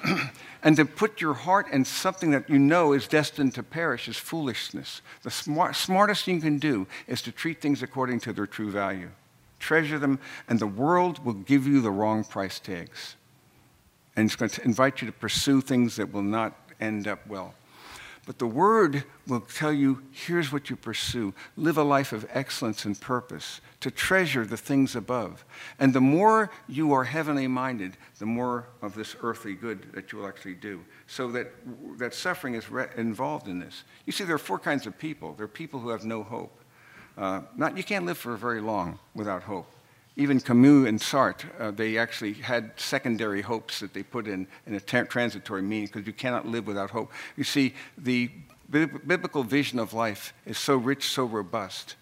and 0.63 0.77
to 0.77 0.85
put 0.85 1.21
your 1.21 1.35
heart 1.35 1.69
in 1.71 1.85
something 1.85 2.31
that 2.31 2.49
you 2.51 2.59
know 2.59 2.93
is 2.93 3.07
destined 3.07 3.55
to 3.55 3.63
perish 3.63 4.09
is 4.09 4.17
foolishness. 4.17 5.03
The 5.23 5.31
smart, 5.31 5.77
smartest 5.77 6.25
thing 6.25 6.37
you 6.37 6.41
can 6.41 6.59
do 6.59 6.87
is 7.07 7.23
to 7.23 7.33
treat 7.33 7.61
things 7.61 7.83
according 7.83 8.21
to 8.21 8.33
their 8.33 8.47
true 8.47 8.71
value. 8.71 9.11
Treasure 9.59 9.99
them, 9.99 10.19
and 10.49 10.59
the 10.59 10.67
world 10.67 11.25
will 11.25 11.35
give 11.35 11.67
you 11.67 11.81
the 11.81 11.91
wrong 11.91 12.25
price 12.25 12.61
tags. 12.61 13.17
And 14.17 14.27
it's 14.27 14.37
going 14.37 14.51
to 14.51 14.65
invite 14.65 15.01
you 15.01 15.07
to 15.07 15.13
pursue 15.13 15.61
things 15.61 15.97
that 15.97 16.13
will 16.13 16.23
not 16.23 16.55
end 16.81 17.07
up 17.09 17.27
well. 17.27 17.55
But 18.27 18.41
the 18.41 18.47
Word 18.47 19.05
will 19.29 19.41
tell 19.41 19.73
you 19.73 20.03
here's 20.11 20.53
what 20.53 20.69
you 20.69 20.75
pursue. 20.75 21.33
Live 21.57 21.79
a 21.79 21.85
life 21.85 22.13
of 22.13 22.27
excellence 22.35 22.85
and 22.85 23.01
purpose, 23.01 23.61
to 23.81 23.91
treasure 23.91 24.45
the 24.45 24.57
things 24.57 24.97
above. 24.97 25.45
And 25.79 25.95
the 25.95 26.01
more 26.01 26.51
you 26.69 26.93
are 26.93 27.05
heavenly 27.05 27.47
minded, 27.47 27.97
the 28.19 28.27
more 28.27 28.67
of 28.83 28.97
this 28.97 29.15
earthly 29.23 29.55
good 29.55 29.93
that 29.93 30.11
you 30.11 30.19
will 30.19 30.27
actually 30.27 30.55
do. 30.55 30.85
So 31.07 31.31
that, 31.31 31.53
that 31.99 32.15
suffering 32.15 32.55
is 32.55 32.69
re- 32.69 32.89
involved 32.97 33.47
in 33.47 33.61
this. 33.61 33.85
You 34.07 34.13
see, 34.13 34.25
there 34.25 34.35
are 34.35 34.39
four 34.39 34.59
kinds 34.59 34.87
of 34.87 34.99
people 34.99 35.35
there 35.35 35.45
are 35.45 35.49
people 35.49 35.79
who 35.79 35.91
have 35.91 36.05
no 36.05 36.25
hope. 36.25 36.59
Uh, 37.17 37.43
not, 37.57 37.77
you 37.77 37.85
can't 37.85 38.05
live 38.05 38.19
for 38.19 38.37
very 38.37 38.61
long 38.61 38.99
without 39.15 39.45
hope. 39.45 39.71
Even 40.17 40.41
Camus 40.41 40.89
and 40.89 40.99
Sartre, 40.99 41.45
uh, 41.61 41.71
they 41.71 41.99
actually 41.99 42.33
had 42.33 42.73
secondary 42.77 43.43
hopes 43.43 43.81
that 43.81 43.93
they 43.93 44.03
put 44.03 44.27
in, 44.27 44.47
in 44.67 44.75
a 44.75 44.81
tra- 44.81 45.07
transitory 45.07 45.61
meaning 45.63 45.87
because 45.87 46.07
you 46.07 46.13
cannot 46.15 46.47
live 46.47 46.67
without 46.67 46.91
hope. 46.91 47.13
You 47.37 47.45
see, 47.45 47.75
the 47.99 48.31
b- 48.71 48.87
biblical 48.87 49.43
vision 49.43 49.79
of 49.79 49.93
life 49.93 50.33
is 50.47 50.57
so 50.57 50.77
rich, 50.77 51.09
so 51.11 51.25
robust, 51.25 51.97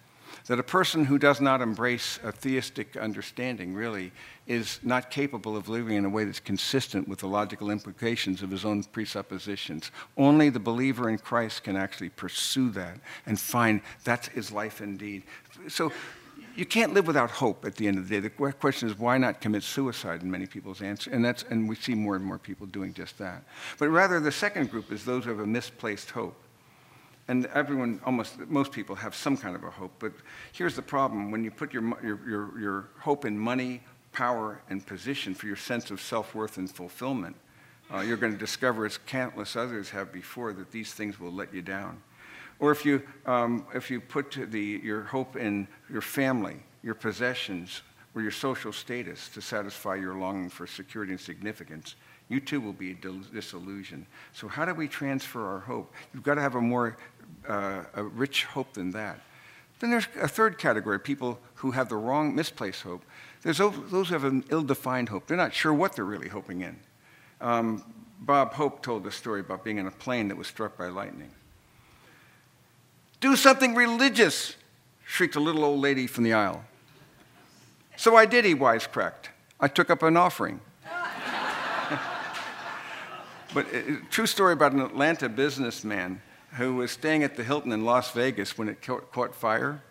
that 0.47 0.59
a 0.59 0.63
person 0.63 1.03
who 1.03 1.17
does 1.17 1.41
not 1.41 1.61
embrace 1.61 2.19
a 2.23 2.31
theistic 2.31 2.95
understanding 2.95 3.73
really 3.73 4.13
is 4.47 4.79
not 4.81 5.09
capable 5.09 5.57
of 5.57 5.67
living 5.67 5.97
in 5.97 6.05
a 6.05 6.09
way 6.09 6.23
that's 6.23 6.39
consistent 6.39 7.07
with 7.07 7.19
the 7.19 7.27
logical 7.27 7.69
implications 7.69 8.41
of 8.41 8.51
his 8.51 8.63
own 8.63 8.83
presuppositions. 8.83 9.91
Only 10.17 10.49
the 10.49 10.59
believer 10.59 11.09
in 11.09 11.17
Christ 11.17 11.63
can 11.63 11.75
actually 11.75 12.09
pursue 12.09 12.69
that 12.71 12.99
and 13.25 13.37
find 13.37 13.81
that 14.03 14.29
is 14.35 14.51
life 14.51 14.81
indeed. 14.81 15.23
So 15.67 15.91
you 16.55 16.65
can't 16.65 16.93
live 16.93 17.05
without 17.05 17.31
hope 17.31 17.65
at 17.65 17.75
the 17.75 17.87
end 17.87 17.97
of 17.97 18.07
the 18.07 18.19
day. 18.19 18.27
The 18.27 18.51
question 18.53 18.89
is, 18.89 18.97
why 18.97 19.17
not 19.17 19.41
commit 19.41 19.63
suicide 19.63 20.23
in 20.23 20.31
many 20.31 20.45
people's 20.45 20.81
answer? 20.81 21.11
And, 21.11 21.23
that's, 21.23 21.43
and 21.49 21.67
we 21.67 21.75
see 21.75 21.93
more 21.93 22.15
and 22.15 22.23
more 22.23 22.37
people 22.37 22.65
doing 22.67 22.93
just 22.93 23.17
that. 23.17 23.43
But 23.77 23.89
rather, 23.89 24.19
the 24.19 24.31
second 24.31 24.71
group 24.71 24.91
is 24.91 25.03
those 25.03 25.25
who 25.25 25.31
have 25.31 25.39
a 25.39 25.45
misplaced 25.45 26.11
hope. 26.11 26.35
And 27.27 27.47
everyone, 27.47 27.99
almost 28.05 28.39
most 28.47 28.71
people 28.71 28.95
have 28.95 29.15
some 29.15 29.35
kind 29.35 29.55
of 29.55 29.63
a 29.63 29.71
hope. 29.71 29.91
But 29.99 30.13
here's 30.53 30.75
the 30.75 30.81
problem 30.81 31.31
when 31.31 31.43
you 31.43 31.51
put 31.51 31.73
your, 31.73 31.83
your, 32.03 32.19
your, 32.27 32.59
your 32.59 32.89
hope 32.99 33.25
in 33.25 33.37
money, 33.37 33.81
power, 34.13 34.61
and 34.69 34.85
position 34.85 35.33
for 35.33 35.47
your 35.47 35.55
sense 35.55 35.91
of 35.91 35.99
self 35.99 36.35
worth 36.35 36.57
and 36.57 36.69
fulfillment, 36.69 37.35
uh, 37.93 37.99
you're 37.99 38.17
going 38.17 38.31
to 38.31 38.37
discover, 38.37 38.85
as 38.85 38.97
countless 38.97 39.55
others 39.55 39.89
have 39.89 40.13
before, 40.13 40.53
that 40.53 40.71
these 40.71 40.93
things 40.93 41.19
will 41.19 41.31
let 41.31 41.53
you 41.53 41.61
down. 41.61 42.01
Or 42.59 42.71
if 42.71 42.85
you, 42.85 43.01
um, 43.25 43.65
if 43.73 43.91
you 43.91 43.99
put 43.99 44.31
the, 44.31 44.81
your 44.83 45.03
hope 45.03 45.35
in 45.35 45.67
your 45.89 46.01
family, 46.01 46.57
your 46.83 46.95
possessions, 46.95 47.81
or 48.15 48.21
your 48.21 48.31
social 48.31 48.71
status 48.71 49.27
to 49.29 49.41
satisfy 49.41 49.95
your 49.95 50.15
longing 50.15 50.49
for 50.49 50.65
security 50.65 51.11
and 51.11 51.19
significance, 51.19 51.95
you 52.29 52.39
too 52.39 52.61
will 52.61 52.73
be 52.73 52.97
disillusioned. 53.33 54.05
So, 54.33 54.47
how 54.47 54.65
do 54.65 54.73
we 54.73 54.87
transfer 54.87 55.45
our 55.45 55.59
hope? 55.59 55.93
You've 56.13 56.23
got 56.23 56.35
to 56.35 56.41
have 56.41 56.55
a 56.55 56.61
more 56.61 56.97
uh, 57.47 57.83
a 57.93 58.03
rich 58.03 58.45
hope 58.45 58.73
than 58.73 58.91
that. 58.91 59.19
Then 59.79 59.91
there's 59.91 60.07
a 60.19 60.27
third 60.27 60.57
category 60.57 60.99
people 60.99 61.39
who 61.55 61.71
have 61.71 61.89
the 61.89 61.97
wrong, 61.97 62.33
misplaced 62.33 62.81
hope. 62.81 63.03
There's 63.41 63.57
those 63.57 64.07
who 64.07 64.13
have 64.13 64.23
an 64.23 64.45
ill 64.49 64.63
defined 64.63 65.09
hope. 65.09 65.27
They're 65.27 65.37
not 65.37 65.53
sure 65.53 65.73
what 65.73 65.95
they're 65.95 66.05
really 66.05 66.29
hoping 66.29 66.61
in. 66.61 66.79
Um, 67.41 67.83
Bob 68.21 68.53
Hope 68.53 68.81
told 68.81 69.05
a 69.05 69.11
story 69.11 69.41
about 69.41 69.63
being 69.63 69.77
in 69.77 69.87
a 69.87 69.91
plane 69.91 70.29
that 70.29 70.37
was 70.37 70.47
struck 70.47 70.77
by 70.77 70.87
lightning. 70.87 71.29
Do 73.25 73.35
something 73.35 73.73
religious, 73.73 74.55
shrieked 75.03 75.35
a 75.35 75.39
little 75.39 75.63
old 75.63 75.79
lady 75.79 76.05
from 76.05 76.25
the 76.25 76.33
aisle. 76.33 76.63
So 77.97 78.15
I 78.15 78.27
did, 78.27 78.45
he 78.45 78.53
wisecracked. 78.53 79.29
I 79.59 79.67
took 79.67 79.89
up 79.89 80.03
an 80.03 80.15
offering. 80.15 80.61
but 83.51 83.65
a 83.73 83.79
uh, 83.79 83.95
true 84.11 84.27
story 84.27 84.53
about 84.53 84.73
an 84.73 84.81
Atlanta 84.81 85.27
businessman 85.27 86.21
who 86.51 86.75
was 86.75 86.91
staying 86.91 87.23
at 87.23 87.35
the 87.35 87.43
Hilton 87.43 87.71
in 87.71 87.83
Las 87.83 88.11
Vegas 88.11 88.59
when 88.59 88.69
it 88.69 88.79
caught 88.83 89.33
fire. 89.33 89.81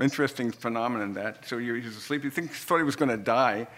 Interesting 0.00 0.50
phenomenon 0.50 1.14
that. 1.14 1.46
So 1.46 1.58
he 1.58 1.70
was 1.70 1.96
asleep. 1.96 2.24
He 2.24 2.30
thought 2.30 2.78
he 2.78 2.82
was 2.82 2.96
going 2.96 3.10
to 3.10 3.16
die. 3.16 3.68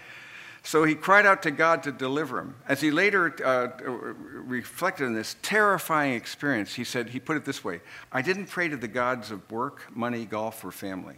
So 0.66 0.84
he 0.84 0.94
cried 0.94 1.26
out 1.26 1.42
to 1.42 1.50
God 1.50 1.82
to 1.82 1.92
deliver 1.92 2.40
him. 2.40 2.54
As 2.66 2.80
he 2.80 2.90
later 2.90 3.34
uh, 3.44 3.68
reflected 3.84 5.04
on 5.04 5.14
this 5.14 5.36
terrifying 5.42 6.14
experience, 6.14 6.74
he 6.74 6.84
said, 6.84 7.10
he 7.10 7.20
put 7.20 7.36
it 7.36 7.44
this 7.44 7.62
way 7.62 7.80
I 8.10 8.22
didn't 8.22 8.46
pray 8.46 8.68
to 8.68 8.76
the 8.76 8.88
gods 8.88 9.30
of 9.30 9.48
work, 9.50 9.82
money, 9.94 10.24
golf, 10.24 10.64
or 10.64 10.72
family. 10.72 11.16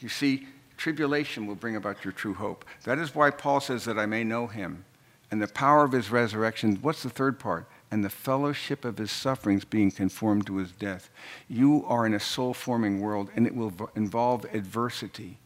You 0.00 0.08
see, 0.08 0.48
tribulation 0.76 1.46
will 1.46 1.54
bring 1.54 1.76
about 1.76 2.04
your 2.04 2.12
true 2.12 2.34
hope. 2.34 2.64
That 2.82 2.98
is 2.98 3.14
why 3.14 3.30
Paul 3.30 3.60
says 3.60 3.84
that 3.84 3.98
I 3.98 4.04
may 4.04 4.24
know 4.24 4.48
him 4.48 4.84
and 5.30 5.40
the 5.40 5.46
power 5.46 5.84
of 5.84 5.92
his 5.92 6.10
resurrection. 6.10 6.78
What's 6.82 7.04
the 7.04 7.10
third 7.10 7.38
part? 7.38 7.68
And 7.92 8.04
the 8.04 8.10
fellowship 8.10 8.84
of 8.84 8.98
his 8.98 9.12
sufferings 9.12 9.64
being 9.64 9.92
conformed 9.92 10.46
to 10.48 10.56
his 10.56 10.72
death. 10.72 11.08
You 11.48 11.84
are 11.86 12.04
in 12.04 12.14
a 12.14 12.20
soul 12.20 12.52
forming 12.52 13.00
world, 13.00 13.30
and 13.36 13.46
it 13.46 13.54
will 13.54 13.72
involve 13.94 14.44
adversity 14.52 15.38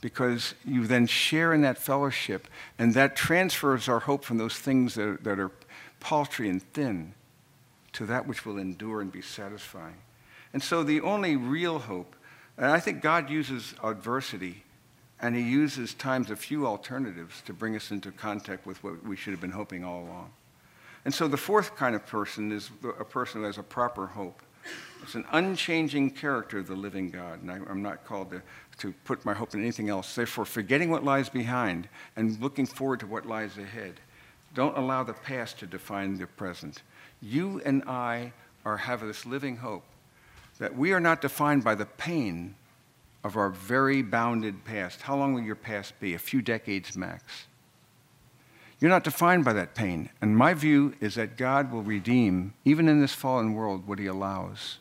because 0.00 0.54
you 0.64 0.86
then 0.86 1.06
share 1.06 1.52
in 1.52 1.62
that 1.62 1.78
fellowship, 1.78 2.48
and 2.78 2.94
that 2.94 3.16
transfers 3.16 3.88
our 3.88 4.00
hope 4.00 4.24
from 4.24 4.38
those 4.38 4.56
things 4.56 4.94
that 4.94 5.08
are, 5.08 5.16
that 5.22 5.38
are 5.38 5.50
paltry 6.00 6.48
and 6.48 6.62
thin 6.72 7.14
to 7.92 8.06
that 8.06 8.26
which 8.26 8.46
will 8.46 8.58
endure 8.58 9.00
and 9.00 9.10
be 9.10 9.22
satisfying. 9.22 9.96
And 10.52 10.62
so 10.62 10.82
the 10.82 11.00
only 11.00 11.36
real 11.36 11.80
hope, 11.80 12.14
and 12.56 12.66
I 12.66 12.80
think 12.80 13.02
God 13.02 13.28
uses 13.28 13.74
adversity 13.82 14.64
and 15.20 15.34
he 15.34 15.42
uses 15.42 15.94
times 15.94 16.30
of 16.30 16.38
few 16.38 16.66
alternatives 16.66 17.42
to 17.46 17.52
bring 17.52 17.74
us 17.74 17.90
into 17.90 18.12
contact 18.12 18.66
with 18.66 18.82
what 18.84 19.04
we 19.04 19.16
should 19.16 19.32
have 19.32 19.40
been 19.40 19.50
hoping 19.50 19.84
all 19.84 20.02
along. 20.04 20.30
And 21.04 21.12
so 21.12 21.26
the 21.26 21.36
fourth 21.36 21.74
kind 21.74 21.96
of 21.96 22.06
person 22.06 22.52
is 22.52 22.70
a 22.98 23.04
person 23.04 23.40
who 23.40 23.46
has 23.46 23.58
a 23.58 23.62
proper 23.62 24.06
hope. 24.06 24.42
It's 25.02 25.14
an 25.14 25.24
unchanging 25.32 26.10
character 26.10 26.58
of 26.58 26.66
the 26.66 26.74
living 26.74 27.10
God. 27.10 27.42
And 27.42 27.50
I, 27.50 27.56
am 27.56 27.82
not 27.82 28.04
called 28.04 28.30
to, 28.30 28.42
to 28.78 28.92
put 29.04 29.24
my 29.24 29.32
hope 29.32 29.54
in 29.54 29.60
anything 29.60 29.88
else. 29.88 30.14
Therefore, 30.14 30.44
forgetting 30.44 30.90
what 30.90 31.04
lies 31.04 31.28
behind 31.28 31.88
and 32.16 32.38
looking 32.40 32.66
forward 32.66 33.00
to 33.00 33.06
what 33.06 33.26
lies 33.26 33.56
ahead. 33.58 34.00
Don't 34.54 34.76
allow 34.76 35.02
the 35.02 35.14
past 35.14 35.58
to 35.60 35.66
define 35.66 36.16
the 36.18 36.26
present. 36.26 36.82
You 37.20 37.60
and 37.64 37.82
I 37.84 38.32
are 38.64 38.76
have 38.76 39.00
this 39.00 39.24
living 39.24 39.56
hope 39.56 39.84
that 40.58 40.76
we 40.76 40.92
are 40.92 41.00
not 41.00 41.20
defined 41.20 41.64
by 41.64 41.74
the 41.74 41.86
pain 41.86 42.54
of 43.24 43.36
our 43.36 43.50
very 43.50 44.02
bounded 44.02 44.64
past. 44.64 45.02
How 45.02 45.16
long 45.16 45.34
will 45.34 45.42
your 45.42 45.54
past 45.54 45.98
be? 46.00 46.14
A 46.14 46.18
few 46.18 46.42
decades 46.42 46.96
max. 46.96 47.46
You're 48.80 48.90
not 48.90 49.04
defined 49.04 49.44
by 49.44 49.54
that 49.54 49.74
pain. 49.74 50.08
And 50.20 50.36
my 50.36 50.54
view 50.54 50.94
is 51.00 51.16
that 51.16 51.36
God 51.36 51.72
will 51.72 51.82
redeem, 51.82 52.54
even 52.64 52.88
in 52.88 53.00
this 53.00 53.12
fallen 53.12 53.54
world, 53.54 53.86
what 53.88 53.98
He 53.98 54.06
allows. 54.06 54.78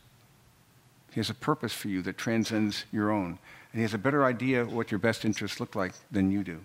He 1.11 1.19
has 1.19 1.29
a 1.29 1.35
purpose 1.35 1.73
for 1.73 1.87
you 1.87 2.03
that 2.03 2.17
transcends 2.17 2.85
your 2.91 3.09
own. 3.11 3.39
And 3.71 3.79
He 3.79 3.81
has 3.81 3.95
a 3.95 3.99
better 3.99 4.23
idea 4.23 4.61
of 4.61 4.71
what 4.71 4.91
your 4.91 4.99
best 4.99 5.25
interests 5.25 5.59
look 5.59 5.75
like 5.75 5.93
than 6.11 6.31
you 6.31 6.43
do. 6.43 6.59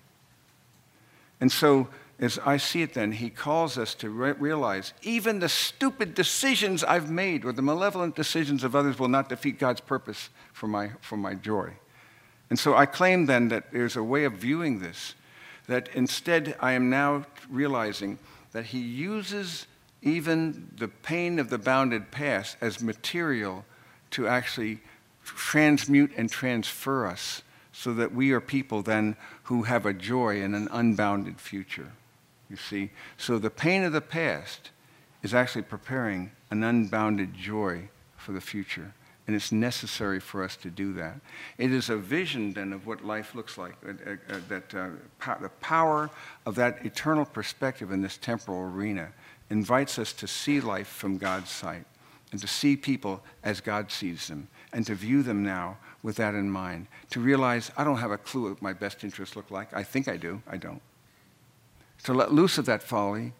And 1.40 1.50
so, 1.50 1.88
as 2.20 2.38
I 2.44 2.58
see 2.58 2.82
it, 2.82 2.92
then, 2.92 3.12
He 3.12 3.30
calls 3.30 3.78
us 3.78 3.94
to 3.96 4.10
re- 4.10 4.32
realize 4.32 4.92
even 5.02 5.38
the 5.38 5.48
stupid 5.48 6.14
decisions 6.14 6.84
I've 6.84 7.10
made 7.10 7.46
or 7.46 7.52
the 7.52 7.62
malevolent 7.62 8.14
decisions 8.14 8.62
of 8.62 8.76
others 8.76 8.98
will 8.98 9.08
not 9.08 9.30
defeat 9.30 9.58
God's 9.58 9.80
purpose 9.80 10.28
for 10.52 10.66
my, 10.66 10.90
for 11.00 11.16
my 11.16 11.34
joy. 11.34 11.70
And 12.50 12.58
so 12.58 12.76
I 12.76 12.84
claim 12.84 13.24
then 13.24 13.48
that 13.48 13.72
there's 13.72 13.96
a 13.96 14.02
way 14.02 14.24
of 14.24 14.34
viewing 14.34 14.80
this 14.80 15.14
that 15.66 15.88
instead 15.94 16.56
I 16.60 16.72
am 16.72 16.90
now 16.90 17.26
realizing 17.50 18.18
that 18.52 18.66
he 18.66 18.80
uses 18.80 19.66
even 20.02 20.68
the 20.76 20.88
pain 20.88 21.38
of 21.38 21.50
the 21.50 21.58
bounded 21.58 22.10
past 22.10 22.56
as 22.60 22.82
material 22.82 23.64
to 24.10 24.26
actually 24.26 24.80
transmute 25.24 26.12
and 26.16 26.28
transfer 26.30 27.06
us 27.06 27.42
so 27.72 27.94
that 27.94 28.12
we 28.14 28.32
are 28.32 28.40
people 28.40 28.82
then 28.82 29.16
who 29.44 29.62
have 29.62 29.86
a 29.86 29.92
joy 29.92 30.42
and 30.42 30.54
an 30.54 30.68
unbounded 30.70 31.40
future. 31.40 31.92
You 32.50 32.56
see? 32.56 32.90
So 33.16 33.38
the 33.38 33.50
pain 33.50 33.84
of 33.84 33.92
the 33.92 34.00
past 34.00 34.70
is 35.22 35.32
actually 35.32 35.62
preparing 35.62 36.32
an 36.50 36.62
unbounded 36.62 37.34
joy 37.34 37.88
for 38.16 38.32
the 38.32 38.40
future 38.40 38.92
and 39.26 39.36
it's 39.36 39.52
necessary 39.52 40.18
for 40.18 40.42
us 40.42 40.56
to 40.56 40.70
do 40.70 40.92
that. 40.94 41.20
It 41.58 41.72
is 41.72 41.90
a 41.90 41.96
vision 41.96 42.52
then 42.52 42.72
of 42.72 42.86
what 42.86 43.04
life 43.04 43.34
looks 43.34 43.56
like, 43.56 43.74
uh, 43.86 43.90
uh, 43.90 44.34
uh 44.34 44.40
that 44.48 44.74
uh, 44.74 44.88
po- 45.20 45.38
the 45.40 45.48
power 45.60 46.10
of 46.44 46.54
that 46.56 46.84
eternal 46.84 47.24
perspective 47.24 47.92
in 47.92 48.02
this 48.02 48.16
temporal 48.16 48.62
arena 48.62 49.12
invites 49.50 49.98
us 49.98 50.12
to 50.14 50.26
see 50.26 50.60
life 50.60 50.88
from 50.88 51.18
God's 51.18 51.50
sight 51.50 51.84
and 52.32 52.40
to 52.40 52.48
see 52.48 52.76
people 52.76 53.22
as 53.44 53.60
God 53.60 53.92
sees 53.92 54.26
them 54.26 54.48
and 54.72 54.84
to 54.86 54.94
view 54.94 55.22
them 55.22 55.44
now 55.44 55.76
with 56.02 56.16
that 56.16 56.34
in 56.34 56.50
mind. 56.50 56.88
To 57.10 57.20
realize 57.20 57.70
I 57.76 57.84
don't 57.84 57.98
have 57.98 58.10
a 58.10 58.18
clue 58.18 58.48
what 58.48 58.62
my 58.62 58.72
best 58.72 59.04
interests 59.04 59.36
look 59.36 59.50
like. 59.50 59.72
I 59.72 59.82
think 59.82 60.08
I 60.08 60.16
do, 60.16 60.42
I 60.48 60.56
don't. 60.56 60.82
To 62.04 62.14
let 62.14 62.32
loose 62.32 62.58
of 62.58 62.66
that 62.66 62.82
folly 62.82 63.34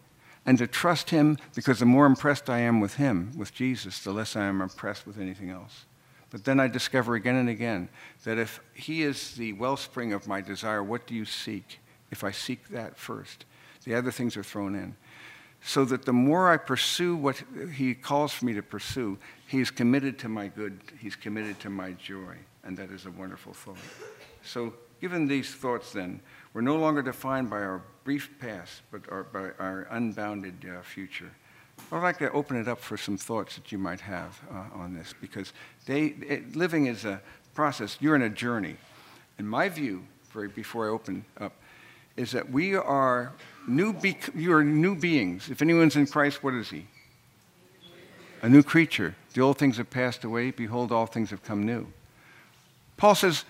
and 0.45 0.57
to 0.57 0.67
trust 0.67 1.09
Him 1.09 1.37
because 1.55 1.79
the 1.79 1.85
more 1.85 2.05
impressed 2.05 2.49
I 2.49 2.59
am 2.59 2.79
with 2.79 2.95
Him, 2.95 3.31
with 3.37 3.53
Jesus, 3.53 3.99
the 3.99 4.11
less 4.11 4.35
I 4.35 4.43
am 4.45 4.61
impressed 4.61 5.07
with 5.07 5.19
anything 5.19 5.49
else. 5.49 5.85
But 6.29 6.43
then 6.43 6.59
I 6.59 6.67
discover 6.67 7.15
again 7.15 7.35
and 7.35 7.49
again 7.49 7.89
that 8.23 8.37
if 8.37 8.59
He 8.73 9.03
is 9.03 9.35
the 9.35 9.53
wellspring 9.53 10.13
of 10.13 10.27
my 10.27 10.41
desire, 10.41 10.83
what 10.83 11.05
do 11.07 11.13
you 11.13 11.25
seek? 11.25 11.79
If 12.11 12.23
I 12.23 12.31
seek 12.31 12.69
that 12.69 12.97
first, 12.97 13.45
the 13.85 13.95
other 13.95 14.11
things 14.11 14.35
are 14.37 14.43
thrown 14.43 14.75
in. 14.75 14.95
so 15.65 15.85
that 15.85 16.03
the 16.03 16.13
more 16.13 16.51
I 16.51 16.57
pursue 16.57 17.15
what 17.15 17.41
He 17.73 17.95
calls 17.95 18.33
for 18.33 18.45
me 18.45 18.53
to 18.53 18.61
pursue, 18.61 19.17
He 19.47 19.61
is 19.61 19.71
committed 19.71 20.19
to 20.19 20.29
my 20.29 20.47
good, 20.47 20.81
He's 20.99 21.15
committed 21.15 21.59
to 21.61 21.69
my 21.69 21.93
joy, 21.93 22.35
and 22.63 22.77
that 22.77 22.91
is 22.91 23.05
a 23.05 23.11
wonderful 23.11 23.53
thought. 23.53 23.77
So, 24.43 24.73
given 24.99 25.27
these 25.27 25.53
thoughts, 25.53 25.93
then, 25.93 26.19
we're 26.53 26.61
no 26.61 26.75
longer 26.77 27.01
defined 27.01 27.49
by 27.49 27.57
our 27.57 27.81
brief 28.03 28.29
past, 28.39 28.81
but 28.91 29.01
our, 29.11 29.23
by 29.23 29.51
our 29.59 29.87
unbounded 29.91 30.65
uh, 30.65 30.81
future. 30.81 31.31
I'd 31.91 32.03
like 32.03 32.19
to 32.19 32.31
open 32.31 32.57
it 32.57 32.67
up 32.67 32.79
for 32.79 32.97
some 32.97 33.17
thoughts 33.17 33.55
that 33.55 33.71
you 33.71 33.77
might 33.77 34.01
have 34.01 34.39
uh, 34.51 34.77
on 34.77 34.93
this, 34.93 35.13
because 35.19 35.53
they, 35.85 36.05
it, 36.05 36.55
living 36.55 36.85
is 36.85 37.05
a 37.05 37.21
process. 37.53 37.97
You're 37.99 38.15
in 38.15 38.21
a 38.21 38.29
journey. 38.29 38.75
In 39.39 39.47
my 39.47 39.69
view, 39.69 40.03
for, 40.29 40.47
before 40.47 40.87
I 40.87 40.89
open 40.89 41.25
up, 41.39 41.53
is 42.15 42.31
that 42.31 42.49
we 42.49 42.75
are 42.75 43.33
new, 43.67 43.93
be- 43.93 44.17
you 44.35 44.53
are 44.53 44.63
new 44.63 44.95
beings. 44.95 45.49
If 45.49 45.61
anyone's 45.61 45.95
in 45.95 46.05
Christ, 46.05 46.43
what 46.43 46.53
is 46.53 46.69
he? 46.69 46.85
A 48.43 48.49
new 48.49 48.61
creature. 48.61 49.15
The 49.33 49.41
old 49.41 49.57
things 49.57 49.77
have 49.77 49.89
passed 49.89 50.23
away. 50.23 50.51
Behold, 50.51 50.91
all 50.91 51.07
things 51.07 51.31
have 51.31 51.43
come 51.43 51.65
new. 51.65 51.87
Paul 52.97 53.15
says, 53.15 53.45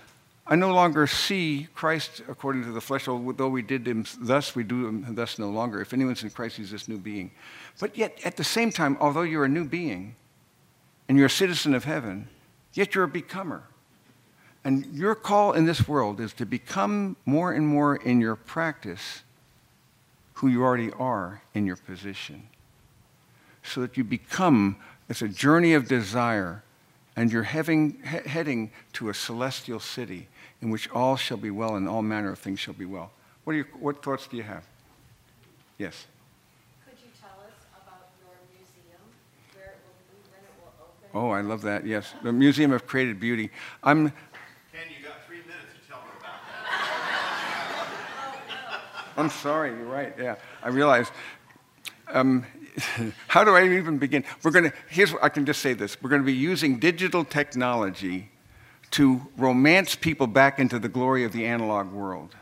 I 0.46 0.56
no 0.56 0.74
longer 0.74 1.06
see 1.06 1.68
Christ 1.74 2.22
according 2.28 2.64
to 2.64 2.72
the 2.72 2.80
flesh, 2.80 3.08
although 3.08 3.48
we 3.48 3.62
did 3.62 3.88
him 3.88 4.04
thus, 4.20 4.54
we 4.54 4.62
do 4.62 4.86
him 4.86 5.14
thus 5.14 5.38
no 5.38 5.48
longer. 5.48 5.80
If 5.80 5.94
anyone's 5.94 6.22
in 6.22 6.30
Christ, 6.30 6.58
he's 6.58 6.70
this 6.70 6.86
new 6.86 6.98
being. 6.98 7.30
But 7.80 7.96
yet, 7.96 8.18
at 8.24 8.36
the 8.36 8.44
same 8.44 8.70
time, 8.70 8.98
although 9.00 9.22
you're 9.22 9.46
a 9.46 9.48
new 9.48 9.64
being 9.64 10.16
and 11.08 11.16
you're 11.16 11.28
a 11.28 11.30
citizen 11.30 11.74
of 11.74 11.84
heaven, 11.84 12.28
yet 12.74 12.94
you're 12.94 13.04
a 13.04 13.08
becomer. 13.08 13.62
And 14.64 14.86
your 14.94 15.14
call 15.14 15.52
in 15.52 15.64
this 15.64 15.88
world 15.88 16.20
is 16.20 16.34
to 16.34 16.46
become 16.46 17.16
more 17.24 17.52
and 17.52 17.66
more 17.66 17.96
in 17.96 18.20
your 18.20 18.36
practice 18.36 19.22
who 20.34 20.48
you 20.48 20.62
already 20.62 20.90
are 20.92 21.42
in 21.54 21.64
your 21.64 21.76
position. 21.76 22.48
So 23.62 23.80
that 23.80 23.96
you 23.96 24.04
become, 24.04 24.76
it's 25.08 25.22
a 25.22 25.28
journey 25.28 25.72
of 25.72 25.88
desire, 25.88 26.64
and 27.16 27.32
you're 27.32 27.44
having, 27.44 28.02
he- 28.02 28.28
heading 28.28 28.72
to 28.94 29.08
a 29.08 29.14
celestial 29.14 29.80
city 29.80 30.28
in 30.64 30.70
which 30.70 30.90
all 30.90 31.14
shall 31.14 31.36
be 31.36 31.50
well 31.50 31.76
and 31.76 31.86
all 31.86 32.00
manner 32.00 32.32
of 32.32 32.38
things 32.38 32.58
shall 32.58 32.72
be 32.74 32.86
well. 32.86 33.10
What, 33.44 33.52
are 33.52 33.56
your, 33.56 33.66
what 33.78 34.02
thoughts 34.02 34.26
do 34.26 34.38
you 34.38 34.42
have? 34.42 34.64
Yes. 35.76 36.06
Could 36.86 36.96
you 37.04 37.10
tell 37.20 37.38
us 37.46 37.52
about 37.76 38.08
your 38.18 38.32
museum, 38.50 39.02
where 39.54 39.66
it 39.66 39.76
will 39.84 39.92
be, 40.10 40.16
when 40.32 40.42
it 40.42 40.48
will 40.58 40.72
open? 40.80 41.10
Oh, 41.12 41.28
I 41.30 41.42
love 41.42 41.60
that. 41.62 41.86
Yes. 41.86 42.14
The 42.22 42.32
Museum 42.32 42.72
of 42.72 42.86
Created 42.86 43.20
Beauty. 43.20 43.50
I'm, 43.82 44.08
Ken, 44.08 44.14
you 44.88 45.04
got 45.04 45.26
three 45.26 45.42
minutes 45.42 45.74
to 45.82 45.86
tell 45.86 46.00
me 46.00 46.08
about 46.18 46.40
that. 46.70 47.86
I'm 49.18 49.28
sorry, 49.28 49.76
you're 49.76 49.84
right. 49.84 50.14
Yeah, 50.18 50.36
I 50.62 50.70
realize. 50.70 51.10
Um, 52.08 52.46
how 53.28 53.44
do 53.44 53.54
I 53.54 53.68
even 53.68 53.98
begin? 53.98 54.24
We're 54.42 54.50
going 54.50 54.70
to, 54.70 54.76
here's 54.88 55.12
what 55.12 55.22
I 55.22 55.28
can 55.28 55.44
just 55.44 55.60
say 55.60 55.74
this. 55.74 56.02
We're 56.02 56.10
going 56.10 56.22
to 56.22 56.26
be 56.26 56.32
using 56.32 56.78
digital 56.78 57.22
technology 57.22 58.30
to 58.94 59.20
romance 59.36 59.96
people 59.96 60.28
back 60.28 60.60
into 60.60 60.78
the 60.78 60.88
glory 60.88 61.24
of 61.24 61.32
the 61.32 61.44
analog 61.44 61.90
world. 61.90 62.36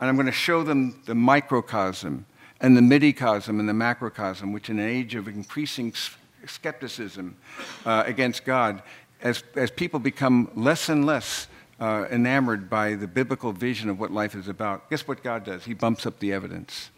And 0.00 0.08
I'm 0.08 0.16
going 0.16 0.24
to 0.24 0.32
show 0.32 0.62
them 0.62 0.98
the 1.04 1.14
microcosm 1.14 2.24
and 2.62 2.74
the 2.74 2.80
midicosm 2.80 3.60
and 3.60 3.68
the 3.68 3.74
macrocosm, 3.74 4.54
which 4.54 4.70
in 4.70 4.78
an 4.78 4.88
age 4.88 5.14
of 5.14 5.28
increasing 5.28 5.92
skepticism 6.46 7.36
uh, 7.84 8.04
against 8.06 8.46
God, 8.46 8.82
as, 9.20 9.44
as 9.54 9.70
people 9.70 10.00
become 10.00 10.50
less 10.54 10.88
and 10.88 11.04
less 11.04 11.46
uh, 11.78 12.06
enamored 12.10 12.70
by 12.70 12.94
the 12.94 13.06
biblical 13.06 13.52
vision 13.52 13.90
of 13.90 14.00
what 14.00 14.10
life 14.10 14.34
is 14.34 14.48
about, 14.48 14.88
guess 14.88 15.06
what 15.06 15.22
God 15.22 15.44
does? 15.44 15.66
He 15.66 15.74
bumps 15.74 16.06
up 16.06 16.18
the 16.20 16.32
evidence. 16.32 16.88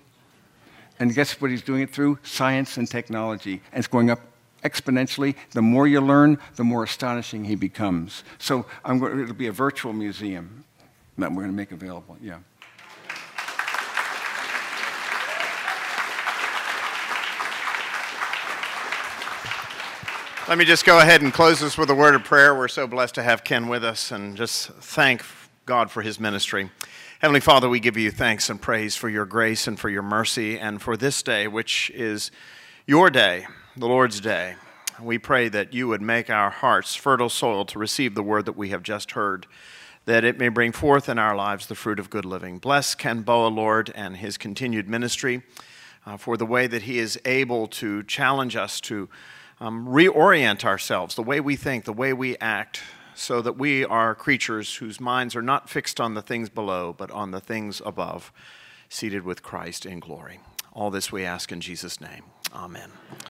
And 1.00 1.12
guess 1.12 1.40
what 1.40 1.50
he's 1.50 1.62
doing 1.62 1.82
it 1.82 1.90
through? 1.90 2.20
Science 2.22 2.76
and 2.76 2.88
technology. 2.88 3.60
And 3.72 3.80
it's 3.80 3.88
going 3.88 4.10
up 4.10 4.20
exponentially. 4.64 5.36
The 5.52 5.62
more 5.62 5.86
you 5.86 6.00
learn, 6.00 6.38
the 6.56 6.64
more 6.64 6.82
astonishing 6.82 7.44
he 7.44 7.54
becomes. 7.54 8.24
So 8.38 8.66
it'll 8.84 9.34
be 9.34 9.46
a 9.46 9.52
virtual 9.52 9.92
museum 9.92 10.64
that 11.18 11.30
we're 11.30 11.42
going 11.42 11.52
to 11.52 11.56
make 11.56 11.70
available. 11.70 12.16
Yeah. 12.20 12.38
Let 20.46 20.58
me 20.58 20.66
just 20.66 20.84
go 20.84 20.98
ahead 20.98 21.22
and 21.22 21.32
close 21.32 21.60
this 21.60 21.78
with 21.78 21.88
a 21.88 21.94
word 21.94 22.14
of 22.14 22.22
prayer. 22.22 22.54
We're 22.54 22.68
so 22.68 22.86
blessed 22.86 23.14
to 23.14 23.22
have 23.22 23.44
Ken 23.44 23.66
with 23.66 23.82
us 23.82 24.10
and 24.10 24.36
just 24.36 24.68
thank 24.72 25.24
God 25.64 25.90
for 25.90 26.02
his 26.02 26.20
ministry. 26.20 26.70
Heavenly 27.20 27.40
Father, 27.40 27.66
we 27.70 27.80
give 27.80 27.96
you 27.96 28.10
thanks 28.10 28.50
and 28.50 28.60
praise 28.60 28.94
for 28.94 29.08
your 29.08 29.24
grace 29.24 29.66
and 29.66 29.80
for 29.80 29.88
your 29.88 30.02
mercy 30.02 30.58
and 30.58 30.82
for 30.82 30.98
this 30.98 31.22
day, 31.22 31.48
which 31.48 31.90
is 31.94 32.30
your 32.86 33.08
day, 33.08 33.46
the 33.76 33.88
Lord's 33.88 34.20
day. 34.20 34.54
We 35.02 35.18
pray 35.18 35.48
that 35.48 35.74
you 35.74 35.88
would 35.88 36.00
make 36.00 36.30
our 36.30 36.50
hearts 36.50 36.94
fertile 36.94 37.28
soil 37.28 37.64
to 37.64 37.78
receive 37.78 38.14
the 38.14 38.22
word 38.22 38.44
that 38.44 38.56
we 38.56 38.68
have 38.68 38.84
just 38.84 39.12
heard, 39.12 39.48
that 40.04 40.22
it 40.22 40.38
may 40.38 40.48
bring 40.48 40.70
forth 40.70 41.08
in 41.08 41.18
our 41.18 41.34
lives 41.34 41.66
the 41.66 41.74
fruit 41.74 41.98
of 41.98 42.08
good 42.08 42.24
living. 42.24 42.58
Bless 42.58 42.94
Ken 42.94 43.22
Boa, 43.22 43.48
Lord, 43.48 43.90
and 43.96 44.18
his 44.18 44.38
continued 44.38 44.88
ministry 44.88 45.42
uh, 46.06 46.16
for 46.16 46.36
the 46.36 46.46
way 46.46 46.68
that 46.68 46.82
he 46.82 47.00
is 47.00 47.18
able 47.24 47.66
to 47.66 48.04
challenge 48.04 48.54
us 48.54 48.80
to 48.82 49.08
um, 49.58 49.88
reorient 49.88 50.64
ourselves, 50.64 51.16
the 51.16 51.22
way 51.22 51.40
we 51.40 51.56
think, 51.56 51.84
the 51.84 51.92
way 51.92 52.12
we 52.12 52.36
act, 52.36 52.80
so 53.16 53.42
that 53.42 53.58
we 53.58 53.84
are 53.84 54.14
creatures 54.14 54.76
whose 54.76 55.00
minds 55.00 55.34
are 55.34 55.42
not 55.42 55.68
fixed 55.68 56.00
on 56.00 56.14
the 56.14 56.22
things 56.22 56.48
below, 56.48 56.94
but 56.96 57.10
on 57.10 57.32
the 57.32 57.40
things 57.40 57.82
above, 57.84 58.32
seated 58.88 59.24
with 59.24 59.42
Christ 59.42 59.84
in 59.84 59.98
glory. 59.98 60.38
All 60.72 60.90
this 60.90 61.10
we 61.10 61.24
ask 61.24 61.50
in 61.50 61.60
Jesus' 61.60 62.00
name. 62.00 62.22
Amen. 62.52 62.90